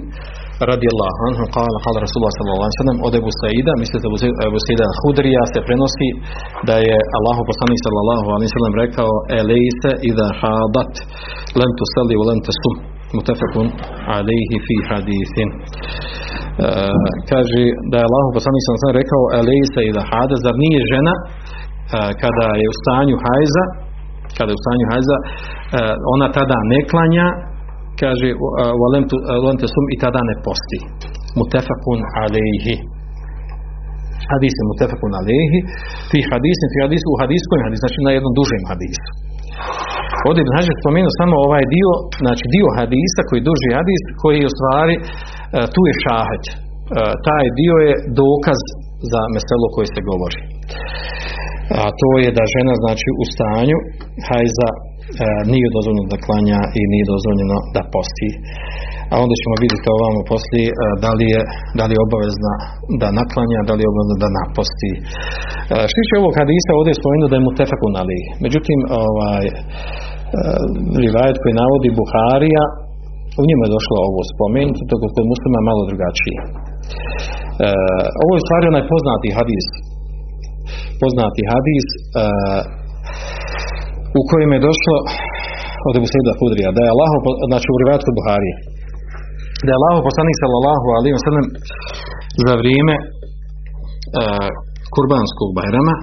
radijallahu 0.71 1.19
anhu 1.29 1.43
kala 1.55 1.77
kala 1.85 1.97
Rasulullah 2.05 2.33
sallam 2.33 2.99
od 3.07 3.13
Ebu 3.19 3.31
Sa'ida, 3.41 3.71
mislite 3.83 4.05
Ebu 4.49 4.59
Sa'ida 4.65 4.87
Hudrija 5.01 5.41
se 5.53 5.59
prenosi 5.67 6.09
da 6.69 6.75
je 6.87 6.97
Allahu 7.17 7.41
poslanik 7.49 7.79
sallam 7.83 8.73
rekao 8.83 9.11
elejse 9.39 9.91
idha 10.09 10.27
hadat 10.41 10.93
lem 11.59 11.71
tu 11.77 11.83
sali 11.93 12.15
u 12.21 12.23
lem 12.29 12.39
sum 12.61 12.75
mutafakun 13.17 13.67
alaihi 14.17 14.55
fi 14.65 14.75
hadithin 14.89 15.49
kaže 17.31 17.61
da 17.91 17.95
je 17.99 18.05
Allahu 18.09 18.29
poslanik 18.37 18.61
sallallahu 18.61 18.85
alaihi 18.85 19.01
rekao 19.03 19.23
elejse 19.41 19.79
idha 19.89 20.03
hadat 20.11 20.39
zar 20.45 20.55
nije 20.65 20.81
žena 20.93 21.13
kada 22.23 22.47
je 22.61 22.65
u 22.73 22.75
stanju 22.81 23.15
hajza 23.23 23.63
kada 24.37 24.49
je 24.51 24.57
u 24.59 24.63
stanju 24.63 24.85
hajza 24.91 25.17
ona 26.13 26.27
tada 26.37 26.57
ne 26.71 26.79
klanja 26.91 27.27
kaže 28.01 28.27
volem 28.81 29.55
te 29.61 29.67
sum 29.73 29.85
i 29.93 29.97
tada 30.03 30.21
ne 30.29 30.35
posti. 30.45 30.79
Mutefakun 31.39 31.99
alejhi. 32.23 32.75
Hadis 34.31 34.53
je 34.59 34.63
mutefakun 34.71 35.11
alejhi. 35.21 35.59
Fi 36.09 36.19
hadisin, 36.31 36.67
fi 36.73 36.77
hadisu, 36.85 37.05
u 37.15 37.17
hadiskom 37.23 37.59
hadis, 37.65 37.79
znači 37.83 37.99
na 38.07 38.11
jednom 38.15 38.33
dužem 38.39 38.63
hadisu. 38.71 39.09
Ovdje 40.27 40.41
Ibn 40.43 40.53
Hajar 40.55 40.75
spomenuo 40.81 41.13
samo 41.21 41.35
ovaj 41.47 41.63
dio 41.75 41.91
znači 42.23 42.45
dio 42.55 42.67
hadisa 42.79 43.21
koji 43.29 43.41
duži 43.49 43.69
hadis 43.79 44.01
koji 44.21 44.37
je 44.41 44.47
u 44.51 44.55
stvari 44.57 44.95
e, 44.97 45.03
tu 45.73 45.81
je 45.89 45.93
šahet 46.03 46.45
e, 46.49 46.53
taj 47.27 47.45
dio 47.59 47.75
je 47.87 47.93
dokaz 48.21 48.59
za 49.11 49.21
meselo 49.33 49.67
koje 49.75 49.87
se 49.93 50.01
govori 50.09 50.41
a 51.81 51.83
to 52.01 52.09
je 52.23 52.29
da 52.37 52.43
žena 52.55 52.73
znači 52.83 53.07
u 53.21 53.23
stanju 53.33 53.77
hajza 54.27 54.69
E, 55.11 55.25
nije 55.53 55.67
dozvoljeno 55.77 56.07
da 56.13 56.23
klanja 56.25 56.59
i 56.79 56.81
nije 56.93 57.05
dozvoljeno 57.13 57.57
da 57.75 57.81
posti. 57.93 58.31
A 59.11 59.13
onda 59.23 59.35
ćemo 59.41 59.55
vidjeti 59.63 59.87
ovamo 59.97 60.21
poslije 60.31 60.67
e, 60.71 60.75
da 61.03 61.11
li 61.17 61.25
je, 61.33 61.41
da 61.77 61.83
li 61.85 61.93
je 61.95 62.03
obavezna 62.07 62.53
da 63.01 63.07
naklanja, 63.19 63.59
da 63.67 63.73
li 63.75 63.81
je 63.83 63.91
obavezna 63.91 64.17
da 64.23 64.29
naposti. 64.39 64.91
E, 64.97 65.01
što 65.89 65.97
tiče 65.99 66.15
ovog 66.21 66.33
hadisa, 66.39 66.69
ovdje 66.79 66.93
da 67.31 67.35
je 67.37 67.45
mu 67.45 67.51
tefakun 67.59 67.93
ali. 68.01 68.19
Međutim, 68.45 68.79
ovaj, 69.03 69.45
rivajet 71.03 71.37
koji 71.41 71.59
navodi 71.61 71.89
Buharija, 71.99 72.63
u 73.39 73.41
njemu 73.47 73.61
je 73.63 73.75
došlo 73.77 73.97
ovo 74.09 74.21
spomenuti, 74.33 74.81
to 74.89 74.95
kod 75.01 75.25
muslima 75.33 75.59
malo 75.69 75.81
drugačije. 75.89 76.39
ovo 78.23 78.31
je 78.35 78.45
stvari 78.45 78.65
onaj 78.71 78.85
poznati 78.93 79.35
hadis. 79.37 79.67
Poznati 81.01 81.41
hadis 81.51 81.87
u 84.19 84.21
kojem 84.29 84.51
je 84.55 84.65
došlo 84.69 84.97
od 85.87 85.93
Ebu 85.99 86.07
Sejda 86.13 86.33
Hudrija, 86.39 86.69
da 86.75 86.81
je 86.83 86.93
Allah, 86.93 87.09
znači 87.49 87.67
u 87.75 87.77
rivatku 87.83 88.09
Buharije, 88.17 88.55
da 89.63 89.69
je 89.71 89.79
Allah 89.79 89.95
poslanik 90.09 90.35
sallallahu 90.43 90.87
alaihi 90.97 91.15
wa 91.17 91.23
sallam 91.27 91.47
za 92.45 92.53
vrijeme 92.61 92.95
uh, 93.01 94.49
kurbanskog 94.93 95.49
bajrama 95.57 95.95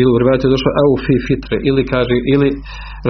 ili 0.00 0.10
u 0.14 0.18
rivatu 0.22 0.42
je 0.46 0.54
došlo 0.54 0.70
au 0.82 0.92
fi 1.04 1.14
fitre 1.26 1.56
ili 1.68 1.82
kaže 1.92 2.16
ili 2.34 2.48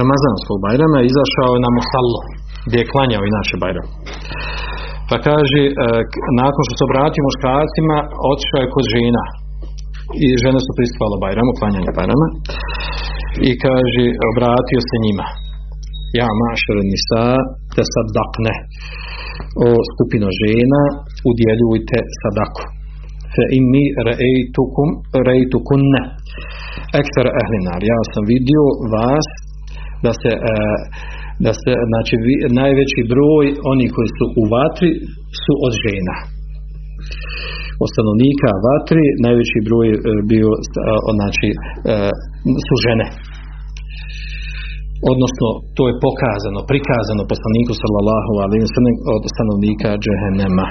ramazanskog 0.01 0.57
bajrama 0.67 0.99
izašao 1.11 1.51
je 1.55 1.65
na 1.67 1.71
musallo 1.79 2.21
gdje 2.69 2.79
je 2.81 2.91
klanjao 2.93 3.23
i 3.25 3.35
naše 3.39 3.55
bajram. 3.63 3.89
Pa 5.09 5.17
kaže 5.29 5.63
uh, 5.69 6.01
nakon 6.43 6.63
što 6.67 6.75
se 6.77 6.87
obratio 6.89 7.27
muškarcima 7.29 7.97
otišao 8.31 8.61
je 8.63 8.73
kod 8.75 8.87
žena. 8.95 9.25
I 10.25 10.27
žene 10.43 10.59
su 10.65 10.71
pristupale 10.79 11.17
bajramu, 11.25 11.53
klanjanje 11.59 11.93
bajrama. 11.99 12.29
I 13.49 13.51
kaže 13.65 14.05
obratio 14.33 14.81
se 14.89 14.97
njima. 15.05 15.27
Ja 16.21 16.29
mašar 16.43 16.77
nisa 16.91 17.25
te 17.75 17.83
sadakne. 17.95 18.55
O 19.67 19.69
skupino 19.91 20.29
žena 20.43 20.83
udjeljujte 21.31 21.99
sadaku. 22.21 22.63
Fe 23.35 23.45
inni 23.59 23.85
rejtukum 24.09 24.89
rejtukunne 25.29 26.03
ektar 27.01 27.27
ehlinar 27.41 27.81
ja 27.93 27.99
sam 28.13 28.23
vidio 28.35 28.65
vas 28.95 29.29
da 30.05 30.13
se 30.21 30.33
e, 30.35 30.39
da 31.45 31.53
se 31.63 31.73
znači 31.91 32.15
najveći 32.61 33.01
broj 33.13 33.45
oni 33.73 33.87
koji 33.95 34.09
su 34.17 34.25
u 34.41 34.43
vatri 34.55 34.91
su 35.43 35.53
od 35.67 35.73
žena 35.85 36.17
od 37.83 37.89
stanovnika 37.95 38.51
vatri 38.67 39.05
najveći 39.25 39.59
broj 39.69 39.89
e, 39.93 39.97
bio 40.33 40.51
znači 41.19 41.49
e, 41.55 41.57
su 42.67 42.75
žene 42.87 43.07
odnosno 45.13 45.49
to 45.77 45.83
je 45.91 46.03
pokazano, 46.07 46.61
prikazano 46.73 47.23
poslaniku 47.33 47.73
sallallahu 47.83 48.33
alaihi 48.45 48.67
od 49.15 49.23
stanovnika 49.35 49.91
džehennema. 50.03 50.67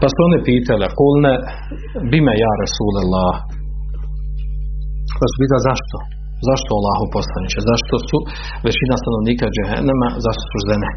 Pa 0.00 0.06
su 0.12 0.18
one 0.28 0.38
pitale, 0.50 0.86
kulne 1.00 1.32
bime 2.10 2.34
ja 2.44 2.52
Rasulallah. 2.62 3.34
Pa 5.18 5.24
su 5.30 5.34
pitali 5.42 5.66
zašto? 5.70 5.96
Zašto 6.48 6.70
Allahu 6.78 7.04
poslaniče? 7.16 7.58
Zašto 7.70 7.94
su 8.08 8.16
većina 8.66 8.94
stanovnika 9.02 9.46
džehennema, 9.54 10.08
zašto 10.24 10.44
su 10.52 10.58
žene? 10.68 10.90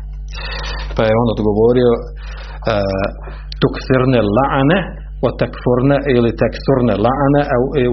Pa 0.95 1.01
je 1.07 1.13
on 1.21 1.27
odgovorio 1.35 1.91
uh, 1.97 3.07
tukfirne 3.61 4.19
la'ane 4.37 4.79
wa 5.23 5.31
takfurne 5.41 5.97
ili 6.15 6.31
takfurne 6.43 6.93
la'ane 7.05 7.41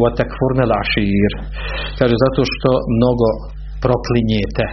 wa 0.03 0.11
takfurne 0.21 0.65
la'šir. 0.73 1.33
Kaže 1.99 2.15
zato 2.25 2.41
što 2.53 2.71
mnogo 2.97 3.29
proklinjete. 3.85 4.67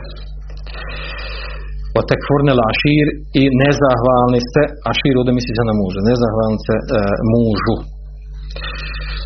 O 2.00 2.02
tekfurne 2.12 2.54
ašir 2.72 3.06
i 3.42 3.44
nezahvalni 3.62 4.40
ste, 4.48 4.62
ašir 4.92 5.14
ovdje 5.20 5.34
misli 5.38 5.54
se 5.58 5.64
na 5.70 5.76
muža, 5.82 6.00
nezahvalni 6.12 6.60
ste 6.64 6.76
e, 6.80 6.84
mužu, 7.34 7.76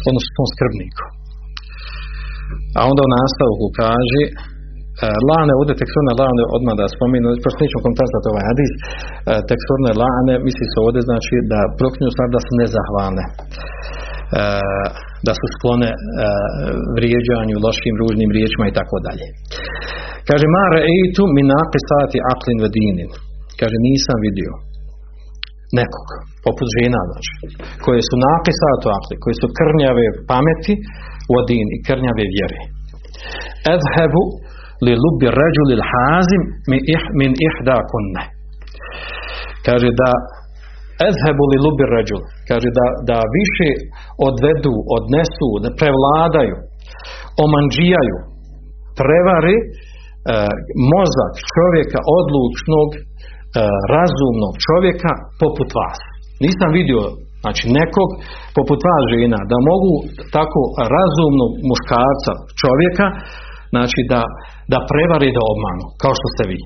odnosno 0.09 0.31
tom 0.37 0.47
skrbniku. 0.53 1.05
A 2.77 2.81
onda 2.89 3.01
u 3.03 3.13
nastavku 3.17 3.65
kaže, 3.81 4.21
e, 4.27 4.31
lane, 5.29 5.53
ovdje 5.59 5.73
tekfurne 5.81 6.13
lane, 6.21 6.43
odmah 6.55 6.73
da 6.79 6.93
spominu, 6.95 7.27
prosto 7.43 7.59
nećemo 7.61 7.83
komentarati 7.83 8.29
ovaj 8.33 8.45
hadis, 8.49 8.71
e, 8.75 8.81
tekfurne 9.49 9.91
lane, 10.03 10.33
misli 10.47 10.65
se 10.71 10.77
ovdje 10.85 11.01
znači 11.09 11.35
da 11.51 11.59
proklinju 11.79 12.11
stvar 12.15 12.27
da 12.35 12.41
su 12.45 12.51
nezahvalne. 12.61 13.25
E, 13.27 13.33
da 15.27 15.33
su 15.39 15.45
sklone 15.55 15.89
vrijeđanju, 16.97 17.55
lošim, 17.65 17.93
ružnim 18.01 18.29
riječima 18.37 18.65
i 18.67 18.77
tako 18.79 18.97
dalje. 19.05 19.25
Kaže, 20.29 20.45
ma 20.55 20.63
reitu 20.77 21.23
min 21.37 21.49
sati 21.89 22.17
aklin 22.33 22.59
vedinin. 22.65 23.09
Kaže, 23.59 23.77
nisam 23.87 24.17
vidio 24.27 24.51
nekog, 25.79 26.07
poput 26.45 26.67
žena, 26.77 27.01
znači, 27.09 27.33
koje 27.83 28.01
su 28.09 28.15
satu 28.61 28.87
akli, 28.97 29.15
koje 29.23 29.35
su 29.41 29.47
krnjave 29.59 30.05
pameti 30.31 30.73
u 31.31 31.33
odin 31.41 31.67
i 31.75 31.77
krnjave 31.87 32.23
vjere. 32.35 32.59
Edhebu 33.75 34.23
li 34.85 34.93
lubi 35.03 35.27
ređu 35.39 35.63
hazim 35.91 36.43
min, 36.69 36.81
ih, 36.95 37.03
min 37.19 37.31
ihda 37.47 37.77
kunne. 37.91 38.23
Kaže 39.67 39.89
da 40.01 40.09
ezhebu 41.07 41.43
li 41.51 41.57
lubi 41.65 41.85
ređul, 41.95 42.21
kaže 42.49 42.69
da, 42.79 42.87
da 43.09 43.17
više 43.37 43.69
odvedu, 44.29 44.75
odnesu, 44.97 45.47
da 45.63 45.69
prevladaju, 45.79 46.57
omanđijaju, 47.45 48.17
prevari 48.99 49.57
e, 49.61 49.65
mozak 50.93 51.33
čovjeka 51.55 51.99
odlučnog, 52.19 52.89
e, 52.95 52.99
razumnog 53.93 54.53
čovjeka 54.67 55.11
poput 55.41 55.69
vas. 55.79 55.99
Nisam 56.45 56.69
vidio 56.79 57.01
znači 57.45 57.63
nekog 57.79 58.09
poput 58.57 58.79
vas 58.87 59.03
žena 59.13 59.39
da 59.51 59.57
mogu 59.71 59.93
tako 60.35 60.61
razumnog 60.95 61.51
muškarca 61.69 62.31
čovjeka 62.61 63.05
znači 63.73 63.99
da, 64.11 64.21
da 64.71 64.77
prevari 64.91 65.29
da 65.37 65.41
obmanu 65.53 65.85
kao 66.01 66.13
što 66.19 66.27
ste 66.33 66.43
vi. 66.51 66.59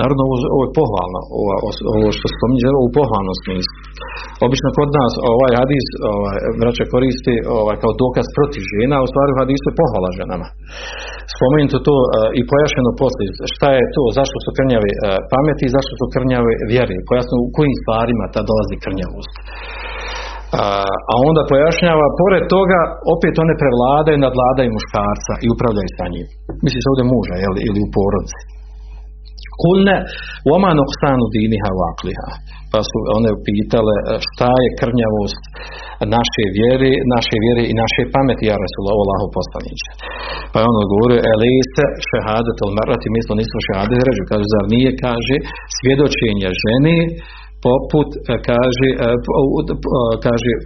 Naravno, 0.00 0.22
ovo, 0.54 0.62
je 0.66 0.76
pohvalno, 0.80 1.20
ovo, 1.38 1.52
ovo 1.98 2.08
što 2.16 2.26
spominje, 2.36 2.68
ovo 2.70 2.82
u 2.88 2.94
pohvalnom 2.98 3.36
smislu. 3.44 3.67
Obično 4.46 4.68
kod 4.78 4.90
nas 4.98 5.12
ovaj 5.32 5.52
hadis 5.60 5.86
ovaj, 6.14 6.38
vraća 6.60 6.84
koristi 6.94 7.34
ovaj, 7.58 7.76
kao 7.82 7.92
dokaz 8.02 8.26
protiv 8.38 8.62
žena, 8.74 8.94
a 8.98 9.04
u 9.06 9.10
stvari 9.12 9.32
hadis 9.40 9.62
je 9.68 9.78
pohvala 9.80 10.10
ženama. 10.20 10.46
Spomenuto 11.34 11.78
to 11.88 11.96
uh, 12.02 12.08
i 12.38 12.42
pojašnjeno 12.50 12.90
poslije 13.02 13.28
šta 13.54 13.68
je 13.78 13.84
to, 13.96 14.04
zašto 14.18 14.36
su 14.44 14.50
krnjave 14.58 14.90
uh, 14.94 15.00
pameti 15.32 15.62
i 15.66 15.74
zašto 15.76 15.92
su 16.00 16.04
krnjave 16.14 16.52
vjeri. 16.72 16.96
Pojasno 17.10 17.34
u 17.44 17.48
kojim 17.56 17.76
stvarima 17.82 18.24
ta 18.34 18.40
dolazi 18.50 18.76
krnjavost. 18.84 19.34
a 21.12 21.14
onda 21.28 21.42
pojašnjava, 21.52 22.06
pored 22.22 22.44
toga, 22.54 22.80
opet 23.14 23.34
one 23.44 23.54
prevladaju, 23.62 24.24
nadvladaju 24.26 24.70
muškarca 24.76 25.32
i 25.44 25.46
upravljaju 25.54 25.90
sa 25.98 26.06
njim. 26.14 26.26
Misli 26.64 26.80
se 26.82 26.90
ovdje 26.92 27.04
muža, 27.12 27.34
jel, 27.44 27.54
ili 27.68 27.78
u 27.86 27.88
porodci. 27.96 28.38
Kulne, 29.62 29.96
oma 30.56 30.70
noksanu 30.80 31.24
diniha 31.34 31.70
vakliha. 31.82 32.30
Pa 32.72 32.80
su 32.88 32.98
one 33.18 33.30
pitale 33.46 33.94
šta 34.28 34.50
je 34.64 34.76
krnjavost 34.80 35.42
naše 36.16 36.44
vjere, 36.56 36.92
naše 37.14 37.36
vjere 37.44 37.62
i 37.70 37.74
naše 37.82 38.02
pameti, 38.14 38.44
ja 38.50 38.56
Rasulullah, 38.64 38.98
Allahu 39.04 39.28
poslaniće. 39.38 39.90
Pa 40.50 40.56
je 40.58 40.68
on 40.70 40.76
odgovorio, 40.84 41.20
elise 41.34 41.84
šehadet 42.08 42.58
al 42.64 42.72
marati, 42.78 43.14
mislo 43.16 43.32
nisu 43.40 43.56
šehadet 43.68 44.00
ređu. 44.06 44.24
Kaže, 44.30 44.46
zar 44.54 44.64
nije, 44.74 44.90
kaže, 45.06 45.36
svjedočenje 45.78 46.48
ženi 46.64 46.98
poput 47.66 48.10
e, 48.14 48.18
kaže, 48.50 48.88
e, 49.06 49.08
kaže 50.26 50.52
e, 50.56 50.60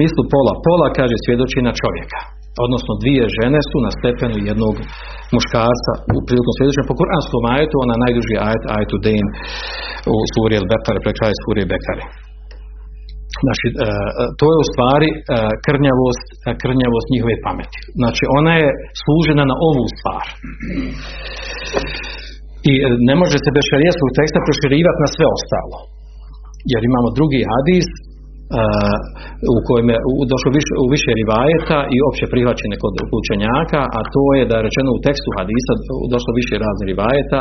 mislu 0.00 0.22
pola 0.32 0.54
pola 0.66 0.88
kaže 0.98 1.16
svjedoči 1.24 1.58
na 1.68 1.72
čovjeka 1.80 2.20
odnosno 2.64 2.92
dvije 3.02 3.24
žene 3.38 3.60
su 3.70 3.76
na 3.86 3.90
stepenu 3.98 4.36
jednog 4.50 4.74
muškarca 5.34 5.92
u 6.16 6.18
prilikom 6.26 6.54
svjedočenja 6.54 6.90
po 6.90 6.98
kuranskom 7.00 7.42
ajetu 7.54 7.74
ona 7.84 7.96
najduži 8.04 8.34
ajet 8.48 8.64
ajetu 8.76 8.96
Den 9.06 9.26
u 10.14 10.16
suri 10.32 10.54
El 10.60 10.66
Bekare 10.72 11.00
pre 11.04 11.12
kraja 11.18 11.34
suri 11.42 11.62
Bekare 11.72 12.04
Znači, 13.44 13.66
to 14.38 14.46
je 14.52 14.58
u 14.64 14.68
stvari 14.72 15.10
krnjavost, 15.66 16.26
krnjavost 16.62 17.06
njihove 17.14 17.34
pameti. 17.46 17.78
Znači, 18.00 18.22
ona 18.38 18.52
je 18.62 18.68
služena 19.02 19.44
na 19.50 19.56
ovu 19.68 19.84
stvar. 19.96 20.26
I 22.70 22.72
ne 23.08 23.14
može 23.20 23.36
se 23.44 23.50
šarijetskog 23.70 24.10
teksta 24.18 24.38
proširivati 24.46 25.02
na 25.04 25.08
sve 25.14 25.26
ostalo 25.36 25.78
jer 26.72 26.80
imamo 26.90 27.08
drugi 27.18 27.40
hadis 27.50 27.88
u 29.56 29.58
kojem 29.66 29.86
je 29.92 29.98
došlo 30.32 30.50
više, 30.58 30.72
u 30.84 30.86
više 30.94 31.10
rivajeta 31.20 31.78
i 31.94 31.96
opće 32.08 32.24
prihvaćene 32.32 32.76
kod 32.82 32.94
učenjaka, 33.20 33.80
a 33.98 34.00
to 34.14 34.24
je 34.38 34.42
da 34.48 34.54
je 34.56 34.66
rečeno 34.68 34.90
u 34.92 35.02
tekstu 35.06 35.28
hadisa 35.36 35.72
došlo 36.14 36.30
više 36.40 36.54
raznih 36.64 36.86
rivajeta 36.92 37.40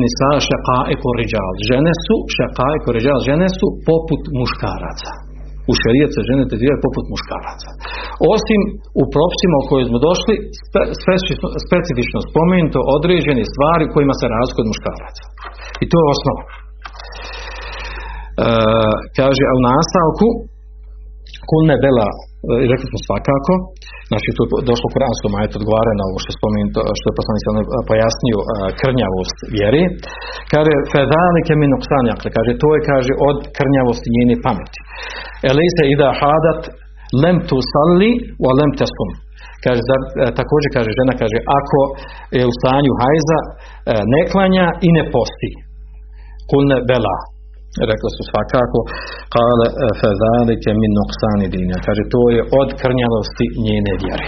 nisa 0.00 0.30
šaqae 0.48 0.94
riđal 1.20 1.50
žene 1.68 1.92
su 2.04 2.16
šaqae 2.36 2.78
riđal 2.96 3.18
žene 3.28 3.46
su 3.58 3.66
poput 3.88 4.22
muškaraca 4.40 5.12
u 5.70 5.72
šerijet 5.80 6.10
se 6.14 6.20
žene 6.28 6.44
tretiraju 6.50 6.84
poput 6.86 7.04
muškaraca. 7.12 7.68
Osim 8.34 8.60
u 9.00 9.02
propisima 9.14 9.56
o 9.58 9.66
kojoj 9.68 9.88
smo 9.90 9.98
došli, 10.08 10.34
specifično 11.66 12.18
spomenuto 12.30 12.80
određene 12.96 13.44
stvari 13.52 13.92
kojima 13.94 14.14
se 14.20 14.26
razlikuje 14.34 14.64
od 14.64 14.70
muškaraca. 14.72 15.22
I 15.82 15.84
to 15.90 15.96
je 16.00 16.06
osnova. 16.14 16.42
E, 18.38 18.48
kaže, 19.18 19.42
a 19.50 19.52
u 19.58 19.60
nastavku 19.70 20.28
kulne 21.50 21.76
bela, 21.84 22.08
e, 22.12 22.18
rekli 22.70 22.86
smo 22.90 22.98
svakako, 23.06 23.52
znači 24.10 24.28
tu 24.36 24.42
je 24.44 24.68
došlo 24.70 24.86
u 24.88 24.94
kuranskom 24.94 25.32
ajetu 25.38 25.56
odgovara 25.60 25.92
na 25.98 26.04
ovo 26.08 26.18
što 26.22 26.30
spomenuto, 26.38 26.80
što 26.98 27.06
je 27.08 27.18
poslanik 27.18 27.44
pojasnio 27.90 28.38
e, 28.42 28.46
krnjavost 28.80 29.36
vjeri. 29.56 29.82
Kaže, 30.52 30.72
fedalike 30.94 31.52
min 31.62 31.72
uksanjakle, 31.78 32.28
kaže, 32.36 32.52
to 32.62 32.68
je, 32.74 32.80
kaže, 32.90 33.12
od 33.28 33.38
krnjavosti 33.58 34.08
njene 34.16 34.36
pameti. 34.46 34.80
Elise 35.50 35.82
ida 35.94 36.08
hadat 36.20 36.62
lem 37.22 37.38
tu 37.48 37.58
salli 37.72 38.10
wa 38.44 38.50
lem 38.58 38.72
tesum. 38.78 39.10
Kaže, 39.64 39.82
da, 39.90 39.96
također 40.40 40.70
kaže 40.76 40.90
žena, 40.98 41.14
kaže, 41.22 41.38
ako 41.58 41.80
je 42.38 42.44
u 42.50 42.52
stanju 42.58 42.92
hajza, 43.00 43.38
ne 44.14 44.20
klanja 44.32 44.66
i 44.86 44.88
ne 44.96 45.04
posti. 45.14 45.50
Kulne 46.50 46.76
bela, 46.90 47.16
rekli 47.90 48.08
su 48.16 48.22
svakako 48.30 48.78
kale 49.36 49.66
fezalike 50.00 50.70
min 50.82 50.92
nuqsani 50.98 51.46
dinja 51.54 51.78
kaže 51.86 52.02
to 52.14 52.22
je 52.36 52.42
od 52.60 52.68
krnjavosti 52.82 53.46
njene 53.66 53.92
vjere. 54.02 54.26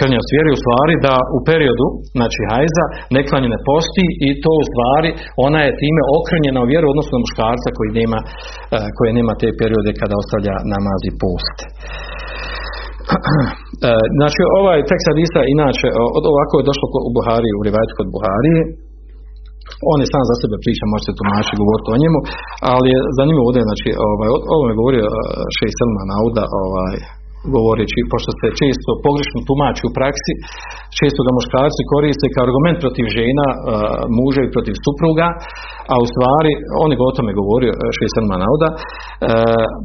Krnjavost 0.00 0.30
vjere 0.36 0.50
u 0.52 0.60
stvari 0.62 0.94
da 1.06 1.14
u 1.36 1.38
periodu 1.50 1.86
znači 2.18 2.40
hajza 2.50 2.84
neklanje 3.16 3.48
ne 3.54 3.60
posti 3.68 4.06
i 4.26 4.28
to 4.44 4.52
u 4.62 4.64
stvari 4.70 5.10
ona 5.46 5.60
je 5.66 5.78
time 5.82 6.02
okrnjena 6.18 6.58
u 6.62 6.70
vjeru 6.72 6.86
odnosno 6.92 7.16
muškarca 7.24 7.68
koji 7.78 7.90
nema, 8.00 8.18
e, 8.76 8.78
koji 8.96 9.10
nema 9.18 9.32
te 9.40 9.48
periode 9.60 9.90
kada 10.00 10.14
ostavlja 10.22 10.54
namaz 10.74 11.00
i 11.10 11.12
post. 11.22 11.58
E, 13.88 13.90
znači 14.18 14.40
ovaj 14.60 14.78
tekst 14.90 15.06
hadisa 15.10 15.40
inače 15.54 15.88
ovako 16.32 16.54
je 16.56 16.68
došlo 16.70 16.86
u 17.08 17.10
Buhari 17.16 17.50
u 17.58 17.60
rivajtu 17.66 17.92
kod 17.98 18.08
Buharije 18.14 18.60
on 19.92 19.98
je 20.02 20.10
sam 20.12 20.24
za 20.30 20.36
sebe 20.42 20.56
priča, 20.64 20.92
možete 20.92 21.18
tumačiti, 21.18 21.60
govoriti 21.62 21.88
o 21.90 22.00
njemu, 22.02 22.18
ali 22.72 22.86
je 22.94 22.98
zanimljivo 23.18 23.46
ovdje, 23.48 23.68
znači, 23.68 23.88
ovaj, 24.08 24.28
ovo 24.54 24.64
je 24.68 24.78
govorio 24.80 25.06
Šej 25.56 25.70
Selma 25.76 26.04
Nauda, 26.12 26.44
ovaj, 26.64 26.96
govoreći, 27.56 28.00
pošto 28.12 28.30
se 28.40 28.56
često 28.60 28.90
pogrešno 29.06 29.38
tumači 29.48 29.82
u 29.86 29.94
praksi, 29.98 30.32
često 30.98 31.20
ga 31.26 31.32
muškarci 31.38 31.90
koriste 31.92 32.26
kao 32.34 32.44
argument 32.48 32.78
protiv 32.84 33.06
žena, 33.18 33.46
uh, 33.54 33.58
muža 34.18 34.40
i 34.44 34.54
protiv 34.54 34.74
supruga, 34.84 35.28
a 35.92 35.94
u 36.04 36.06
stvari, 36.12 36.52
on 36.82 36.88
je 36.90 36.96
o 36.98 37.16
tome 37.16 37.32
govorio, 37.40 37.72
uh, 37.74 37.82
Šej 37.96 38.08
Selma 38.14 38.36
Nauda, 38.42 38.70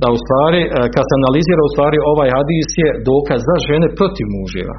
da 0.02 0.08
u 0.16 0.18
stvari, 0.24 0.62
kad 0.94 1.04
se 1.08 1.14
analizira 1.22 1.62
u 1.66 1.74
stvari 1.74 1.98
ovaj 2.14 2.30
hadis 2.36 2.70
je 2.82 2.90
dokaz 3.10 3.40
za 3.50 3.56
žene 3.68 3.88
protiv 4.00 4.26
muževa. 4.38 4.78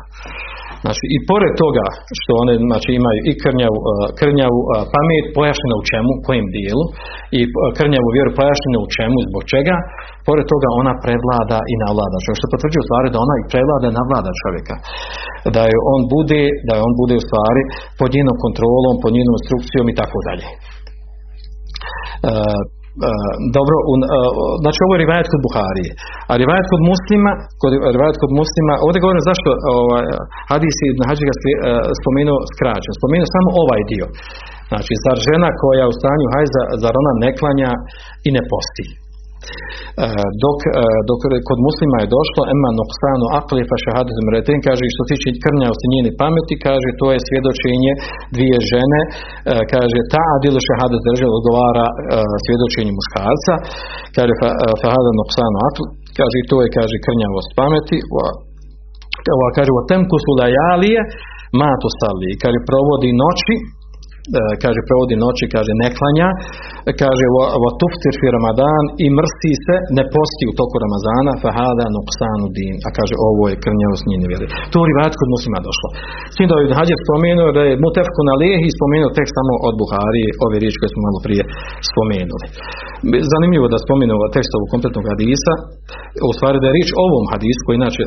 Znači 0.84 1.04
i 1.16 1.18
pored 1.30 1.52
toga 1.64 1.86
što 2.20 2.30
one 2.42 2.54
znači, 2.70 2.90
imaju 3.00 3.20
i 3.30 3.32
krnjavu, 3.42 3.78
uh, 3.80 3.92
krnjavu 4.20 4.60
uh, 4.62 4.70
pamet 4.94 5.24
pojašnjena 5.38 5.74
u 5.80 5.86
čemu, 5.90 6.10
kojem 6.26 6.46
dijelu 6.56 6.84
i 7.38 7.40
uh, 7.46 7.52
krnjavu 7.78 8.08
vjeru 8.16 8.30
pojašnjena 8.40 8.78
u 8.84 8.88
čemu, 8.96 9.16
zbog 9.28 9.42
čega, 9.52 9.76
pored 10.28 10.44
toga 10.52 10.68
ona 10.80 10.92
prevlada 11.04 11.58
i 11.72 11.74
navlada 11.84 12.16
čovjeka. 12.24 12.40
Što 12.40 12.52
potvrđuje 12.54 12.82
u 12.84 12.88
stvari 12.88 13.08
da 13.14 13.18
ona 13.26 13.34
i 13.38 13.48
prevlada 13.52 13.86
i 13.88 13.96
navlada 14.00 14.30
čovjeka. 14.42 14.74
Da 15.56 15.62
je 15.70 15.76
on 15.94 16.00
bude, 16.14 16.42
da 16.66 16.72
je 16.76 16.82
on 16.88 16.94
bude 17.00 17.14
u 17.20 17.26
stvari 17.28 17.62
pod 17.98 18.08
njenom 18.16 18.36
kontrolom, 18.44 18.94
pod 19.02 19.12
njenom 19.16 19.34
instrukcijom 19.40 19.86
i 19.88 19.98
tako 20.00 20.18
dalje. 20.28 20.46
Uh, 22.94 23.34
dobro, 23.56 23.76
un, 23.92 24.00
uh, 24.06 24.08
znači 24.62 24.78
ovo 24.84 24.92
je 24.94 25.02
rivajet 25.04 25.28
kod 25.32 25.40
Buharije, 25.46 25.90
a 26.30 26.32
rivajet 26.42 26.66
kod 26.72 26.80
muslima, 26.90 27.32
kod, 27.60 27.70
rivajet 27.96 28.16
kod 28.22 28.32
muslima, 28.40 28.74
ovdje 28.84 29.02
govorim 29.04 29.24
zašto 29.30 29.48
ovaj, 29.78 30.04
hadis 30.50 30.76
Ibn 30.92 31.02
Hađi 31.08 31.24
ga 31.30 31.34
spomenuo 32.00 32.38
skraćen, 32.52 32.92
spomenuo 33.00 33.34
samo 33.36 33.48
ovaj 33.62 33.82
dio. 33.92 34.06
Znači, 34.70 34.92
zar 35.04 35.16
žena 35.28 35.48
koja 35.62 35.84
u 35.90 35.96
stanju 35.98 36.26
hajza, 36.34 36.62
zar 36.82 36.92
ona 37.02 37.12
ne 37.24 37.30
klanja 37.38 37.70
i 38.26 38.28
ne 38.36 38.42
posti? 38.50 38.86
E, 39.44 40.06
dok, 40.44 40.58
e, 40.66 40.82
dok 41.08 41.20
kod 41.48 41.58
muslima 41.66 41.96
je 42.00 42.12
došlo 42.16 42.42
ema 42.54 42.70
nuqsanu 42.80 43.26
akli 43.40 43.62
fa 43.70 43.76
shahadat 43.82 44.16
mratain 44.26 44.60
kaže 44.68 44.82
što 44.94 45.02
se 45.04 45.08
tiče 45.12 45.28
krnjavosti 45.44 45.86
njene 45.92 46.10
pameti 46.22 46.54
kaže 46.66 46.90
to 47.00 47.06
je 47.14 47.26
svjedočenje 47.28 47.92
dvije 48.36 48.58
žene 48.72 49.00
e, 49.06 49.10
kaže 49.72 49.98
ta 50.14 50.22
adilu 50.36 50.60
shahadat 50.66 51.00
drže 51.06 51.26
odgovara 51.38 51.86
svjedočenju 52.44 52.92
muškarca 52.98 53.54
kaže 54.16 54.32
fa, 54.40 54.48
hada 54.94 55.10
nuqsanu 55.20 55.58
akli 55.68 55.86
kaže 56.18 56.38
to 56.50 56.56
je 56.64 56.68
kaže 56.78 56.96
krnjavost 57.06 57.50
pameti 57.60 57.98
kaže 59.56 59.70
wa 59.78 59.84
tamkusu 59.90 60.30
layaliya 60.40 61.02
ma 61.60 61.70
tusalli 61.82 62.30
kaže 62.42 62.58
provodi 62.70 63.10
noći 63.22 63.54
kaže 64.64 64.80
provodi 64.88 65.14
noći, 65.24 65.44
kaže 65.56 65.72
ne 65.82 65.88
klanja, 65.96 66.28
kaže 67.02 67.26
wa 67.62 67.70
tuftir 67.80 68.14
fi 68.20 68.26
ramadan 68.36 68.84
i 69.04 69.06
mrsi 69.18 69.52
se, 69.64 69.76
ne 69.96 70.04
posti 70.14 70.44
u 70.50 70.56
toku 70.60 70.74
Ramazana, 70.84 71.32
fa 71.42 71.50
hada 71.58 71.86
nuqsanu 71.96 72.46
din, 72.58 72.74
a 72.86 72.88
kaže 72.98 73.14
ovo 73.28 73.44
je 73.50 73.60
krnjavost 73.64 74.04
njene 74.10 74.26
vjere. 74.32 74.46
To 74.72 74.76
u 74.82 74.86
rivajet 74.90 75.14
kod 75.20 75.28
muslima 75.34 75.58
došlo. 75.68 75.88
S 76.32 76.34
tim 76.36 76.46
da 76.48 76.54
je 76.56 76.78
Hadjer 76.78 76.98
spomenuo 77.06 77.48
da 77.58 77.62
je 77.68 77.80
mutefku 77.84 78.20
na 78.28 78.34
i 78.66 78.68
spomenuo 78.78 79.16
tek 79.18 79.28
samo 79.36 79.52
od 79.68 79.74
Buhari, 79.82 80.24
ove 80.44 80.56
riječi 80.62 80.78
koje 80.80 80.90
smo 80.92 81.06
malo 81.08 81.18
prije 81.26 81.42
spomenuli. 81.90 82.46
Zanimljivo 83.32 83.66
da 83.72 83.84
spomenuo 83.86 84.32
tekst 84.36 84.50
ovog 84.56 84.68
kompletnog 84.74 85.04
hadisa, 85.12 85.52
u 86.30 86.32
stvari 86.36 86.56
da 86.58 86.66
je 86.66 86.76
riječ 86.78 86.90
ovom 87.06 87.24
hadisu 87.32 87.60
koji 87.64 87.76
inače 87.82 88.02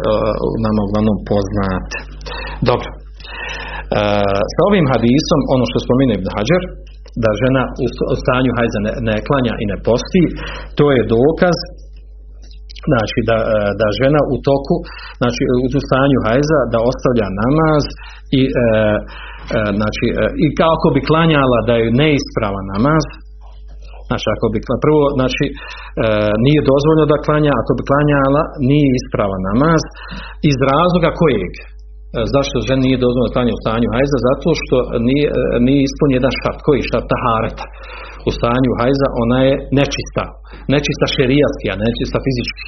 nama 0.66 0.80
uglavnom 0.88 1.18
poznat. 1.30 1.90
Dobro. 2.70 2.90
E, 3.88 4.00
sa 4.54 4.62
ovim 4.70 4.86
hadisom, 4.94 5.40
ono 5.56 5.64
što 5.70 5.78
spomine 5.86 6.14
Ibn 6.16 6.30
Hajar, 6.36 6.64
da 7.24 7.30
žena 7.44 7.64
u 8.14 8.16
stanju 8.22 8.52
hajza 8.58 8.80
ne, 8.86 8.92
ne 9.08 9.16
klanja 9.28 9.54
i 9.64 9.66
ne 9.72 9.78
posti, 9.88 10.24
to 10.78 10.86
je 10.96 11.10
dokaz 11.18 11.58
znači 12.92 13.20
da, 13.30 13.38
e, 13.56 13.58
da 13.80 13.88
žena 14.02 14.22
u 14.34 14.36
toku, 14.50 14.76
znači 15.22 15.42
u 15.78 15.80
stanju 15.88 16.20
hajza 16.26 16.60
da 16.74 16.80
ostavlja 16.92 17.28
namaz 17.42 17.84
i 18.40 18.42
e, 18.46 18.50
e, 18.50 19.60
znači 19.80 20.06
i 20.46 20.48
kako 20.62 20.88
bi 20.96 21.08
klanjala 21.10 21.60
da 21.68 21.74
je 21.82 21.96
neispravan 22.02 22.68
namaz, 22.76 23.06
Znači, 24.10 24.28
ako 24.36 24.46
bi, 24.54 24.60
prvo, 24.86 25.04
znači, 25.20 25.46
nije 26.46 26.62
dozvoljeno 26.72 27.06
da 27.12 27.24
klanja, 27.26 27.52
ako 27.62 27.72
bi 27.78 27.88
klanjala, 27.90 28.44
nije 28.70 28.90
ispravan 29.00 29.42
namaz, 29.52 29.82
iz 30.50 30.58
razloga 30.72 31.10
kojeg? 31.22 31.52
E, 32.18 32.20
zašto 32.36 32.66
žena 32.68 32.82
nije 32.86 33.04
dozvoljeno 33.04 33.34
klanje 33.36 33.54
u 33.56 33.62
stanju 33.64 33.88
hajza? 33.94 34.18
Zato 34.30 34.50
što 34.62 34.76
nije, 35.08 35.28
e, 35.30 35.40
nije 35.68 35.82
ispunjen 35.84 36.18
jedan 36.20 36.34
šart. 36.42 36.60
Koji 36.68 36.90
šart? 36.90 37.08
Tahareta. 37.14 37.66
u 38.30 38.32
stanju 38.38 38.72
hajza, 38.80 39.08
ona 39.24 39.40
je 39.48 39.54
nečista. 39.80 40.24
Nečista 40.74 41.06
šerijatski, 41.16 41.66
a 41.74 41.76
nečista 41.86 42.18
fizički. 42.26 42.66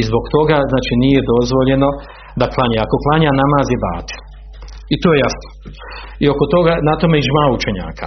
I 0.00 0.02
zbog 0.08 0.24
toga, 0.36 0.56
znači, 0.72 0.92
nije 1.04 1.20
dozvoljeno 1.34 1.88
da 2.40 2.46
klanja. 2.54 2.78
Ako 2.86 2.96
klanja, 3.04 3.30
namaz 3.42 3.66
je 3.74 3.82
batil. 3.86 4.20
I 4.94 4.96
to 5.02 5.08
je 5.12 5.18
jasno. 5.26 5.48
I 6.22 6.24
oko 6.34 6.44
toga 6.54 6.72
na 6.88 6.94
tome 7.00 7.16
i 7.18 7.26
žma 7.28 7.44
učenjaka. 7.56 8.06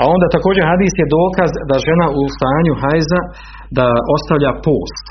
A 0.00 0.02
onda 0.14 0.26
također 0.36 0.62
hadis 0.70 0.94
je 1.02 1.12
dokaz 1.18 1.50
da 1.70 1.76
žena 1.88 2.06
u 2.20 2.22
stanju 2.36 2.74
hajza 2.82 3.20
da 3.78 3.86
ostavlja 4.16 4.52
post. 4.66 5.06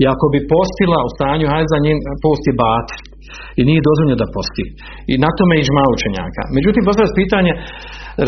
I 0.00 0.02
ako 0.12 0.24
bi 0.32 0.48
postila 0.54 0.98
u 1.06 1.12
stanju 1.16 1.46
hajza, 1.52 1.76
njen 1.84 1.98
post 2.24 2.42
je 2.48 2.54
batil. 2.64 3.11
I 3.58 3.60
nije 3.68 3.86
dozvoljeno 3.88 4.16
da 4.22 4.34
posti. 4.36 4.64
I 5.12 5.14
na 5.24 5.30
tome 5.38 5.54
i 5.56 5.66
žma 5.68 5.84
učenjaka. 5.94 6.42
Međutim, 6.56 6.82
postavlja 6.88 7.16
razumljivo 7.16 7.52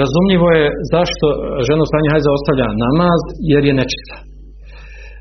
razumljivo 0.02 0.46
je 0.58 0.64
zašto 0.94 1.26
žena 1.66 1.80
u 1.84 1.88
stanju 1.90 2.08
hajza 2.12 2.30
ostavlja 2.38 2.68
namaz, 2.84 3.20
jer 3.52 3.62
je 3.68 3.78
nečista. 3.80 4.16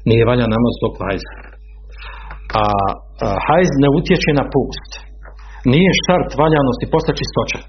Nije 0.10 0.30
valja 0.32 0.46
namaz 0.56 0.74
zbog 0.80 0.94
hajza. 1.02 1.32
A, 2.64 2.66
a 3.26 3.28
hajz 3.46 3.72
ne 3.84 3.90
utječe 4.00 4.30
na 4.40 4.46
post 4.56 4.92
nije 5.72 6.00
štart 6.02 6.30
valjanosti 6.42 6.92
posta 6.94 7.12
čistoća. 7.20 7.60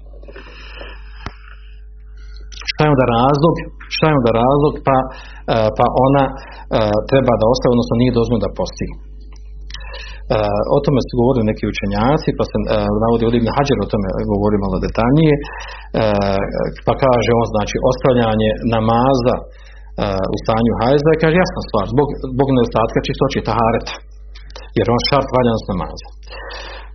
Šta 2.69 2.79
je 2.83 2.93
onda 2.95 3.05
razlog? 3.17 3.55
Šta 3.95 4.05
je 4.07 4.17
onda 4.19 4.31
razlog? 4.43 4.73
Pa, 4.87 4.95
pa 5.77 5.85
ona 6.07 6.23
treba 7.11 7.33
da 7.41 7.45
ostaje, 7.53 7.73
odnosno 7.75 7.95
nije 8.01 8.17
dozvoljeno 8.17 8.45
da 8.45 8.57
posti. 8.59 8.87
E, 10.33 10.35
o 10.75 10.77
tome 10.85 10.99
su 11.07 11.13
govorili 11.21 11.49
neki 11.51 11.63
učenjaci, 11.73 12.29
pa 12.37 12.43
se 12.49 12.55
navodi 13.03 13.23
ovdje 13.25 13.37
Ibn 13.39 13.49
Hađer 13.55 13.77
o 13.79 13.91
tome 13.91 14.07
govori 14.33 14.57
malo 14.65 14.77
detaljnije, 14.87 15.35
pa 16.87 16.93
kaže 17.03 17.29
on 17.41 17.47
znači 17.53 17.75
ostavljanje 17.89 18.49
namaza 18.75 19.35
u 20.33 20.37
stanju 20.43 20.71
hajza 20.79 21.09
je 21.11 21.21
kaže 21.23 21.35
jasna 21.43 21.61
stvar, 21.67 21.85
zbog, 21.93 22.07
zbog 22.35 22.47
nedostatka 22.55 22.99
čistoće 23.07 23.47
tahareta, 23.49 23.93
jer 24.77 24.85
on 24.95 25.01
šart 25.09 25.29
valjanost 25.35 25.67
namaza. 25.73 26.07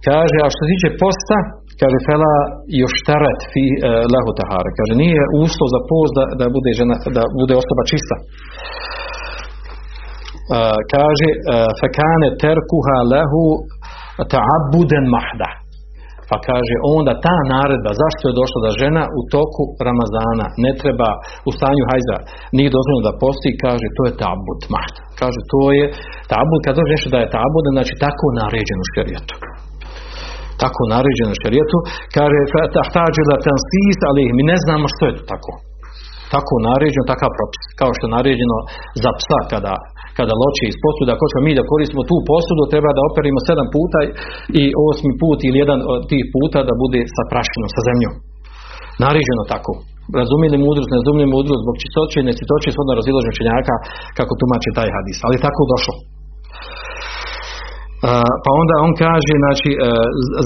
Kaže, 0.09 0.37
a 0.45 0.49
što 0.53 0.61
se 0.62 0.70
tiče 0.72 0.89
posta, 1.03 1.39
kaže 1.81 1.99
fela 2.09 2.33
još 2.83 2.95
tarat 3.09 3.41
fi 3.53 3.64
lahu 4.14 4.31
tahara. 4.39 4.70
Kaže, 4.78 4.93
nije 5.05 5.22
uslov 5.45 5.68
za 5.74 5.81
post 5.91 6.12
da, 6.18 6.24
da, 6.41 6.47
bude, 6.57 6.70
žena, 6.81 6.95
da 7.16 7.22
bude 7.41 7.55
osoba 7.62 7.83
čista. 7.93 8.16
Uh, 10.51 10.79
kaže, 10.95 11.29
uh, 11.35 11.71
fakane 11.81 12.29
terkuha 12.43 12.97
lahu 13.13 13.43
ta'abuden 14.35 15.07
mahda. 15.15 15.51
Pa 16.31 16.37
kaže, 16.49 16.75
onda 16.97 17.13
ta 17.27 17.37
naredba, 17.55 17.91
zašto 18.03 18.23
je 18.27 18.39
došla 18.41 18.59
da 18.67 18.79
žena 18.83 19.03
u 19.19 19.21
toku 19.35 19.63
Ramazana 19.89 20.47
ne 20.65 20.73
treba 20.81 21.11
u 21.49 21.51
stanju 21.57 21.85
hajza, 21.91 22.17
nije 22.57 22.75
dozvoljeno 22.77 23.07
da 23.09 23.21
posti, 23.23 23.51
kaže, 23.65 23.87
to 23.97 24.03
je 24.09 24.19
tabud, 24.23 24.61
mahda. 24.75 25.01
Kaže, 25.21 25.41
to 25.53 25.63
je 25.79 25.85
tabud, 26.33 26.61
kad 26.65 26.75
dođe 26.79 27.09
da 27.15 27.19
je 27.21 27.33
tabud, 27.39 27.65
znači 27.77 27.93
tako 28.05 28.25
naređeno 28.41 28.81
u 28.85 28.91
šerijetu 28.95 29.37
tako 30.63 30.83
naređeno 30.95 31.33
šarijetu, 31.43 31.79
kaže 32.17 32.39
tahtađila 32.77 33.37
tansis, 33.47 33.99
ali 34.09 34.23
mi 34.37 34.43
ne 34.53 34.57
znamo 34.65 34.85
što 34.93 35.03
je 35.09 35.15
to 35.19 35.25
tako. 35.33 35.53
Tako 36.35 36.55
naređeno, 36.69 37.11
takav 37.13 37.31
propis. 37.39 37.65
Kao 37.81 37.91
što 37.97 38.05
je 38.07 38.15
naređeno 38.19 38.59
za 39.03 39.11
psa 39.21 39.41
kada, 39.53 39.75
kada 40.19 40.33
loče 40.43 40.65
iz 40.69 40.77
posuda, 40.85 41.11
ako 41.15 41.27
ćemo 41.31 41.43
mi 41.47 41.59
da 41.59 41.71
koristimo 41.73 42.03
tu 42.11 42.17
posudu, 42.31 42.63
treba 42.73 42.91
da 42.97 43.07
operimo 43.11 43.41
sedam 43.49 43.69
puta 43.77 43.99
i 44.61 44.63
osmi 44.89 45.13
put 45.23 45.39
ili 45.49 45.57
jedan 45.63 45.81
od 45.93 46.01
tih 46.11 46.25
puta 46.35 46.59
da 46.69 46.75
bude 46.83 47.01
sa 47.17 47.23
prašinom, 47.33 47.69
sa 47.75 47.81
zemljom. 47.89 48.15
Naređeno 49.05 49.45
tako. 49.55 49.73
Razumijeli 50.21 50.59
mudrost, 50.67 50.89
ne 50.91 50.99
razumijeli 51.01 51.35
mudrost, 51.37 51.63
zbog 51.65 51.77
čistoće 51.83 52.17
i 52.19 52.29
necitoće 52.31 52.69
svodno 52.75 52.93
razilaženja 53.01 53.35
učenjaka 53.35 53.75
kako 54.19 54.33
tumači 54.41 54.71
taj 54.79 54.89
hadis. 54.97 55.19
Ali 55.27 55.45
tako 55.47 55.63
došlo 55.73 55.97
pa 58.45 58.51
onda 58.63 58.75
on 58.87 58.93
kaže, 59.05 59.35
znači, 59.45 59.71
e, 59.75 59.79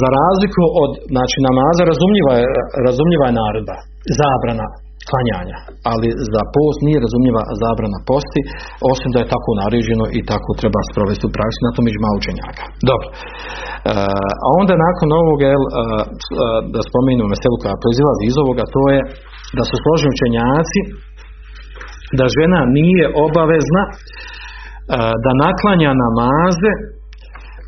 za 0.03 0.09
razliku 0.19 0.62
od 0.83 0.93
znači, 1.15 1.37
namaza 1.49 1.83
razumljiva 1.93 2.33
je, 2.41 2.47
razumljiva 2.87 3.25
je 3.29 3.39
naredba, 3.43 3.77
zabrana 4.21 4.67
klanjanja, 5.11 5.59
ali 5.93 6.09
za 6.35 6.43
post 6.57 6.79
nije 6.87 7.05
razumljiva 7.07 7.43
zabrana 7.63 7.99
posti, 8.11 8.41
osim 8.93 9.11
da 9.15 9.19
je 9.21 9.33
tako 9.35 9.51
naređeno 9.63 10.05
i 10.19 10.21
tako 10.31 10.51
treba 10.61 10.81
sprovesti 10.91 11.25
u 11.27 11.35
praksi, 11.37 11.61
na 11.67 11.75
tom 11.77 11.85
iđma 11.93 12.09
učenjaka. 12.21 12.65
Dobro. 12.91 13.09
E, 13.13 13.17
a 14.45 14.49
onda 14.61 14.75
nakon 14.87 15.09
ovoga, 15.23 15.47
jel, 15.55 15.65
e, 15.69 15.73
da 16.75 16.81
spomenu 16.89 17.25
meselu 17.33 17.57
koja 17.63 17.83
proizilazi 17.83 18.23
iz 18.27 18.37
ovoga, 18.45 18.65
to 18.77 18.83
je 18.95 19.01
da 19.59 19.63
su 19.69 19.75
složeni 19.85 20.15
učenjaci 20.17 20.81
da 22.19 22.25
žena 22.39 22.61
nije 22.79 23.05
obavezna 23.27 23.83
da 25.25 25.31
naklanja 25.47 25.91
namaze 26.05 26.73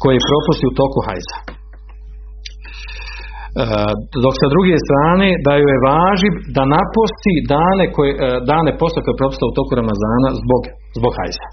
koji 0.03 0.27
propusti 0.29 0.65
u 0.71 0.77
toku 0.81 0.99
hajza. 1.07 1.37
E, 3.63 3.65
dok 4.25 4.35
sa 4.43 4.49
druge 4.55 4.77
strane 4.87 5.29
da 5.47 5.53
joj 5.61 5.73
je 5.75 5.85
važi 5.91 6.29
da 6.57 6.63
naposti 6.77 7.35
dane, 7.55 7.85
koje, 7.95 8.13
e, 8.15 8.19
dane 8.51 8.71
posta 8.81 8.99
koje 9.01 9.15
je 9.15 9.49
u 9.51 9.57
toku 9.59 9.73
Ramazana 9.81 10.29
zbog, 10.43 10.63
zbog 10.99 11.13
hajza. 11.19 11.47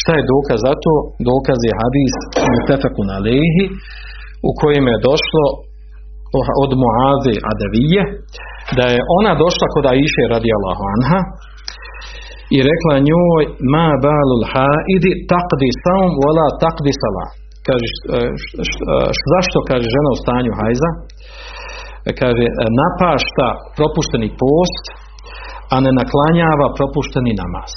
Šta 0.00 0.12
je 0.16 0.28
dokaz 0.34 0.58
za 0.66 0.74
to? 0.84 0.94
Dokaz 1.30 1.58
je 1.68 1.78
hadis 1.80 2.14
Mutefeku 2.52 3.02
na 3.10 3.16
lehi 3.26 3.64
u 4.48 4.50
kojem 4.60 4.84
je 4.92 5.04
došlo 5.08 5.46
od 6.64 6.70
Muaze 6.82 7.34
Adavije 7.52 8.02
da 8.78 8.84
je 8.94 9.00
ona 9.18 9.32
došla 9.44 9.66
kod 9.74 9.84
Aisha 9.92 10.24
radi 10.34 10.50
Allahu 10.58 10.84
anha 10.94 11.20
i 12.56 12.58
rekla 12.70 12.94
njoj 13.10 13.42
ma 13.74 13.88
balul 14.06 14.44
haidi 14.52 15.12
taqdi 15.32 15.68
saum 15.84 16.10
wala 16.22 16.46
taqdi 16.64 16.92
sala. 17.02 17.26
Kaže, 17.66 17.86
e, 18.16 18.18
e, 18.62 18.64
zašto 19.32 19.58
kaže 19.70 19.86
žena 19.96 20.10
u 20.12 20.20
stanju 20.22 20.52
hajza? 20.60 20.90
E, 22.08 22.10
kaže, 22.20 22.44
napašta 22.80 23.48
propušteni 23.78 24.28
post, 24.42 24.84
a 25.72 25.76
ne 25.84 25.90
naklanjava 26.00 26.66
propušteni 26.78 27.32
namaz. 27.42 27.70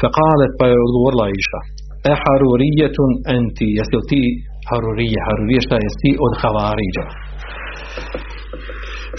Fekalet 0.00 0.52
pa 0.58 0.64
je 0.70 0.84
odgovorila 0.86 1.26
Iša. 1.40 1.60
E 2.10 2.12
harurijetun 2.22 3.12
enti, 3.36 3.68
jesi 3.78 3.94
li 3.98 4.04
ti 4.10 4.22
harurije, 4.68 5.18
harurije 5.26 5.60
šta 5.66 5.76
jesi 5.84 6.10
od 6.26 6.32
havariđa? 6.40 7.04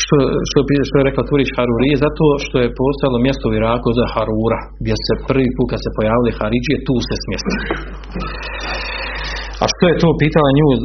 Što, 0.03 0.15
što, 0.49 0.59
što 0.87 0.95
je 0.97 1.07
rekla 1.09 1.23
Turić 1.29 1.49
Harurije, 1.57 1.95
zato 2.05 2.25
što 2.45 2.55
je 2.63 2.75
postalo 2.81 3.17
mjesto 3.25 3.45
u 3.47 3.55
Iraku 3.59 3.89
za 3.99 4.05
Harura, 4.13 4.59
gdje 4.81 4.95
se 5.05 5.13
prvi 5.29 5.49
put 5.55 5.67
kad 5.71 5.79
se 5.85 5.89
pojavili 5.97 6.37
Haridžije, 6.39 6.77
tu 6.87 6.95
se 7.07 7.15
smjesti. 7.23 7.53
A 9.63 9.65
što 9.73 9.83
je 9.91 9.99
to 10.03 10.09
pitala 10.23 10.49
nju, 10.57 10.67
e, 10.73 10.77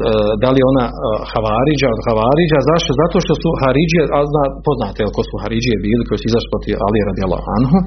da 0.42 0.48
li 0.54 0.60
ona 0.70 0.86
e, 0.90 0.92
Havariđa 1.32 1.88
od 1.94 2.00
Havariđa, 2.06 2.58
zašto? 2.70 2.90
Zato 3.02 3.16
što 3.24 3.32
su 3.42 3.48
Haridžije, 3.62 4.02
a 4.16 4.18
zna, 4.30 4.44
poznate 4.66 5.00
ko 5.16 5.22
su 5.28 5.34
Haridžije 5.42 5.76
bili, 5.86 6.02
koji 6.08 6.18
su 6.20 6.26
izašli 6.30 6.72
Ali 6.84 7.08
radijala 7.08 7.38
Anhu, 7.56 7.78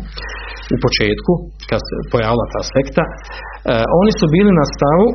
u 0.75 0.77
početku, 0.85 1.31
kad 1.69 1.79
se 1.87 1.95
pojavila 2.13 2.45
ta 2.53 2.61
sekta, 2.73 3.03
e, 3.07 3.11
oni 4.01 4.11
su 4.19 4.25
bili 4.35 4.51
na 4.59 4.65
stavu 4.75 5.07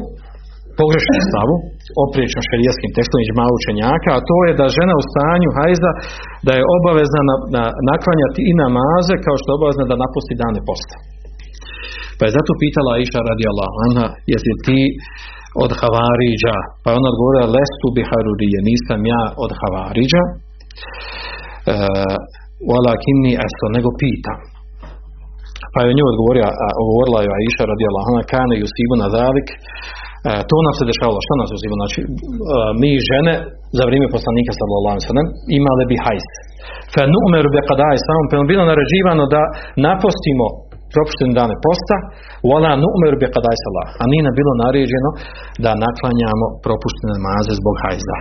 pogrešnu 0.80 1.18
stavu, 1.30 1.54
opriječno 2.04 2.40
šerijaskim 2.50 2.90
tekstom 2.96 3.18
iđma 3.20 3.44
učenjaka, 3.58 4.10
a 4.14 4.24
to 4.28 4.36
je 4.46 4.52
da 4.60 4.74
žena 4.78 4.94
u 5.00 5.06
stanju 5.10 5.48
hajza 5.58 5.90
da 6.46 6.52
je 6.54 6.68
obavezna 6.76 7.22
na, 7.28 7.36
na, 7.56 7.64
naklanjati 7.90 8.40
i 8.50 8.52
namaze 8.62 9.14
kao 9.24 9.36
što 9.38 9.48
je 9.48 9.58
obavezna 9.58 9.84
da 9.90 10.02
napusti 10.04 10.34
dane 10.42 10.60
posta. 10.68 10.96
Pa 12.16 12.22
je 12.24 12.36
zato 12.38 12.52
pitala 12.64 12.92
Iša 13.04 13.20
radi 13.30 13.44
Allah, 13.52 13.70
Anha, 13.86 14.06
jesi 14.32 14.52
ti 14.66 14.80
od 15.64 15.70
Havariđa? 15.80 16.56
Pa 16.82 16.86
je 16.88 16.98
ona 17.00 17.08
odgovorila, 17.12 17.54
lestu 17.58 17.86
bi 17.96 18.02
harurije, 18.10 18.58
nisam 18.70 19.00
ja 19.14 19.22
od 19.44 19.50
Havariđa, 19.60 20.22
e, 20.28 20.32
kinni 23.04 23.32
esto, 23.46 23.64
nego 23.76 23.88
pitam. 24.02 24.38
Pa 25.72 25.78
je 25.82 25.96
nju 25.96 26.04
odgovorila, 26.12 26.50
odgovorila 26.82 27.18
je 27.24 27.30
Aisha 27.38 27.64
radi 27.72 27.84
Allah, 27.90 28.06
kane 28.32 28.54
yusibu 28.62 28.94
na 29.02 29.08
zalik, 29.16 29.48
E, 29.52 30.01
to 30.50 30.56
nam 30.66 30.74
se 30.78 30.84
dešavalo, 30.90 31.18
što 31.26 31.34
nas 31.42 31.50
uzima? 31.56 31.74
Znači, 31.82 32.00
e, 32.04 32.08
mi 32.80 32.90
žene 33.10 33.34
za 33.78 33.82
vrijeme 33.88 34.08
poslanika 34.16 34.50
alejhi 34.78 35.10
ve 35.16 35.22
imale 35.58 35.84
bi 35.90 35.96
hajs. 36.04 36.26
Fa 36.94 37.02
nu'meru 37.14 37.48
bi 37.54 37.58
qada'i 37.70 37.98
samom, 38.06 38.24
pa 38.28 38.34
bilo 38.52 38.64
naređivano 38.72 39.24
da 39.34 39.42
napostimo 39.86 40.46
propuštene 40.94 41.32
dane 41.40 41.56
posta, 41.66 41.96
wala 42.50 42.72
nu'meru 42.84 43.16
bi 43.20 43.26
qada'i 43.36 43.58
salah. 43.64 43.88
A 44.00 44.02
nije 44.10 44.22
nam 44.26 44.34
bilo 44.40 44.52
naređeno 44.64 45.10
da 45.64 45.70
naklanjamo 45.86 46.46
propuštene 46.64 47.12
namaze 47.18 47.52
zbog 47.60 47.74
hajza. 47.82 48.18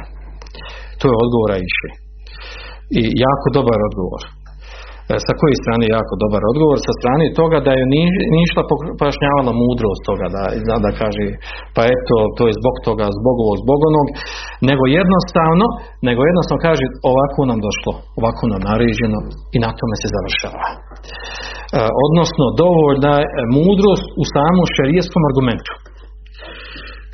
To 1.00 1.06
je 1.12 1.16
odgovor 1.24 1.50
Iši. 1.70 1.90
I 3.00 3.02
jako 3.26 3.48
dobar 3.58 3.80
odgovor. 3.90 4.22
E, 5.12 5.14
sa 5.28 5.34
koje 5.40 5.56
strane 5.64 5.86
jako 5.98 6.14
dobar 6.24 6.42
odgovor? 6.52 6.78
Sa 6.88 6.94
strane 7.00 7.26
toga 7.40 7.58
da 7.68 7.72
je 7.80 7.84
nije 7.96 8.10
išla 8.46 8.64
pojašnjavala 9.00 9.52
mudrost 9.64 10.02
toga, 10.10 10.26
da, 10.36 10.76
da 10.86 10.90
kaže 11.02 11.26
pa 11.76 11.82
eto, 11.96 12.16
to 12.38 12.44
je 12.48 12.58
zbog 12.60 12.76
toga, 12.88 13.06
zbog 13.20 13.36
ovog, 13.44 13.58
zbog 13.64 13.80
onog, 13.90 14.08
nego 14.70 14.84
jednostavno, 15.00 15.66
nego 16.08 16.20
jednostavno 16.30 16.66
kaže 16.70 16.86
ovako 17.12 17.42
nam 17.52 17.60
došlo, 17.68 17.94
ovako 18.20 18.44
nam 18.54 18.62
naređeno 18.70 19.20
i 19.56 19.58
na 19.66 19.70
tome 19.80 19.96
se 20.02 20.08
završava. 20.16 20.66
E, 20.70 21.82
odnosno, 22.06 22.46
dovoljna 22.64 23.14
je 23.22 23.28
mudrost 23.58 24.08
u 24.22 24.24
samom 24.36 24.66
šerijeskom 24.76 25.22
argumentu. 25.30 25.74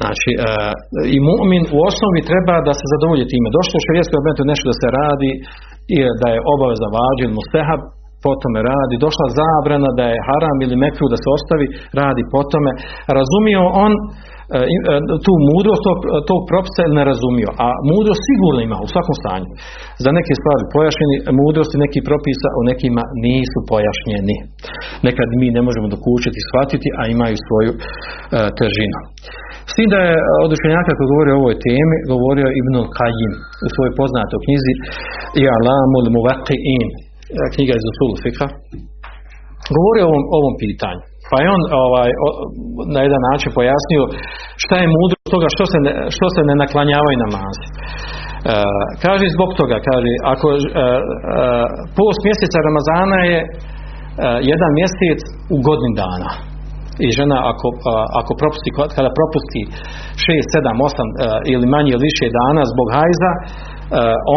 Znači, 0.01 0.29
e, 0.33 0.37
i 1.15 1.17
mu'min 1.29 1.63
u 1.75 1.77
osnovi 1.89 2.19
treba 2.31 2.55
da 2.67 2.73
se 2.79 2.85
zadovolji 2.93 3.25
time. 3.33 3.47
Došlo 3.57 3.75
u 3.77 3.85
šarijeskom 3.85 4.17
argumentu 4.17 4.51
nešto 4.51 4.65
da 4.71 4.75
se 4.81 4.87
radi, 4.99 5.31
i 5.95 5.97
da 6.21 6.27
je 6.33 6.45
obaveza 6.53 6.87
vađil 6.97 7.29
mustehab, 7.37 7.81
po 8.23 8.31
tome 8.41 8.59
radi, 8.71 9.03
došla 9.05 9.27
zabrana 9.39 9.89
da 9.99 10.05
je 10.11 10.25
haram 10.27 10.57
ili 10.65 10.75
mekru 10.85 11.05
da 11.13 11.17
se 11.23 11.27
ostavi, 11.37 11.65
radi 12.01 12.23
po 12.33 12.41
tome. 12.51 12.71
Razumio 13.19 13.61
on 13.85 13.93
e, 13.97 14.59
e, 14.91 14.95
tu 15.25 15.33
mudrost 15.49 15.81
tog, 15.87 15.97
tog 16.29 16.41
propisa 16.51 16.83
ne 16.99 17.03
razumio, 17.11 17.49
a 17.65 17.67
mudrost 17.91 18.21
sigurno 18.29 18.59
ima 18.63 18.77
u 18.85 18.91
svakom 18.93 19.15
stanju. 19.21 19.49
Za 20.03 20.11
neke 20.17 20.33
stvari 20.39 20.63
pojašnjeni, 20.75 21.15
mudrosti 21.41 21.83
nekih 21.85 22.01
propisa 22.09 22.49
u 22.59 22.61
nekima 22.71 23.03
nisu 23.25 23.59
pojašnjeni. 23.71 24.37
Nekad 25.07 25.27
mi 25.39 25.47
ne 25.57 25.61
možemo 25.67 25.87
dokučiti, 25.95 26.47
shvatiti, 26.49 26.87
a 26.99 27.01
imaju 27.15 27.35
svoju 27.47 27.71
e, 27.75 27.79
težinu. 28.59 28.99
S 29.69 29.71
tim 29.77 29.87
da 29.93 29.99
je 30.09 30.15
od 30.45 30.51
učenjaka 30.57 30.91
koji 30.97 31.11
govori 31.13 31.29
o 31.31 31.39
ovoj 31.41 31.55
temi, 31.67 31.95
govorio 32.13 32.47
Ibn 32.61 32.75
Kajim 32.97 33.33
u 33.65 33.67
svojoj 33.75 33.93
poznatoj 33.99 34.39
knjizi 34.45 34.73
I 35.41 35.43
Alamul 35.57 36.07
Muvaqi'in, 36.15 36.83
knjiga 37.53 37.73
iz 37.75 37.85
Usul 37.91 38.11
Fikha, 38.23 38.47
govori 39.77 39.99
o 40.01 40.07
ovom, 40.09 40.23
ovom 40.37 40.53
pitanju. 40.63 41.03
Pa 41.29 41.35
je 41.41 41.47
on 41.55 41.61
ovaj, 41.85 42.09
na 42.95 42.99
jedan 43.05 43.21
način 43.29 43.49
pojasnio 43.57 44.03
šta 44.63 44.75
je 44.81 44.93
mudro 44.97 45.17
toga 45.33 45.47
što 45.55 45.63
se 45.71 45.77
ne, 45.85 45.91
što 46.15 46.27
se 46.35 46.41
ne 46.49 46.55
naklanjavaju 46.63 47.17
namazi. 47.25 47.65
E, 47.69 47.73
kaže 49.03 49.35
zbog 49.35 49.49
toga, 49.59 49.77
kaže, 49.89 50.11
ako 50.33 50.47
e, 50.55 50.57
e, 50.57 50.59
post 51.99 52.19
mjeseca 52.27 52.57
Ramazana 52.67 53.19
je 53.31 53.39
e, 53.43 53.47
jedan 54.51 54.71
mjesec 54.79 55.19
u 55.55 55.57
godin 55.67 55.93
dana 56.01 56.29
i 57.05 57.07
žena 57.17 57.37
ako, 57.51 57.67
ako 58.19 58.31
propusti, 58.41 58.69
kada 58.95 59.09
propusti 59.19 59.61
6, 60.25 60.59
7, 60.59 60.71
8 61.43 61.53
ili 61.53 61.65
manje 61.73 61.89
ili 61.93 62.07
više 62.09 62.25
dana 62.39 62.61
zbog 62.71 62.87
hajza, 62.95 63.31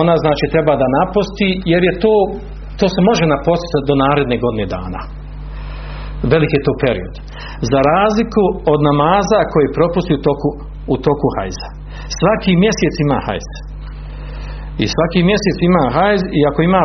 ona 0.01 0.15
znači 0.25 0.45
treba 0.55 0.73
da 0.83 0.95
naposti 1.01 1.51
jer 1.73 1.83
je 1.89 1.95
to, 2.05 2.15
to 2.81 2.87
se 2.95 3.01
može 3.11 3.25
napostiti 3.35 3.87
do 3.89 3.95
naredne 4.05 4.37
godine 4.45 4.67
dana. 4.77 5.01
Veliki 6.33 6.55
je 6.59 6.67
to 6.69 6.75
period. 6.85 7.15
Za 7.73 7.81
razliku 7.93 8.45
od 8.73 8.81
namaza 8.91 9.41
koji 9.53 9.75
propusti 9.79 10.13
u 10.19 10.23
toku, 10.29 10.49
u 10.95 10.97
toku 11.07 11.27
hajza. 11.37 11.69
Svaki 12.19 12.53
mjesec 12.65 12.95
ima 13.05 13.19
hajz. 13.27 13.49
I 14.83 14.85
svaki 14.95 15.20
mjesec 15.31 15.57
ima 15.68 15.85
hajz 15.97 16.22
i 16.39 16.41
ako 16.51 16.61
ima 16.70 16.83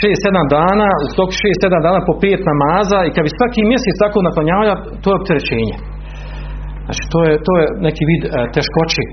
6-7 0.00 0.54
dana, 0.56 0.88
u 1.04 1.06
toku 1.18 1.32
6-7 1.42 1.86
dana 1.86 2.00
po 2.08 2.14
5 2.22 2.50
namaza 2.50 2.98
i 3.04 3.12
kad 3.14 3.22
bi 3.26 3.38
svaki 3.38 3.60
mjesec 3.72 3.94
tako 4.04 4.18
naklanjavanja, 4.28 4.74
to 5.02 5.08
je 5.10 5.18
opterećenje. 5.20 5.76
Znači 6.84 7.02
to 7.12 7.18
je, 7.26 7.32
to 7.46 7.52
je 7.60 7.64
neki 7.86 8.02
vid 8.10 8.22
e, 8.24 8.28
teškoći 8.56 9.04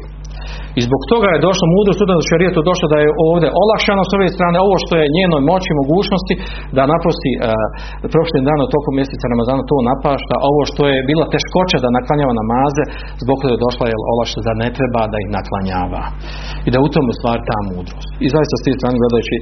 i 0.77 0.81
zbog 0.87 1.01
toga 1.11 1.27
je 1.31 1.45
došlo 1.47 1.65
mudro 1.75 1.91
student 1.97 2.19
u 2.21 2.29
šarijetu 2.31 2.59
došlo 2.71 2.85
da 2.93 2.97
je 3.03 3.09
ovdje 3.29 3.47
olakšano 3.63 4.03
s 4.09 4.11
ove 4.17 4.27
strane 4.37 4.57
ovo 4.65 4.75
što 4.83 4.93
je 5.01 5.13
njenoj 5.17 5.41
moći 5.51 5.79
mogućnosti 5.81 6.33
da 6.75 6.91
naprosti 6.93 7.31
uh, 7.35 7.43
prošli 8.13 8.47
dan 8.47 8.59
toku 8.75 8.89
mjeseca 8.97 9.25
Ramazana 9.33 9.63
to 9.71 9.77
napašta, 9.91 10.35
ovo 10.49 10.61
što 10.71 10.81
je 10.93 11.07
bila 11.09 11.25
teškoća 11.33 11.77
da 11.83 11.95
naklanjava 11.97 12.33
namaze, 12.41 12.83
zbog 13.23 13.37
toga 13.41 13.53
je 13.55 13.63
došla 13.65 13.85
je 13.91 13.95
olakšano 14.13 14.43
da 14.47 14.53
ne 14.63 14.69
treba 14.77 15.01
da 15.11 15.17
ih 15.23 15.29
naklanjava. 15.37 16.03
I 16.67 16.69
da 16.73 16.77
u 16.85 16.89
tom 16.93 17.05
u 17.11 17.15
stvari 17.19 17.41
ta 17.49 17.57
mudrost. 17.71 18.09
I 18.25 18.27
zaista 18.35 18.53
s 18.57 18.63
te 18.65 18.71
strane 18.79 18.97
gledajući 19.01 19.37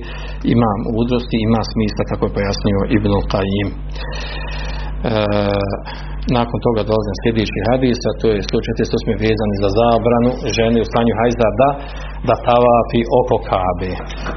ima 0.53 0.69
mudrosti, 0.95 1.37
ima 1.47 1.61
smisla 1.71 2.03
kako 2.11 2.23
je 2.25 2.35
pojasnio 2.37 2.79
Ibn 2.97 3.11
Qajim. 3.31 3.67
E, 5.09 5.13
nakon 6.37 6.57
toga 6.67 6.81
dolazi 6.89 7.11
sljedeći 7.21 7.59
hadis, 7.67 7.99
a 8.09 8.11
to 8.19 8.25
je 8.33 8.39
148 8.49 9.23
vezani 9.25 9.55
za 9.63 9.69
zabranu 9.79 10.31
žene 10.57 10.77
u 10.81 10.89
stanju 10.89 11.13
hajza 11.19 11.49
da, 11.61 11.69
da 12.27 12.35
tavafi 12.47 13.01
oko 13.19 13.37
kabe. 13.49 13.91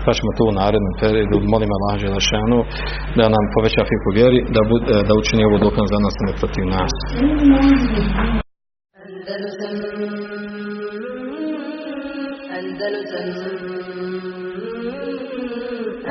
Pa 0.05 0.11
ćemo 0.17 0.31
to 0.37 0.43
u 0.51 0.57
narednom 0.61 0.95
periodu, 1.03 1.37
molim 1.55 1.71
Allah 1.77 1.95
Želešanu 2.05 2.59
da 3.19 3.25
nam 3.35 3.45
poveća 3.55 3.83
fiku 3.91 4.09
vjeri, 4.19 4.39
da, 4.55 4.61
bud, 4.71 4.83
da 5.09 5.13
učini 5.21 5.43
ovo 5.49 5.57
dokaz 5.67 5.87
za 5.95 5.99
nas 6.05 6.17
ne 6.27 6.33
protiv 6.41 6.65
nas. 6.77 6.95
Andalusam 9.09 9.77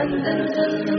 Andalusam 0.01 0.92